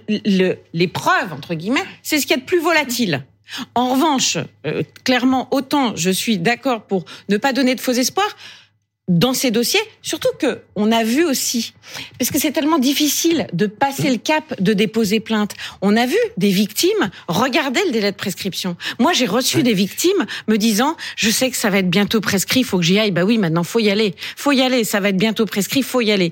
le, 0.07 0.55
les 0.73 0.87
preuves, 0.87 1.33
entre 1.33 1.55
guillemets, 1.55 1.83
c'est 2.01 2.19
ce 2.19 2.27
qui 2.27 2.33
est 2.33 2.37
de 2.37 2.43
plus 2.43 2.59
volatile. 2.59 3.23
En 3.75 3.93
revanche, 3.93 4.37
euh, 4.65 4.83
clairement, 5.03 5.47
autant 5.51 5.95
je 5.95 6.09
suis 6.09 6.37
d'accord 6.37 6.83
pour 6.83 7.05
ne 7.29 7.37
pas 7.37 7.53
donner 7.53 7.75
de 7.75 7.81
faux 7.81 7.91
espoirs, 7.91 8.35
dans 9.09 9.33
ces 9.33 9.51
dossiers, 9.51 9.81
surtout 10.01 10.29
que 10.39 10.61
on 10.75 10.91
a 10.91 11.03
vu 11.03 11.25
aussi, 11.25 11.73
parce 12.17 12.31
que 12.31 12.39
c'est 12.39 12.51
tellement 12.51 12.79
difficile 12.79 13.47
de 13.51 13.67
passer 13.67 14.09
le 14.09 14.17
cap 14.17 14.61
de 14.61 14.71
déposer 14.71 15.19
plainte. 15.19 15.55
On 15.81 15.97
a 15.97 16.05
vu 16.05 16.17
des 16.37 16.49
victimes 16.49 17.11
regarder 17.27 17.81
le 17.85 17.91
délai 17.91 18.11
de 18.11 18.17
prescription. 18.17 18.77
Moi, 18.99 19.11
j'ai 19.11 19.25
reçu 19.25 19.61
des 19.61 19.73
victimes 19.73 20.25
me 20.47 20.57
disant 20.57 20.95
"Je 21.17 21.29
sais 21.29 21.49
que 21.51 21.57
ça 21.57 21.69
va 21.69 21.79
être 21.79 21.89
bientôt 21.89 22.21
prescrit, 22.21 22.63
faut 22.63 22.77
que 22.77 22.85
j'y 22.85 22.97
aille." 22.97 23.11
Bah 23.11 23.25
oui, 23.25 23.37
maintenant 23.37 23.63
faut 23.63 23.79
y 23.79 23.89
aller, 23.89 24.15
faut 24.37 24.53
y 24.53 24.61
aller. 24.61 24.85
Ça 24.85 25.01
va 25.01 25.09
être 25.09 25.17
bientôt 25.17 25.45
prescrit, 25.45 25.83
faut 25.83 26.01
y 26.01 26.11
aller. 26.11 26.31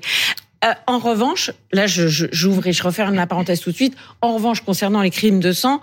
Euh, 0.64 0.72
en 0.86 0.98
revanche, 0.98 1.50
là, 1.72 1.86
j'ouvre 1.86 2.66
et 2.68 2.72
je 2.72 2.82
referme 2.82 3.14
la 3.14 3.26
parenthèse 3.26 3.60
tout 3.60 3.70
de 3.70 3.76
suite. 3.76 3.96
En 4.20 4.34
revanche, 4.34 4.60
concernant 4.60 5.02
les 5.02 5.10
crimes 5.10 5.40
de 5.40 5.52
sang, 5.52 5.80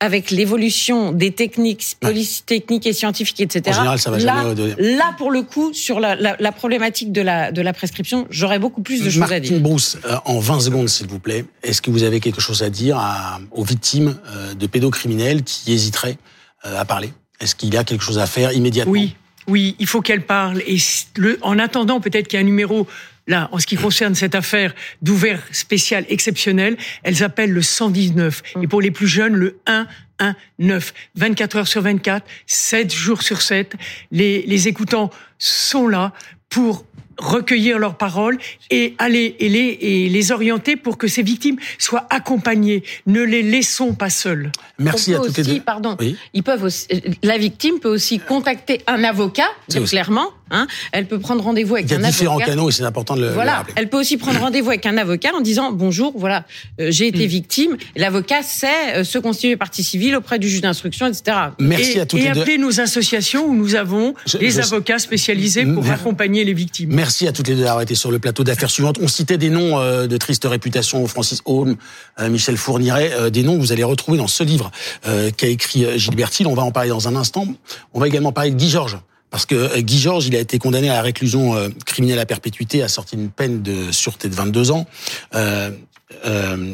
avec 0.00 0.30
l'évolution 0.30 1.12
des 1.12 1.30
techniques, 1.30 1.96
police 2.00 2.44
techniques 2.44 2.86
et 2.86 2.92
scientifiques, 2.92 3.40
etc. 3.40 3.78
En 3.80 3.96
ça 3.96 4.10
va 4.10 4.18
là, 4.18 4.44
là, 4.78 5.14
pour 5.16 5.30
le 5.30 5.42
coup, 5.42 5.72
sur 5.72 6.00
la, 6.00 6.14
la, 6.16 6.36
la, 6.38 6.52
problématique 6.52 7.12
de 7.12 7.22
la, 7.22 7.52
de 7.52 7.62
la 7.62 7.72
prescription, 7.72 8.26
j'aurais 8.28 8.58
beaucoup 8.58 8.82
plus 8.82 9.02
de 9.02 9.10
choses 9.10 9.32
à 9.32 9.40
dire. 9.40 9.58
Brousse, 9.60 9.96
euh, 10.04 10.16
en 10.24 10.40
20 10.40 10.60
secondes, 10.60 10.88
s'il 10.88 11.06
vous 11.06 11.20
plaît, 11.20 11.44
est-ce 11.62 11.80
que 11.80 11.90
vous 11.90 12.02
avez 12.02 12.20
quelque 12.20 12.40
chose 12.40 12.62
à 12.62 12.70
dire 12.70 12.98
à, 12.98 13.40
aux 13.52 13.64
victimes 13.64 14.18
euh, 14.26 14.54
de 14.54 14.66
pédocriminels 14.66 15.42
qui 15.42 15.72
hésiteraient 15.72 16.18
euh, 16.66 16.78
à 16.78 16.84
parler? 16.84 17.12
Est-ce 17.40 17.54
qu'il 17.54 17.72
y 17.72 17.76
a 17.76 17.84
quelque 17.84 18.02
chose 18.02 18.18
à 18.18 18.26
faire 18.26 18.52
immédiatement? 18.52 18.92
Oui, 18.92 19.16
oui, 19.46 19.76
il 19.78 19.86
faut 19.86 20.00
qu'elle 20.00 20.26
parle. 20.26 20.60
Et 20.66 20.76
le, 21.16 21.38
en 21.42 21.58
attendant, 21.58 22.00
peut-être 22.00 22.28
qu'il 22.28 22.38
y 22.38 22.42
a 22.42 22.44
un 22.44 22.46
numéro 22.46 22.86
là, 23.26 23.48
en 23.52 23.58
ce 23.58 23.66
qui 23.66 23.76
concerne 23.76 24.14
cette 24.14 24.34
affaire 24.34 24.74
d'ouvert 25.02 25.42
spécial 25.52 26.04
exceptionnel, 26.08 26.76
elles 27.02 27.22
appellent 27.22 27.52
le 27.52 27.62
119. 27.62 28.42
Et 28.62 28.66
pour 28.66 28.80
les 28.80 28.90
plus 28.90 29.08
jeunes, 29.08 29.34
le 29.34 29.58
119. 29.66 30.94
24 31.16 31.56
heures 31.56 31.68
sur 31.68 31.82
24, 31.82 32.26
7 32.46 32.92
jours 32.92 33.22
sur 33.22 33.42
7. 33.42 33.74
Les, 34.10 34.42
les 34.46 34.68
écoutants 34.68 35.10
sont 35.38 35.88
là 35.88 36.12
pour 36.48 36.84
recueillir 37.18 37.78
leurs 37.78 37.96
paroles 37.96 38.38
et 38.70 38.94
aller 38.98 39.36
et 39.38 39.48
les, 39.48 39.78
et 39.80 40.08
les 40.08 40.32
orienter 40.32 40.76
pour 40.76 40.98
que 40.98 41.06
ces 41.08 41.22
victimes 41.22 41.56
soient 41.78 42.06
accompagnées. 42.10 42.82
Ne 43.06 43.22
les 43.22 43.42
laissons 43.42 43.94
pas 43.94 44.10
seuls. 44.10 44.50
Merci 44.78 45.14
à 45.14 45.18
toutes 45.18 45.36
les 45.36 45.42
aussi, 45.42 45.54
deux. 45.54 45.60
Pardon, 45.60 45.96
Oui. 46.00 46.16
ils 46.32 46.42
peuvent 46.42 46.64
aussi, 46.64 46.86
la 47.22 47.38
victime 47.38 47.78
peut 47.80 47.88
aussi 47.88 48.18
contacter 48.18 48.80
un 48.86 49.04
avocat, 49.04 49.48
aussi- 49.68 49.84
clairement. 49.84 50.26
Hein, 50.50 50.66
elle 50.92 51.06
peut 51.06 51.18
prendre 51.18 51.42
rendez-vous 51.42 51.74
avec 51.76 51.86
Il 51.86 51.92
y 51.92 51.94
a 51.94 51.98
un 51.98 52.02
différents 52.10 52.34
avocat. 52.36 52.50
canaux 52.50 52.68
et 52.68 52.72
c'est 52.72 52.84
important 52.84 53.16
de 53.16 53.22
le, 53.22 53.28
le 53.28 53.32
Voilà, 53.32 53.56
rappeler. 53.56 53.72
elle 53.76 53.88
peut 53.88 53.98
aussi 53.98 54.18
prendre 54.18 54.38
rendez-vous 54.40 54.68
avec 54.68 54.84
un 54.84 54.98
avocat 54.98 55.30
en 55.34 55.40
disant 55.40 55.72
bonjour, 55.72 56.12
voilà, 56.16 56.44
euh, 56.80 56.90
j'ai 56.90 57.06
été 57.08 57.26
victime. 57.26 57.76
L'avocat 57.96 58.42
sait 58.42 58.68
euh, 58.96 59.04
se 59.04 59.18
constituer 59.18 59.56
partie 59.56 59.82
civile 59.82 60.14
auprès 60.16 60.38
du 60.38 60.48
juge 60.48 60.60
d'instruction, 60.60 61.06
etc. 61.06 61.36
Merci 61.58 61.92
et, 61.96 62.00
à 62.00 62.06
toutes 62.06 62.20
et 62.20 62.24
les 62.24 62.32
deux. 62.32 62.40
appeler 62.42 62.58
nos 62.58 62.78
associations 62.78 63.46
où 63.46 63.54
nous 63.54 63.74
avons 63.74 64.14
Je- 64.26 64.36
des 64.36 64.50
je- 64.50 64.60
avocats 64.60 64.98
spécialisés 64.98 65.64
pour 65.64 65.82
Mer- 65.82 65.94
accompagner 65.94 66.44
les 66.44 66.52
victimes. 66.54 66.90
Merci 66.92 67.03
à 67.04 67.32
toutes 67.32 67.48
les 67.48 67.54
deux 67.54 67.64
d'avoir 67.64 67.82
été 67.82 67.94
sur 67.94 68.10
le 68.10 68.18
plateau 68.18 68.44
d'affaires 68.44 68.70
suivantes. 68.70 68.96
On 68.98 69.08
citait 69.08 69.36
des 69.36 69.50
noms 69.50 69.78
euh, 69.78 70.06
de 70.06 70.16
triste 70.16 70.46
réputation, 70.46 71.06
Francis 71.06 71.42
Holm, 71.44 71.76
euh, 72.18 72.30
Michel 72.30 72.56
Fourniret, 72.56 73.12
euh, 73.12 73.28
des 73.28 73.42
noms 73.42 73.56
que 73.56 73.60
vous 73.60 73.72
allez 73.72 73.84
retrouver 73.84 74.16
dans 74.16 74.26
ce 74.26 74.42
livre 74.42 74.70
qu'a 75.02 75.46
écrit 75.46 75.98
Gilbert 75.98 76.30
Thiel. 76.30 76.46
On 76.46 76.54
va 76.54 76.62
en 76.62 76.72
parler 76.72 76.88
dans 76.88 77.06
un 77.06 77.14
instant. 77.14 77.46
On 77.92 78.00
va 78.00 78.08
également 78.08 78.32
parler 78.32 78.50
de 78.50 78.56
Guy 78.56 78.70
Georges. 78.70 78.98
Parce 79.30 79.44
que 79.44 79.78
Guy 79.80 79.98
Georges, 79.98 80.26
il 80.26 80.36
a 80.36 80.38
été 80.38 80.58
condamné 80.58 80.88
à 80.88 80.94
la 80.94 81.02
réclusion 81.02 81.54
criminelle 81.84 82.18
à 82.20 82.26
perpétuité, 82.26 82.82
assorti 82.82 83.16
d'une 83.16 83.30
peine 83.30 83.62
de 83.62 83.92
sûreté 83.92 84.28
de 84.28 84.34
22 84.34 84.70
ans. 84.70 84.86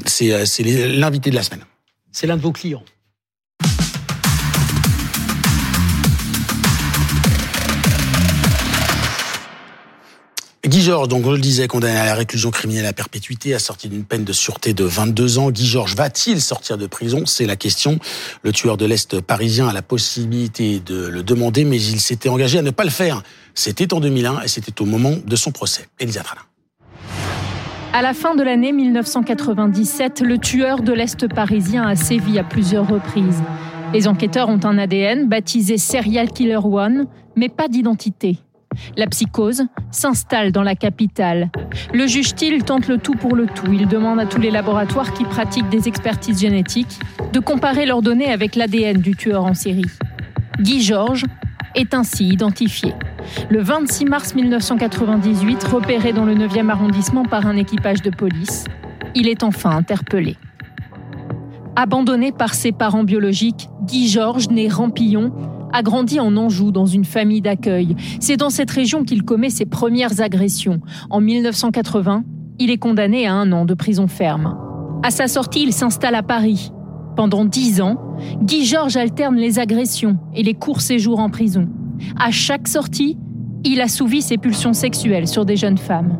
C'est 0.07 0.63
l'invité 0.63 1.31
de 1.31 1.35
la 1.35 1.43
semaine. 1.43 1.65
C'est 2.13 2.27
l'un 2.27 2.37
de 2.37 2.43
vos 2.43 2.53
clients. 2.53 2.85
Guy 10.71 10.83
Georges, 10.83 11.09
donc 11.09 11.27
on 11.27 11.33
le 11.33 11.39
disait, 11.39 11.67
condamné 11.67 11.97
à 11.97 12.05
la 12.05 12.15
réclusion 12.15 12.53
criminelle 12.53 12.87
à 12.87 12.93
perpétuité, 12.93 13.55
assorti 13.55 13.89
d'une 13.89 14.05
peine 14.05 14.23
de 14.23 14.33
sûreté 14.33 14.73
de 14.73 14.85
22 14.85 15.41
ans. 15.41 15.51
Guy 15.51 15.67
Georges 15.67 15.97
va-t-il 15.97 16.41
sortir 16.41 16.79
de 16.79 16.87
prison? 16.87 17.27
C'est 17.27 17.45
la 17.45 17.57
question. 17.57 17.99
Le 18.45 18.53
tueur 18.53 18.77
de 18.77 18.87
l'Est 18.87 19.21
parisien 19.21 19.67
a 19.67 19.73
la 19.73 19.83
possibilité 19.83 20.79
de 20.79 21.09
le 21.09 21.25
demander, 21.25 21.65
mais 21.65 21.83
il 21.83 22.01
s'était 22.01 22.29
engagé 22.29 22.61
à 22.61 22.63
ne 22.63 22.71
pas 22.71 22.85
le 22.85 22.91
faire. 22.91 23.25
C'était 23.53 23.93
en 23.93 23.99
2001 23.99 24.43
et 24.43 24.49
c'était 24.49 24.81
au 24.81 24.85
moment 24.85 25.15
de 25.27 25.35
son 25.35 25.51
procès. 25.51 25.89
Elisa 25.99 26.21
Trana. 26.21 26.43
À 27.93 28.01
la 28.01 28.15
fin 28.15 28.37
de 28.37 28.45
l'année 28.45 28.71
1997, 28.71 30.21
le 30.21 30.39
tueur 30.39 30.83
de 30.83 30.93
l'Est 30.93 31.27
parisien 31.35 31.83
a 31.83 31.97
sévi 31.97 32.39
à 32.39 32.45
plusieurs 32.45 32.89
reprises. 32.89 33.43
Les 33.93 34.07
enquêteurs 34.07 34.49
ont 34.49 34.61
un 34.63 34.79
ADN 34.79 35.29
baptisé 35.29 35.79
Serial 35.79 36.31
Killer 36.31 36.61
One, 36.63 37.09
mais 37.35 37.49
pas 37.49 37.67
d'identité. 37.67 38.39
La 38.97 39.07
psychose 39.07 39.65
s'installe 39.91 40.53
dans 40.53 40.63
la 40.63 40.75
capitale. 40.75 41.51
Le 41.93 42.07
juge 42.07 42.35
Thiel 42.35 42.65
tente 42.65 42.89
le 42.89 42.99
tout 42.99 43.15
pour 43.15 43.35
le 43.35 43.47
tout. 43.47 43.73
Il 43.73 43.89
demande 43.89 44.21
à 44.21 44.27
tous 44.27 44.41
les 44.41 44.51
laboratoires 44.51 45.13
qui 45.13 45.25
pratiquent 45.25 45.69
des 45.69 45.89
expertises 45.89 46.41
génétiques 46.41 46.99
de 47.33 47.41
comparer 47.41 47.87
leurs 47.87 48.03
données 48.03 48.31
avec 48.31 48.57
l'ADN 48.57 48.99
du 48.99 49.17
tueur 49.17 49.45
en 49.45 49.55
série. 49.55 49.91
Guy 50.61 50.83
Georges 50.83 51.25
est 51.75 51.95
ainsi 51.95 52.29
identifié. 52.29 52.95
Le 53.49 53.61
26 53.61 54.05
mars 54.07 54.35
1998, 54.35 55.65
repéré 55.65 56.13
dans 56.13 56.25
le 56.25 56.35
9e 56.35 56.69
arrondissement 56.69 57.25
par 57.25 57.47
un 57.47 57.57
équipage 57.57 58.03
de 58.03 58.11
police, 58.11 58.65
il 59.15 59.29
est 59.29 59.43
enfin 59.43 59.71
interpellé. 59.71 60.37
Abandonné 61.77 62.33
par 62.33 62.55
ses 62.55 62.73
parents 62.73 63.05
biologiques, 63.05 63.69
Guy 63.83 64.09
Georges, 64.09 64.49
né 64.49 64.69
Rampillon, 64.69 65.33
a 65.73 65.83
grandi 65.83 66.21
en 66.21 66.37
Anjou 66.37 66.73
dans 66.73 66.87
une 66.87 67.05
famille 67.05 67.41
d'accueil. 67.41 67.97
C'est 68.21 68.37
dans 68.37 68.51
cette 68.51 68.71
région 68.71 69.05
qu'il 69.05 69.23
commet 69.23 69.51
ses 69.51 69.67
premières 69.67 70.21
agressions. 70.21 70.81
En 71.11 71.21
1980, 71.21 72.25
il 72.59 72.71
est 72.71 72.79
condamné 72.79 73.27
à 73.27 73.35
un 73.35 73.53
an 73.53 73.65
de 73.65 73.75
prison 73.75 74.07
ferme. 74.07 74.57
À 75.03 75.11
sa 75.11 75.29
sortie, 75.29 75.63
il 75.63 75.73
s'installe 75.73 76.15
à 76.15 76.23
Paris. 76.23 76.73
Pendant 77.17 77.45
dix 77.45 77.81
ans, 77.81 77.97
Guy 78.43 78.65
Georges 78.65 78.97
alterne 78.97 79.37
les 79.37 79.59
agressions 79.59 80.19
et 80.35 80.43
les 80.43 80.55
courts 80.55 80.81
séjours 80.81 81.21
en 81.21 81.31
prison. 81.31 81.69
À 82.19 82.31
chaque 82.31 82.69
sortie, 82.69 83.17
il 83.65 83.81
assouvit 83.81 84.23
ses 84.23 84.39
pulsions 84.39 84.73
sexuelles 84.73 85.29
sur 85.29 85.45
des 85.45 85.57
jeunes 85.57 85.79
femmes. 85.79 86.19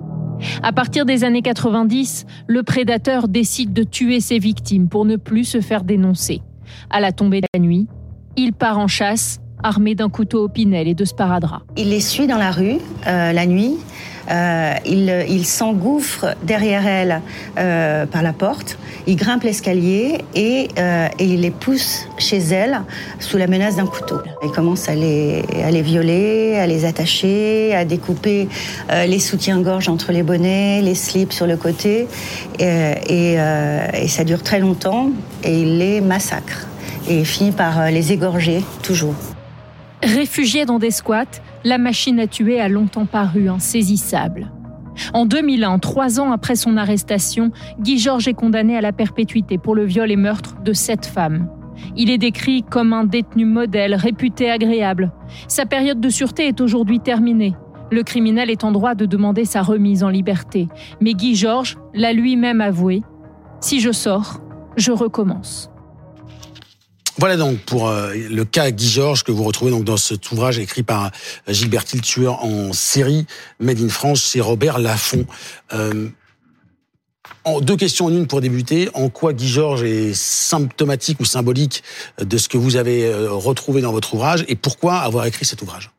À 0.63 0.73
partir 0.73 1.05
des 1.05 1.25
années 1.25 1.43
90, 1.43 2.27
le 2.47 2.63
prédateur 2.63 3.29
décide 3.29 3.73
de 3.73 3.83
tuer 3.83 4.21
ses 4.21 4.39
victimes 4.39 4.89
pour 4.89 5.05
ne 5.05 5.17
plus 5.17 5.45
se 5.45 5.61
faire 5.61 5.85
dénoncer. 5.85 6.41
À 6.91 7.01
la 7.01 7.13
tombée 7.13 7.41
de 7.41 7.47
la 7.55 7.61
nuit, 7.61 7.89
il 8.41 8.53
part 8.55 8.79
en 8.79 8.89
chasse, 8.89 9.39
armé 9.63 9.95
d'un 9.95 10.09
couteau 10.09 10.45
au 10.45 10.49
pinel 10.49 10.89
et 10.89 10.95
de 10.95 11.05
sparadrap. 11.05 11.63
Il 11.77 11.91
les 11.91 12.01
suit 12.01 12.27
dans 12.27 12.39
la 12.39 12.51
rue 12.51 12.79
euh, 13.07 13.33
la 13.33 13.47
nuit. 13.47 13.77
Euh, 14.31 14.75
il 14.87 15.45
s'engouffre 15.45 16.37
derrière 16.45 16.87
elle 16.87 17.21
euh, 17.59 18.07
par 18.07 18.23
la 18.23 18.33
porte. 18.33 18.79
Il 19.07 19.17
grimpe 19.17 19.43
l'escalier 19.43 20.19
et, 20.37 20.69
il 21.19 21.41
les 21.41 21.51
pousse 21.51 22.07
chez 22.17 22.39
elle 22.39 22.83
sous 23.19 23.39
la 23.39 23.49
menace 23.49 23.77
d'un 23.77 23.87
couteau. 23.87 24.21
Il 24.45 24.51
commence 24.53 24.89
à 24.89 24.95
les, 24.95 25.83
violer, 25.83 26.57
à 26.59 26.67
les 26.67 26.85
attacher, 26.85 27.75
à 27.75 27.85
découper 27.85 28.49
les 28.91 29.19
soutiens-gorge 29.19 29.89
entre 29.89 30.13
les 30.13 30.23
bonnets, 30.23 30.81
les 30.81 30.95
slips 30.95 31.33
sur 31.33 31.47
le 31.47 31.57
côté. 31.57 32.07
Et 32.61 33.37
ça 34.07 34.23
dure 34.25 34.45
très 34.45 34.61
longtemps 34.61 35.11
et 35.43 35.63
il 35.63 35.79
les 35.79 36.01
massacre. 36.01 36.70
Et 37.09 37.25
finit 37.25 37.53
par 37.53 37.81
euh, 37.81 37.91
les 37.91 38.13
égorger, 38.13 38.63
toujours. 38.83 39.15
Réfugié 40.03 40.65
dans 40.65 40.79
des 40.79 40.91
squats, 40.91 41.41
la 41.65 41.79
machine 41.79 42.21
à 42.21 42.27
tuer 42.27 42.61
a 42.61 42.69
longtemps 42.69 43.07
paru 43.07 43.49
insaisissable. 43.49 44.51
En 45.15 45.27
2001, 45.27 45.79
trois 45.79 46.21
ans 46.21 46.33
après 46.33 46.57
son 46.57 46.77
arrestation, 46.77 47.53
Guy 47.81 47.99
Georges 47.99 48.29
est 48.29 48.35
condamné 48.35 48.77
à 48.77 48.81
la 48.81 48.93
perpétuité 48.93 49.59
pour 49.59 49.75
le 49.75 49.85
viol 49.85 50.11
et 50.11 50.17
meurtre 50.17 50.57
de 50.63 50.73
sept 50.73 51.07
femmes. 51.07 51.49
Il 51.97 52.11
est 52.11 52.19
décrit 52.19 52.63
comme 52.63 52.93
un 52.93 53.05
détenu 53.05 53.45
modèle, 53.45 53.95
réputé 53.95 54.51
agréable. 54.51 55.13
Sa 55.49 55.67
période 55.67 56.01
de 56.01 56.09
sûreté 56.09 56.47
est 56.47 56.61
aujourd'hui 56.61 57.01
terminée. 57.01 57.55
Le 57.91 58.03
criminel 58.03 58.51
est 58.51 58.63
en 58.63 58.73
droit 58.73 58.95
de 58.95 59.07
demander 59.07 59.45
sa 59.45 59.63
remise 59.63 60.05
en 60.05 60.09
liberté. 60.09 60.69
Mais 61.01 61.15
Guy 61.15 61.35
Georges 61.35 61.79
l'a 61.95 62.13
lui-même 62.13 62.61
avoué. 62.61 63.03
Si 63.61 63.81
je 63.81 63.91
sors, 63.91 64.41
je 64.77 64.93
recommence. 64.93 65.71
Voilà 67.19 67.37
donc 67.37 67.59
pour 67.61 67.89
euh, 67.89 68.15
le 68.15 68.45
cas 68.45 68.71
Guy 68.71 68.89
Georges 68.89 69.25
que 69.25 69.33
vous 69.33 69.45
retrouvez 69.45 69.71
donc 69.71 69.85
dans 69.85 69.97
cet 69.97 70.31
ouvrage 70.31 70.59
écrit 70.59 70.83
par 70.83 71.07
euh, 71.07 71.09
Gilbert 71.49 71.85
tueur 71.85 72.45
en 72.45 72.73
série, 72.73 73.27
Made 73.59 73.81
in 73.81 73.89
France, 73.89 74.23
c'est 74.23 74.41
Robert 74.41 74.79
Laffont. 74.79 75.27
Euh, 75.73 76.09
deux 77.63 77.77
questions 77.77 78.07
en 78.07 78.11
une 78.11 78.27
pour 78.27 78.41
débuter. 78.41 78.89
En 78.95 79.09
quoi 79.09 79.33
Guy 79.33 79.49
Georges 79.49 79.83
est 79.83 80.15
symptomatique 80.15 81.21
ou 81.21 81.25
symbolique 81.25 81.83
de 82.19 82.39
ce 82.39 82.49
que 82.49 82.59
vous 82.59 82.77
avez 82.77 83.13
retrouvé 83.29 83.81
dans 83.81 83.93
votre 83.93 84.15
ouvrage 84.15 84.45
et 84.49 84.57
pourquoi 84.57 84.99
avoir 84.99 85.27
écrit 85.27 85.45
cet 85.45 85.63
ouvrage? 85.63 85.91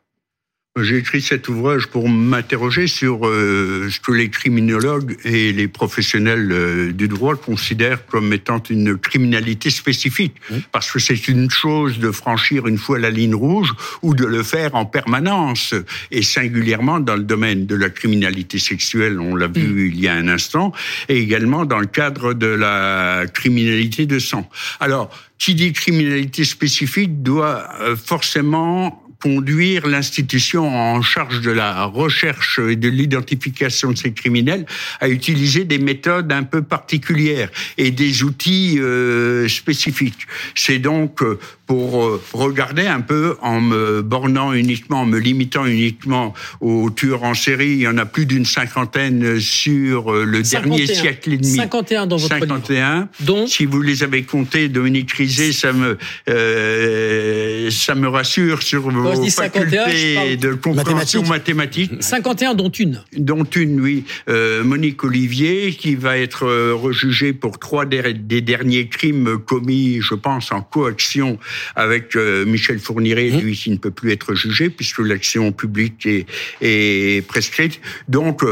J'ai 0.79 0.99
écrit 0.99 1.21
cet 1.21 1.49
ouvrage 1.49 1.87
pour 1.87 2.07
m'interroger 2.07 2.87
sur 2.87 3.27
euh, 3.27 3.89
ce 3.91 3.99
que 3.99 4.13
les 4.13 4.29
criminologues 4.29 5.17
et 5.25 5.51
les 5.51 5.67
professionnels 5.67 6.49
euh, 6.49 6.93
du 6.93 7.09
droit 7.09 7.35
considèrent 7.35 8.05
comme 8.05 8.31
étant 8.31 8.63
une 8.69 8.97
criminalité 8.97 9.69
spécifique. 9.69 10.35
Parce 10.71 10.89
que 10.89 10.99
c'est 10.99 11.27
une 11.27 11.49
chose 11.51 11.99
de 11.99 12.09
franchir 12.09 12.67
une 12.67 12.77
fois 12.77 12.99
la 12.99 13.09
ligne 13.09 13.35
rouge 13.35 13.73
ou 14.01 14.15
de 14.15 14.25
le 14.25 14.43
faire 14.43 14.73
en 14.75 14.85
permanence. 14.85 15.73
Et 16.09 16.21
singulièrement 16.21 17.01
dans 17.01 17.17
le 17.17 17.23
domaine 17.23 17.65
de 17.65 17.75
la 17.75 17.89
criminalité 17.89 18.57
sexuelle, 18.57 19.19
on 19.19 19.35
l'a 19.35 19.47
vu 19.47 19.89
il 19.89 19.99
y 19.99 20.07
a 20.07 20.13
un 20.13 20.29
instant, 20.29 20.71
et 21.09 21.17
également 21.17 21.65
dans 21.65 21.79
le 21.79 21.85
cadre 21.85 22.33
de 22.33 22.47
la 22.47 23.25
criminalité 23.33 24.05
de 24.05 24.19
sang. 24.19 24.49
Alors, 24.79 25.13
qui 25.41 25.55
dit 25.55 25.73
criminalité 25.73 26.45
spécifique 26.45 27.23
doit 27.23 27.67
euh, 27.81 27.95
forcément 27.95 29.00
conduire 29.21 29.87
l'institution 29.87 30.67
en 30.67 31.01
charge 31.01 31.41
de 31.41 31.51
la 31.51 31.85
recherche 31.85 32.59
et 32.59 32.75
de 32.75 32.89
l'identification 32.89 33.91
de 33.91 33.97
ces 33.97 34.11
criminels 34.11 34.65
à 34.99 35.07
utiliser 35.09 35.63
des 35.63 35.77
méthodes 35.77 36.31
un 36.31 36.43
peu 36.43 36.61
particulières 36.61 37.49
et 37.77 37.91
des 37.91 38.23
outils 38.23 38.79
euh, 38.79 39.47
spécifiques. 39.47 40.27
C'est 40.55 40.79
donc 40.79 41.21
euh, 41.21 41.39
pour 41.71 42.03
euh, 42.03 42.21
regarder 42.33 42.85
un 42.85 42.99
peu 42.99 43.37
en 43.41 43.61
me 43.61 44.01
bornant 44.01 44.51
uniquement, 44.51 45.03
en 45.03 45.05
me 45.05 45.17
limitant 45.17 45.65
uniquement 45.65 46.33
aux 46.59 46.89
tueurs 46.89 47.23
en 47.23 47.33
série. 47.33 47.69
Il 47.69 47.79
y 47.79 47.87
en 47.87 47.97
a 47.97 48.05
plus 48.05 48.25
d'une 48.25 48.43
cinquantaine 48.43 49.39
sur 49.39 50.13
euh, 50.13 50.25
le 50.25 50.43
51. 50.43 50.69
dernier 50.69 50.93
siècle 50.93 51.31
et 51.31 51.37
demi. 51.37 51.55
51 51.55 52.07
dans 52.07 52.17
votre 52.17 52.37
51. 52.37 53.07
Donc, 53.21 53.47
si 53.47 53.65
vous 53.65 53.81
les 53.81 54.03
avez 54.03 54.23
comptés, 54.23 54.67
Dominique 54.67 55.13
Rizet, 55.13 55.53
ça 55.53 55.71
me, 55.71 55.97
euh, 56.27 57.50
ça 57.71 57.95
me 57.95 58.07
rassure 58.07 58.61
sur 58.61 58.81
vos 58.81 59.15
je 59.15 59.21
dis 59.21 59.31
51, 59.31 59.89
je 59.89 60.15
parle 60.15 60.37
de 60.37 60.53
compréhension 60.53 61.23
mathématique. 61.23 61.91
51 61.99 62.53
dont 62.53 62.69
une. 62.69 63.01
Dont 63.17 63.43
une, 63.43 63.79
oui. 63.81 64.03
Euh, 64.29 64.63
Monique 64.63 65.03
Olivier, 65.03 65.71
qui 65.73 65.95
va 65.95 66.17
être 66.17 66.45
euh, 66.45 66.73
rejugée 66.73 67.33
pour 67.33 67.59
trois 67.59 67.85
des, 67.85 68.41
derniers 68.41 68.87
crimes 68.87 69.37
commis, 69.39 69.99
je 70.01 70.15
pense, 70.15 70.51
en 70.51 70.61
coaction 70.61 71.39
avec 71.75 72.15
euh, 72.15 72.45
Michel 72.45 72.79
Fourniret, 72.79 73.29
mmh. 73.29 73.39
lui, 73.39 73.55
qui 73.55 73.71
ne 73.71 73.77
peut 73.77 73.91
plus 73.91 74.11
être 74.11 74.35
jugé 74.35 74.69
puisque 74.69 74.99
l'action 74.99 75.51
publique 75.51 76.05
est, 76.05 76.25
est 76.61 77.25
prescrite. 77.27 77.81
Donc, 78.07 78.43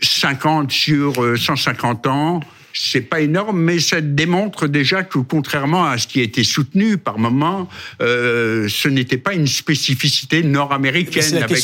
50 0.00 0.70
sur 0.70 1.38
150 1.38 2.06
ans, 2.06 2.40
c'est 2.74 3.02
pas 3.02 3.20
énorme, 3.20 3.60
mais 3.60 3.78
ça 3.78 4.00
démontre 4.00 4.66
déjà 4.66 5.04
que 5.04 5.18
contrairement 5.18 5.86
à 5.86 5.96
ce 5.96 6.06
qui 6.08 6.20
a 6.20 6.22
été 6.24 6.42
soutenu 6.42 6.98
par 6.98 7.18
moment, 7.18 7.68
euh, 8.02 8.68
ce 8.68 8.88
n'était 8.88 9.16
pas 9.16 9.32
une 9.32 9.46
spécificité 9.46 10.42
nord-américaine 10.42 11.36
avec 11.36 11.56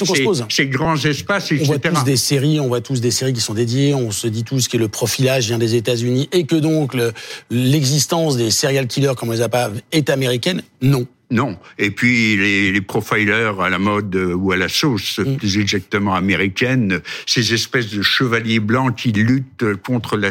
ces, 0.49 0.67
grands 0.67 0.97
espaces, 0.97 1.53
etc. 1.53 1.65
On 1.65 1.73
voit 1.73 1.79
tous 1.79 2.05
des 2.05 2.17
séries, 2.17 2.61
on 2.61 2.69
voit 2.69 2.81
tous 2.81 3.01
des 3.01 3.11
séries 3.11 3.33
qui 3.33 3.41
sont 3.41 3.55
dédiées. 3.55 3.93
On 3.93 4.13
se 4.13 4.29
dit 4.29 4.45
tous 4.45 4.69
que 4.69 4.77
le 4.77 4.89
profilage 4.89 5.49
vient 5.49 5.59
des 5.59 5.75
États-Unis 5.75 6.29
et 6.33 6.45
que 6.45 6.57
donc 6.57 6.97
l'existence 7.51 8.37
des 8.37 8.51
serial 8.51 8.87
killers, 8.87 9.15
comme 9.17 9.31
on 9.31 9.33
les 9.33 9.43
appelle, 9.43 9.83
est 9.93 10.11
américaine. 10.11 10.63
Non. 10.81 11.07
Non. 11.31 11.57
Et 11.79 11.93
puis 11.93 12.37
les, 12.37 12.73
les, 12.73 12.81
profilers 12.81 13.61
à 13.61 13.71
la 13.71 13.79
mode 13.79 14.17
euh, 14.17 14.35
ou 14.35 14.51
à 14.51 14.57
la 14.57 14.69
sauce 14.69 15.21
mm. 15.21 15.37
plus 15.37 15.59
exactement 15.59 16.15
américaine, 16.15 17.01
ces 17.25 17.55
espèces 17.55 17.91
de 17.91 18.03
chevaliers 18.03 18.59
blancs 18.59 18.97
qui 18.97 19.13
luttent 19.13 19.75
contre 19.85 20.17
la 20.17 20.31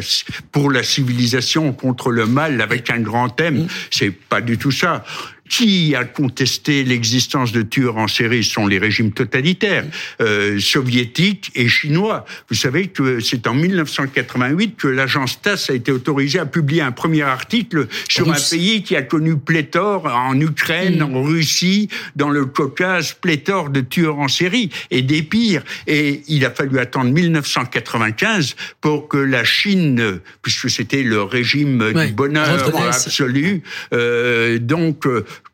pour 0.52 0.70
la 0.70 0.82
civilisation, 0.82 1.72
contre 1.72 2.10
le 2.10 2.26
mal 2.26 2.60
avec 2.60 2.90
un 2.90 3.00
grand 3.00 3.30
thème, 3.30 3.62
mm. 3.62 3.68
c'est 3.90 4.10
pas 4.10 4.42
du 4.42 4.58
tout 4.58 4.72
ça 4.72 5.04
qui 5.50 5.96
a 5.96 6.04
contesté 6.04 6.84
l'existence 6.84 7.50
de 7.50 7.62
tueurs 7.62 7.96
en 7.96 8.06
série 8.06 8.44
sont 8.44 8.68
les 8.68 8.78
régimes 8.78 9.10
totalitaires 9.10 9.84
euh, 10.20 10.60
soviétiques 10.60 11.50
et 11.56 11.68
chinois. 11.68 12.24
Vous 12.48 12.54
savez 12.54 12.86
que 12.86 13.18
c'est 13.18 13.48
en 13.48 13.54
1988 13.54 14.76
que 14.76 14.86
l'agence 14.86 15.42
TASS 15.42 15.70
a 15.70 15.74
été 15.74 15.90
autorisée 15.90 16.38
à 16.38 16.46
publier 16.46 16.82
un 16.82 16.92
premier 16.92 17.22
article 17.22 17.88
sur 18.08 18.30
un 18.30 18.36
pays 18.50 18.84
qui 18.84 18.94
a 18.94 19.02
connu 19.02 19.36
pléthore 19.36 20.06
en 20.06 20.40
Ukraine, 20.40 21.00
mm. 21.00 21.16
en 21.16 21.22
Russie, 21.22 21.88
dans 22.14 22.30
le 22.30 22.46
Caucase, 22.46 23.12
pléthore 23.12 23.70
de 23.70 23.80
tueurs 23.80 24.20
en 24.20 24.28
série 24.28 24.70
et 24.92 25.02
des 25.02 25.22
pires. 25.22 25.64
Et 25.88 26.22
il 26.28 26.44
a 26.44 26.52
fallu 26.52 26.78
attendre 26.78 27.10
1995 27.10 28.54
pour 28.80 29.08
que 29.08 29.18
la 29.18 29.42
Chine, 29.42 30.20
puisque 30.42 30.70
c'était 30.70 31.02
le 31.02 31.22
régime 31.22 31.92
du 31.92 32.12
bonheur 32.12 32.48
absolu, 32.88 33.62
euh, 33.92 34.58
donc 34.60 35.06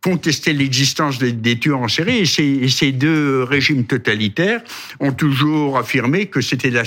contester 0.03 0.53
l'existence 0.53 1.19
des, 1.19 1.59
tueurs 1.59 1.81
en 1.81 1.89
série. 1.89 2.19
Et 2.19 2.69
ces, 2.69 2.93
deux 2.93 3.43
régimes 3.43 3.85
totalitaires 3.85 4.63
ont 5.01 5.13
toujours 5.13 5.79
affirmé 5.79 6.27
que 6.27 6.41
c'était 6.41 6.71
le 6.71 6.85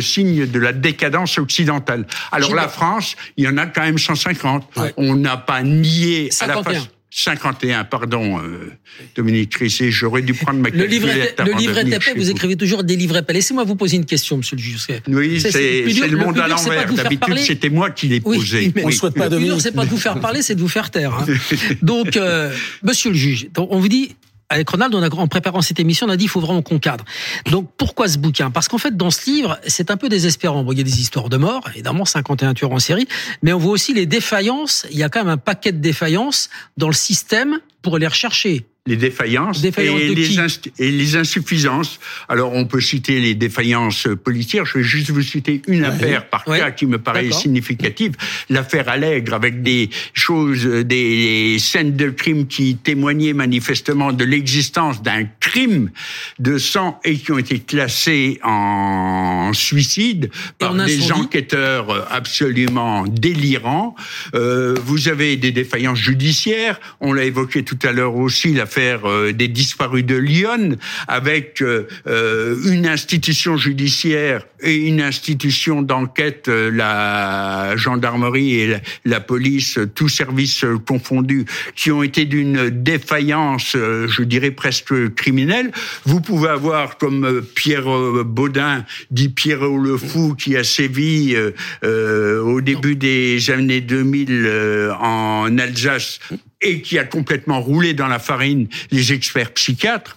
signe 0.00 0.46
de 0.46 0.58
la 0.58 0.72
décadence 0.72 1.38
occidentale. 1.38 2.06
Alors 2.32 2.54
la 2.54 2.68
France, 2.68 3.16
il 3.36 3.44
y 3.44 3.48
en 3.48 3.56
a 3.56 3.66
quand 3.66 3.82
même 3.82 3.98
150. 3.98 4.70
On 4.96 5.16
n'a 5.16 5.36
pas 5.36 5.62
nié 5.62 6.30
à 6.40 6.46
la 6.46 6.62
face. 6.62 6.88
51, 7.16 7.84
pardon, 7.84 8.40
euh, 8.40 8.72
Dominique 9.14 9.50
Crissé, 9.50 9.92
j'aurais 9.92 10.22
dû 10.22 10.34
prendre 10.34 10.58
ma 10.58 10.68
Le 10.70 10.84
livret, 10.84 11.32
le 11.38 11.52
livret 11.56 11.84
tapé, 11.88 12.12
vous, 12.16 12.28
écrivez 12.28 12.56
toujours 12.56 12.82
des 12.82 12.96
livrets 12.96 13.22
pas. 13.22 13.32
Laissez-moi 13.32 13.62
vous 13.62 13.76
poser 13.76 13.98
une 13.98 14.04
question, 14.04 14.38
monsieur 14.38 14.56
le 14.56 14.62
juge. 14.62 14.88
Oui, 15.06 15.40
c'est 15.40 15.84
le, 15.84 16.16
monde 16.16 16.36
à 16.40 16.48
l'envers. 16.48 16.92
D'habitude, 16.92 17.38
c'était 17.38 17.70
moi 17.70 17.90
qui 17.90 18.08
l'ai 18.08 18.20
posé. 18.20 18.72
on 18.82 18.90
souhaite 18.90 19.14
pas 19.14 19.28
le 19.28 19.36
plus 19.36 19.44
dur, 19.44 19.60
c'est 19.60 19.70
pas 19.70 19.84
de 19.84 19.90
vous 19.90 19.96
faire 19.96 20.18
parler, 20.18 20.42
c'est 20.42 20.56
de 20.56 20.60
vous 20.60 20.66
faire 20.66 20.90
taire. 20.90 21.14
Hein. 21.14 21.26
Donc, 21.82 22.16
euh, 22.16 22.52
monsieur 22.82 23.10
le 23.10 23.16
juge, 23.16 23.46
on 23.56 23.78
vous 23.78 23.88
dit, 23.88 24.16
avec 24.48 24.68
Ronald, 24.68 24.94
on 24.94 25.02
a, 25.02 25.08
en 25.08 25.28
préparant 25.28 25.62
cette 25.62 25.80
émission, 25.80 26.06
on 26.06 26.10
a 26.10 26.16
dit 26.16 26.24
qu'il 26.24 26.30
faut 26.30 26.40
vraiment 26.40 26.62
qu'on 26.62 26.78
cadre. 26.78 27.04
Donc 27.50 27.70
pourquoi 27.76 28.08
ce 28.08 28.18
bouquin? 28.18 28.50
Parce 28.50 28.68
qu'en 28.68 28.78
fait, 28.78 28.96
dans 28.96 29.10
ce 29.10 29.28
livre, 29.30 29.58
c'est 29.66 29.90
un 29.90 29.96
peu 29.96 30.08
désespérant. 30.08 30.62
Bon, 30.62 30.72
il 30.72 30.78
y 30.78 30.80
a 30.80 30.84
des 30.84 31.00
histoires 31.00 31.28
de 31.28 31.36
mort, 31.36 31.62
évidemment, 31.74 32.04
51 32.04 32.54
tueurs 32.54 32.72
en 32.72 32.78
série, 32.78 33.08
mais 33.42 33.52
on 33.52 33.58
voit 33.58 33.72
aussi 33.72 33.94
les 33.94 34.06
défaillances. 34.06 34.86
Il 34.90 34.98
y 34.98 35.02
a 35.02 35.08
quand 35.08 35.20
même 35.20 35.32
un 35.32 35.38
paquet 35.38 35.72
de 35.72 35.78
défaillances 35.78 36.50
dans 36.76 36.88
le 36.88 36.94
système 36.94 37.58
pour 37.82 37.98
les 37.98 38.06
rechercher 38.06 38.66
les 38.86 38.96
défaillances, 38.96 39.64
et, 39.64 39.70
les 40.14 40.38
et, 40.78 40.90
les 40.90 41.16
insuffisances. 41.16 41.98
Alors, 42.28 42.52
on 42.52 42.66
peut 42.66 42.82
citer 42.82 43.18
les 43.18 43.34
défaillances 43.34 44.08
policières. 44.22 44.66
Je 44.66 44.76
vais 44.76 44.84
juste 44.84 45.10
vous 45.10 45.22
citer 45.22 45.62
une 45.68 45.86
affaire 45.86 46.28
par 46.28 46.44
cas 46.44 46.70
qui 46.70 46.84
me 46.84 46.98
paraît 46.98 47.30
significative. 47.32 48.12
L'affaire 48.50 48.90
Allègre, 48.90 49.32
avec 49.32 49.62
des 49.62 49.88
choses, 50.12 50.66
des 50.66 51.56
scènes 51.58 51.96
de 51.96 52.10
crime 52.10 52.46
qui 52.46 52.76
témoignaient 52.76 53.32
manifestement 53.32 54.12
de 54.12 54.22
l'existence 54.22 55.02
d'un 55.02 55.24
crime 55.40 55.90
de 56.38 56.58
sang 56.58 57.00
et 57.04 57.16
qui 57.16 57.32
ont 57.32 57.38
été 57.38 57.60
classés 57.60 58.38
en 58.42 59.52
suicide 59.54 60.28
par 60.58 60.74
des 60.74 61.10
enquêteurs 61.10 62.12
absolument 62.12 63.06
délirants. 63.06 63.94
Euh, 64.34 64.74
vous 64.84 65.08
avez 65.08 65.38
des 65.38 65.52
défaillances 65.52 66.00
judiciaires. 66.00 66.78
On 67.00 67.14
l'a 67.14 67.24
évoqué 67.24 67.62
tout 67.62 67.78
à 67.82 67.90
l'heure 67.90 68.16
aussi, 68.16 68.52
la 68.52 68.66
euh, 68.78 69.32
des 69.32 69.48
disparus 69.48 70.04
de 70.04 70.16
Lyon, 70.16 70.76
avec 71.08 71.62
euh, 71.62 71.86
euh, 72.06 72.56
une 72.66 72.86
institution 72.86 73.56
judiciaire 73.56 74.46
et 74.60 74.74
une 74.74 75.00
institution 75.00 75.82
d'enquête, 75.82 76.48
la 76.48 77.76
gendarmerie 77.76 78.60
et 78.60 78.76
la, 79.04 79.20
police, 79.20 79.78
tous 79.94 80.08
services 80.08 80.64
confondus, 80.86 81.44
qui 81.74 81.90
ont 81.90 82.02
été 82.02 82.24
d'une 82.24 82.70
défaillance, 82.70 83.72
je 83.74 84.22
dirais 84.22 84.50
presque 84.50 85.14
criminelle. 85.14 85.70
Vous 86.06 86.20
pouvez 86.20 86.48
avoir 86.48 86.96
comme 86.98 87.42
Pierre 87.54 87.88
Baudin, 88.24 88.84
dit 89.10 89.28
Pierre 89.28 89.60
le 89.60 89.98
qui 90.36 90.56
a 90.56 90.64
sévi 90.64 91.36
au 91.82 92.60
début 92.60 92.96
des 92.96 93.50
années 93.50 93.82
2000 93.82 94.92
en 94.98 95.58
Alsace 95.58 96.20
et 96.64 96.80
qui 96.80 96.98
a 96.98 97.04
complètement 97.04 97.60
roulé 97.60 97.94
dans 97.94 98.08
la 98.08 98.18
farine 98.18 98.68
les 98.90 99.12
experts 99.12 99.52
psychiatres, 99.52 100.16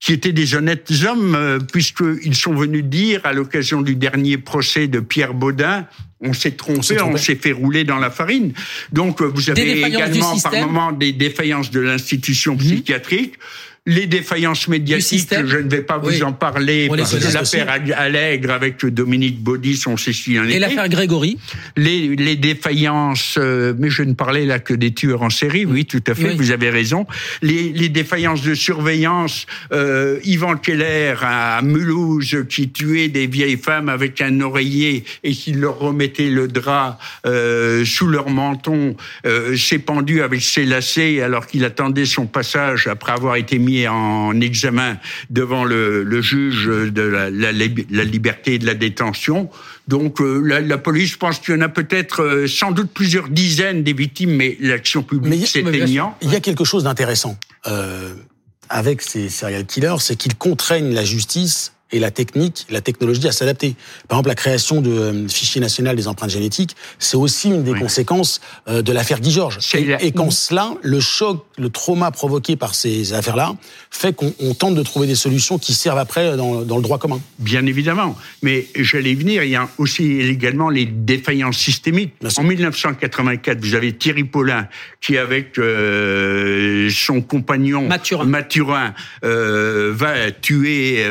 qui 0.00 0.12
étaient 0.12 0.32
des 0.32 0.54
honnêtes 0.54 0.92
hommes, 1.06 1.34
euh, 1.34 1.58
puisqu'ils 1.58 2.36
sont 2.36 2.54
venus 2.54 2.84
dire, 2.84 3.20
à 3.24 3.32
l'occasion 3.32 3.82
du 3.82 3.96
dernier 3.96 4.38
procès 4.38 4.86
de 4.86 5.00
Pierre 5.00 5.34
Baudin, 5.34 5.86
on 6.20 6.32
s'est 6.32 6.52
trompé, 6.52 7.00
on 7.00 7.16
s'est 7.16 7.36
fait 7.36 7.52
rouler 7.52 7.84
dans 7.84 7.98
la 7.98 8.10
farine. 8.10 8.52
Donc, 8.92 9.20
euh, 9.20 9.26
vous 9.26 9.50
avez 9.50 9.82
également 9.82 10.38
par 10.38 10.52
moment 10.52 10.92
des 10.92 11.12
défaillances 11.12 11.70
de 11.70 11.80
l'institution 11.80 12.56
psychiatrique 12.56 13.34
les 13.88 14.06
défaillances 14.06 14.68
médiatiques, 14.68 15.32
je 15.46 15.56
ne 15.56 15.68
vais 15.68 15.80
pas 15.80 15.96
vous 15.96 16.22
en 16.22 16.32
parler, 16.32 16.88
parce 16.94 17.18
que 17.18 17.32
l'affaire 17.32 17.68
Allègre 17.96 18.50
avec 18.50 18.84
Dominique 18.84 19.42
Baudis, 19.42 19.82
on 19.86 19.96
sait 19.96 20.12
si 20.12 20.36
Et 20.36 20.58
l'affaire 20.58 20.88
Grégory. 20.90 21.38
Les, 21.76 22.14
les 22.14 22.36
défaillances, 22.36 23.36
euh, 23.38 23.72
mais 23.78 23.88
je 23.88 24.02
ne 24.02 24.12
parlais 24.12 24.44
là 24.44 24.58
que 24.58 24.74
des 24.74 24.92
tueurs 24.92 25.22
en 25.22 25.30
série, 25.30 25.64
oui, 25.64 25.86
tout 25.86 26.04
à 26.06 26.14
fait, 26.14 26.34
vous 26.34 26.50
avez 26.50 26.68
raison. 26.68 27.06
Les, 27.40 27.72
les 27.72 27.88
défaillances 27.88 28.42
de 28.42 28.54
surveillance, 28.54 29.46
euh, 29.72 30.18
Yvan 30.22 30.56
Keller 30.56 31.14
à 31.22 31.62
Mulhouse, 31.62 32.44
qui 32.48 32.68
tuait 32.68 33.08
des 33.08 33.26
vieilles 33.26 33.56
femmes 33.56 33.88
avec 33.88 34.20
un 34.20 34.40
oreiller 34.42 35.04
et 35.24 35.32
qui 35.32 35.52
leur 35.52 35.78
remettait 35.78 36.28
le 36.28 36.46
drap 36.46 36.98
euh, 37.24 37.86
sous 37.86 38.06
leur 38.06 38.28
menton, 38.28 38.96
euh, 39.24 39.56
s'est 39.56 39.78
pendu 39.78 40.20
avec 40.20 40.42
ses 40.42 40.66
lacets 40.66 41.22
alors 41.22 41.46
qu'il 41.46 41.64
attendait 41.64 42.04
son 42.04 42.26
passage 42.26 42.86
après 42.86 43.12
avoir 43.12 43.36
été 43.36 43.58
mis 43.58 43.77
en 43.86 44.40
examen 44.40 44.98
devant 45.30 45.64
le, 45.64 46.20
juge 46.22 46.66
de 46.66 47.02
la, 47.02 47.30
liberté 48.04 48.54
et 48.54 48.58
de 48.58 48.66
la 48.66 48.74
détention. 48.74 49.50
Donc 49.86 50.20
euh, 50.20 50.40
la, 50.40 50.78
police 50.78 51.16
pense 51.16 51.38
qu'il 51.38 51.54
y 51.54 51.58
en 51.58 51.62
a 51.62 51.68
peut-être 51.68 52.22
euh, 52.22 52.46
sans 52.46 52.72
doute 52.72 52.90
plusieurs 52.92 53.28
dizaines 53.28 53.82
des 53.82 53.92
victimes, 53.94 54.32
mais 54.32 54.56
l'action 54.60 55.02
publique 55.02 55.46
s'éteignant. 55.46 56.16
Il 56.20 56.30
y 56.30 56.36
a 56.36 56.40
quelque 56.40 56.64
chose 56.64 56.84
d'intéressant 56.84 57.38
euh, 57.66 58.14
avec 58.68 59.02
ces 59.02 59.28
serial 59.28 59.64
killers, 59.64 59.96
c'est 60.00 60.16
qu'ils 60.16 60.36
contraignent 60.36 60.92
la 60.92 61.04
justice 61.04 61.72
et 61.90 61.98
la 61.98 62.10
technique, 62.10 62.66
la 62.70 62.80
technologie 62.80 63.26
à 63.28 63.32
s'adapter. 63.32 63.76
Par 64.08 64.18
exemple, 64.18 64.28
la 64.28 64.34
création 64.34 64.80
de 64.80 64.90
euh, 64.90 65.28
fichier 65.28 65.60
national 65.60 65.96
des 65.96 66.08
empreintes 66.08 66.30
génétiques, 66.30 66.76
c'est 66.98 67.16
aussi 67.16 67.48
une 67.48 67.64
des 67.64 67.74
conséquences 67.74 68.40
euh, 68.68 68.82
de 68.82 68.92
l'affaire 68.92 69.20
Guy 69.20 69.30
Georges. 69.30 69.58
Et, 69.74 69.96
et 70.00 70.12
quand 70.12 70.30
cela, 70.30 70.74
le 70.82 71.00
choc, 71.00 71.44
le 71.56 71.70
trauma 71.70 72.10
provoqué 72.10 72.56
par 72.56 72.74
ces 72.74 73.12
affaires-là, 73.12 73.56
fait 73.90 74.14
qu'on 74.14 74.54
tente 74.54 74.74
de 74.74 74.82
trouver 74.82 75.06
des 75.06 75.14
solutions 75.14 75.58
qui 75.58 75.74
servent 75.74 75.98
après 75.98 76.36
dans, 76.36 76.62
dans 76.62 76.76
le 76.76 76.82
droit 76.82 76.98
commun. 76.98 77.20
Bien 77.38 77.64
évidemment, 77.66 78.16
mais 78.42 78.66
j'allais 78.76 79.14
venir. 79.14 79.42
Il 79.44 79.50
y 79.50 79.56
a 79.56 79.68
aussi 79.78 80.20
également 80.20 80.70
les 80.70 80.84
défaillances 80.84 81.58
systémiques. 81.58 82.12
En 82.36 82.42
1984, 82.42 83.60
vous 83.60 83.74
avez 83.74 83.94
Thierry 83.96 84.24
Paulin 84.24 84.68
qui, 85.00 85.16
avec 85.16 85.58
euh, 85.58 86.90
son 86.90 87.22
compagnon 87.22 87.86
Mathurin, 87.88 88.24
Mathurin 88.24 88.94
euh, 89.24 89.92
va 89.94 90.30
tuer 90.30 91.04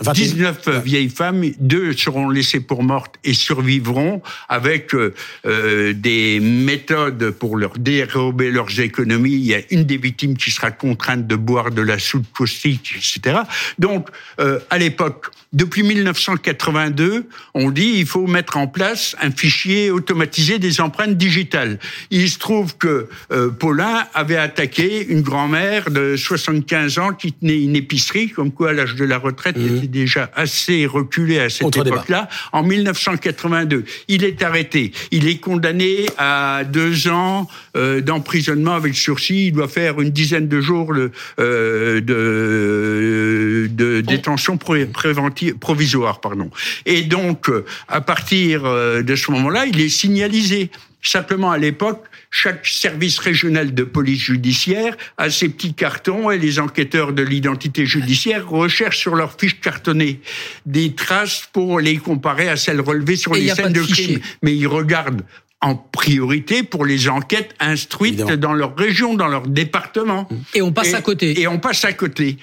19 0.00 0.68
vieilles 0.84 1.08
femmes, 1.08 1.44
deux 1.58 1.92
seront 1.92 2.28
laissées 2.28 2.60
pour 2.60 2.82
mortes 2.82 3.16
et 3.24 3.34
survivront 3.34 4.22
avec 4.48 4.94
euh, 4.94 5.14
euh, 5.46 5.92
des 5.92 6.40
méthodes 6.40 7.30
pour 7.30 7.56
leur 7.56 7.78
dérober 7.78 8.50
leurs 8.50 8.80
économies. 8.80 9.32
Il 9.32 9.46
y 9.46 9.54
a 9.54 9.60
une 9.70 9.84
des 9.84 9.96
victimes 9.96 10.36
qui 10.36 10.50
sera 10.50 10.70
contrainte 10.70 11.26
de 11.26 11.36
boire 11.36 11.70
de 11.70 11.82
la 11.82 11.98
soude 11.98 12.26
caustique, 12.36 12.94
etc. 12.96 13.40
Donc, 13.78 14.08
euh, 14.40 14.58
à 14.70 14.78
l'époque, 14.78 15.26
depuis 15.56 15.82
1982, 15.84 17.24
on 17.54 17.70
dit 17.70 17.94
il 17.96 18.04
faut 18.04 18.26
mettre 18.26 18.58
en 18.58 18.66
place 18.66 19.16
un 19.22 19.30
fichier 19.30 19.90
automatisé 19.90 20.58
des 20.58 20.82
empreintes 20.82 21.16
digitales. 21.16 21.78
Il 22.10 22.28
se 22.28 22.38
trouve 22.38 22.76
que 22.76 23.08
euh, 23.32 23.48
Paulin 23.48 24.04
avait 24.12 24.36
attaqué 24.36 25.06
une 25.06 25.22
grand-mère 25.22 25.90
de 25.90 26.14
75 26.14 26.98
ans 26.98 27.14
qui 27.14 27.32
tenait 27.32 27.58
une 27.62 27.74
épicerie, 27.74 28.28
comme 28.28 28.52
quoi 28.52 28.68
à 28.68 28.72
l'âge 28.74 28.96
de 28.96 29.06
la 29.06 29.16
retraite, 29.16 29.56
il 29.58 29.78
était 29.78 29.86
déjà 29.86 30.30
assez 30.34 30.84
reculé 30.84 31.38
à 31.38 31.48
cette 31.48 31.74
époque-là, 31.74 32.28
en 32.52 32.62
1982. 32.62 33.84
Il 34.08 34.24
est 34.24 34.42
arrêté. 34.42 34.92
Il 35.10 35.26
est 35.26 35.38
condamné 35.38 36.04
à 36.18 36.64
deux 36.70 37.08
ans 37.08 37.48
euh, 37.78 38.02
d'emprisonnement 38.02 38.74
avec 38.74 38.94
sursis. 38.94 39.46
Il 39.46 39.52
doit 39.52 39.68
faire 39.68 40.02
une 40.02 40.10
dizaine 40.10 40.48
de 40.48 40.60
jours 40.60 40.92
euh, 40.92 42.00
de, 42.02 43.70
de 43.70 44.02
détention 44.02 44.58
préventive 44.58 45.45
provisoire, 45.52 46.20
pardon. 46.20 46.50
Et 46.84 47.02
donc, 47.02 47.48
euh, 47.48 47.64
à 47.88 48.00
partir 48.00 48.64
euh, 48.64 49.02
de 49.02 49.16
ce 49.16 49.30
moment-là, 49.30 49.66
il 49.66 49.80
est 49.80 49.88
signalisé. 49.88 50.70
Simplement, 51.02 51.52
à 51.52 51.58
l'époque, 51.58 52.04
chaque 52.30 52.66
service 52.66 53.18
régional 53.18 53.72
de 53.74 53.84
police 53.84 54.22
judiciaire 54.22 54.96
a 55.18 55.30
ses 55.30 55.48
petits 55.48 55.74
cartons 55.74 56.30
et 56.32 56.38
les 56.38 56.58
enquêteurs 56.58 57.12
de 57.12 57.22
l'identité 57.22 57.86
judiciaire 57.86 58.48
recherchent 58.48 58.98
sur 58.98 59.14
leurs 59.14 59.38
fiches 59.38 59.60
cartonnées 59.60 60.20
des 60.64 60.94
traces 60.94 61.48
pour 61.52 61.78
les 61.78 61.98
comparer 61.98 62.48
à 62.48 62.56
celles 62.56 62.80
relevées 62.80 63.16
sur 63.16 63.34
les 63.34 63.50
scènes 63.50 63.72
de, 63.72 63.82
crime. 63.82 64.20
Mais 64.42 64.56
ils 64.56 64.66
regardent 64.66 65.22
en 65.60 65.76
priorité 65.76 66.62
pour 66.62 66.84
les 66.84 67.08
enquêtes 67.08 67.54
instruites 67.60 68.24
dans 68.24 68.52
leur 68.52 68.76
région, 68.76 69.14
dans 69.14 69.28
leur 69.28 69.46
département. 69.46 70.28
Et 70.54 70.62
on 70.62 70.72
passe 70.72 70.94
à 70.94 71.02
côté. 71.02 71.40
Et 71.40 71.46
on 71.46 71.58
passe 71.58 71.84
à 71.84 71.92
côté. 71.92 72.36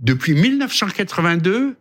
Depuis 0.00 0.34
1982, 0.34 1.76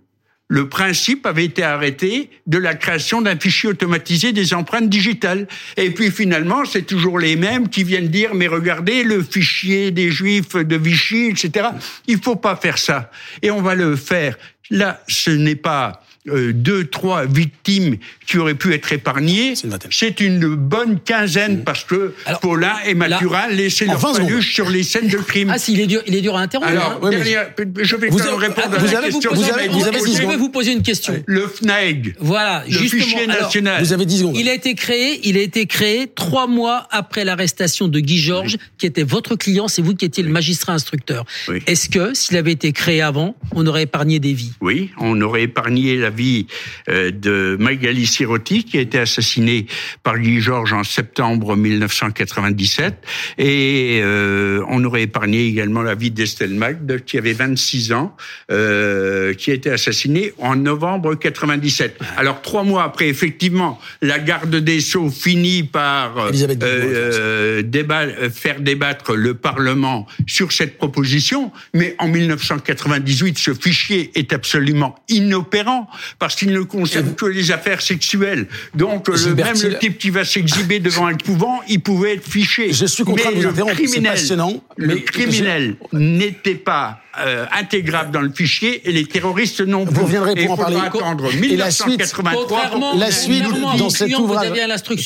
le 0.50 0.70
principe 0.70 1.26
avait 1.26 1.46
été 1.46 1.64
arrêté 1.64 2.30
de 2.48 2.58
la 2.58 2.76
création 2.76 3.22
d'un 3.22 3.40
fichier 3.40 3.70
automatisé 3.70 4.34
des 4.34 4.54
empreintes 4.54 4.90
digitales. 4.90 5.48
Et 5.78 5.90
puis 5.90 6.12
finalement, 6.12 6.66
c'est 6.66 6.84
toujours 6.84 7.18
les 7.18 7.36
mêmes 7.36 7.70
qui 7.70 7.84
viennent 7.84 8.10
dire, 8.10 8.36
mais 8.36 8.48
regardez 8.48 9.04
le 9.04 9.24
fichier 9.24 9.92
des 9.92 10.12
juifs 10.12 10.56
de 10.56 10.76
Vichy, 10.76 11.28
etc. 11.28 11.70
Il 12.08 12.22
faut 12.22 12.36
pas 12.36 12.56
faire 12.56 12.78
ça. 12.78 13.10
Et 13.42 13.52
on 13.52 13.62
va 13.62 13.74
le 13.74 13.96
faire. 13.96 14.38
Là, 14.70 15.02
ce 15.08 15.32
n'est 15.32 15.56
pas 15.56 16.04
euh, 16.30 16.54
deux, 16.54 16.86
trois 16.86 17.26
victimes 17.26 17.98
qui 18.26 18.38
auraient 18.38 18.56
pu 18.56 18.74
être 18.74 18.94
épargnées, 18.94 19.56
c'est 19.92 20.22
une 20.22 20.56
bonne 20.56 21.00
quinzaine 21.02 21.58
mmh. 21.58 21.64
parce 21.64 21.84
que 21.84 22.14
Paulin 22.42 22.76
et 22.86 22.94
Mathurin 22.94 23.50
laissaient 23.50 23.86
leur 23.86 24.00
paluche 24.00 24.54
sur 24.54 24.70
les 24.70 24.84
scènes 24.84 25.10
de 25.10 25.18
crime. 25.18 25.50
Ah, 25.54 25.58
si, 25.58 25.74
il 25.74 25.82
est 25.82 25.88
dur, 25.88 26.02
il 26.08 26.16
est 26.16 26.22
dur 26.22 26.38
à 26.38 26.42
interrompre. 26.42 26.70
Alors, 26.70 27.02
hein. 27.04 27.12
je 27.12 27.96
vais 27.98 28.08
vous 28.08 28.20
quand 28.20 28.38
répondre 28.38 28.78
à 28.78 28.82
la 28.82 29.02
question. 29.02 29.34
Vous 29.34 29.44
avez, 29.44 29.68
vous 29.68 29.86
avez, 29.86 30.00
je 30.00 30.26
vais 30.26 30.38
vous 30.38 30.48
poser 30.48 30.72
une 30.72 30.82
question. 30.82 31.22
Le 31.26 31.46
FNAEG. 31.46 32.16
Voilà, 32.20 32.64
le 32.70 32.78
fichier 32.78 33.28
national. 33.28 33.84
vous 33.84 33.92
avez 33.92 34.06
10 34.06 34.20
secondes. 34.20 34.38
Il 34.38 34.48
a 34.48 34.54
été 34.54 34.76
créé, 34.76 35.20
il 35.28 35.38
a 35.38 35.42
été 35.42 35.66
créé 35.66 36.08
trois 36.08 36.48
mois 36.48 36.88
après 36.92 37.26
l'arrestation 37.26 37.90
de 37.90 38.00
Guy 38.00 38.20
Georges, 38.20 38.58
qui 38.78 38.86
était 38.86 39.04
votre 39.04 39.36
client, 39.36 39.68
c'est 39.68 39.82
vous 39.82 39.94
qui 39.94 40.06
étiez 40.06 40.24
le 40.24 40.32
magistrat 40.32 40.72
instructeur. 40.72 41.26
Est-ce 41.68 41.90
que, 41.90 42.14
s'il 42.14 42.38
avait 42.38 42.54
été 42.54 42.72
créé 42.72 43.02
avant, 43.02 43.36
on 43.52 43.68
aurait 43.68 43.84
épargné 43.84 44.20
des 44.20 44.34
vies? 44.34 44.54
Oui, 44.62 44.92
on 45.00 45.20
aurait 45.20 45.44
épargné 45.44 45.98
la 45.98 46.13
vie 46.14 46.48
euh, 46.90 47.12
de 47.12 47.58
Magali 47.60 48.06
Sirotti, 48.06 48.64
qui 48.64 48.78
a 48.78 48.82
été 48.82 49.00
assassinée 49.00 49.66
par 50.04 50.18
Guy 50.18 50.40
Georges 50.40 50.74
en 50.74 50.84
septembre 50.84 51.56
1997. 51.56 52.96
Et 53.38 54.00
euh, 54.02 54.64
on 54.70 54.84
aurait 54.84 55.04
épargné 55.04 55.46
également 55.46 55.82
la 55.82 55.96
vie 55.96 56.12
d'Estelle 56.12 56.54
Magde, 56.54 57.04
qui 57.06 57.18
avait 57.18 57.34
26 57.34 57.94
ans, 57.94 58.16
euh, 58.52 59.34
qui 59.34 59.52
a 59.52 59.54
été 59.54 59.70
assassinée 59.70 60.34
en 60.38 60.56
novembre 60.56 61.16
97. 61.16 62.00
Alors 62.18 62.42
trois 62.42 62.64
mois 62.64 62.84
après, 62.84 63.08
effectivement, 63.08 63.80
la 64.02 64.20
garde 64.20 64.56
des 64.56 64.80
Sceaux 64.80 65.10
finit 65.10 65.64
par 65.64 66.30
euh, 66.64 67.62
débat, 67.62 68.08
faire 68.32 68.62
débattre 68.62 69.14
le 69.14 69.34
Parlement 69.34 70.08
sur 70.28 70.52
cette 70.52 70.78
proposition, 70.78 71.52
mais 71.74 71.96
en 72.00 72.08
1998, 72.08 73.38
ce 73.38 73.54
fichier 73.54 74.12
est 74.16 74.34
absolument 74.34 74.96
inopérant 75.10 75.90
parce 76.20 76.36
qu'il 76.36 76.52
ne 76.52 76.62
concerne 76.62 77.14
que 77.16 77.26
les 77.26 77.52
affaires 77.52 77.82
sexuelles. 77.82 78.48
Donc, 78.74 79.08
le, 79.08 79.36
même 79.36 79.62
le 79.62 79.78
type 79.78 79.98
qui 79.98 80.10
va 80.10 80.26
s'exhiber 80.26 80.80
devant 80.80 81.08
un 81.08 81.16
couvent, 81.16 81.62
il 81.68 81.82
pouvait 81.82 82.16
être 82.16 82.28
fiché. 82.28 82.74
Je 82.74 82.86
suis 82.86 83.04
contraint 83.04 83.32
de 83.32 83.38
vous 83.38 83.48
interrompre, 83.48 83.82
c'est 83.86 84.02
passionnant. 84.02 84.64
Le 84.78 84.96
criminel 84.96 85.76
n'était 85.92 86.56
pas 86.56 87.04
euh, 87.20 87.46
intégrable 87.52 88.10
dans 88.10 88.22
le 88.22 88.32
fichier 88.32 88.90
et 88.90 88.92
les 88.92 89.06
terroristes 89.06 89.62
non 89.62 89.86
plus. 89.86 89.94
Vous 89.94 90.06
reviendrez 90.06 90.34
pour 90.34 90.54
en 90.54 90.58
parler. 90.58 90.78
attendre 90.78 91.32
1983 91.32 92.72
la 92.98 93.12
suite, 93.12 93.44
dans 93.78 93.92
cet 93.92 94.18
ouvrage 94.18 94.52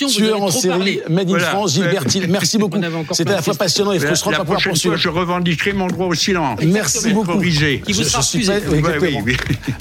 tueur 0.08 0.42
en 0.42 0.50
série 0.50 1.02
Made 1.10 1.30
in 1.30 1.40
France, 1.40 1.74
Gilbert 1.74 2.06
Merci 2.30 2.58
beaucoup. 2.58 2.80
C'était 3.12 3.32
à 3.32 3.36
la 3.36 3.42
fois 3.42 3.56
passionnant 3.56 3.92
et 3.92 4.00
frustrant 4.00 4.32
de 4.32 4.38
pas 4.38 4.44
pouvoir 4.44 4.62
poursuivre. 4.62 4.96
je 4.96 5.10
revendiquerai 5.10 5.74
mon 5.74 5.88
droit 5.88 6.08
au 6.08 6.14
silence. 6.14 6.62
Merci 6.64 7.12
beaucoup. 7.12 7.42
Qui 7.42 7.82
vous 7.92 8.04
sera 8.04 8.22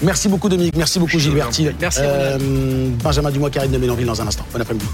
Merci 0.02 0.28
beaucoup 0.28 0.48
Dominique, 0.48 0.76
merci 0.76 0.98
beaucoup 0.98 1.05
Gilbert. 1.08 1.50
Merci. 1.80 2.00
Euh, 2.02 2.38
Benjamin 3.02 3.30
Dumois, 3.30 3.50
Karine 3.50 3.72
de 3.72 3.78
Mélanville 3.78 4.06
dans 4.06 4.20
un 4.20 4.26
instant. 4.26 4.46
Bon 4.52 4.60
après-midi. 4.60 4.86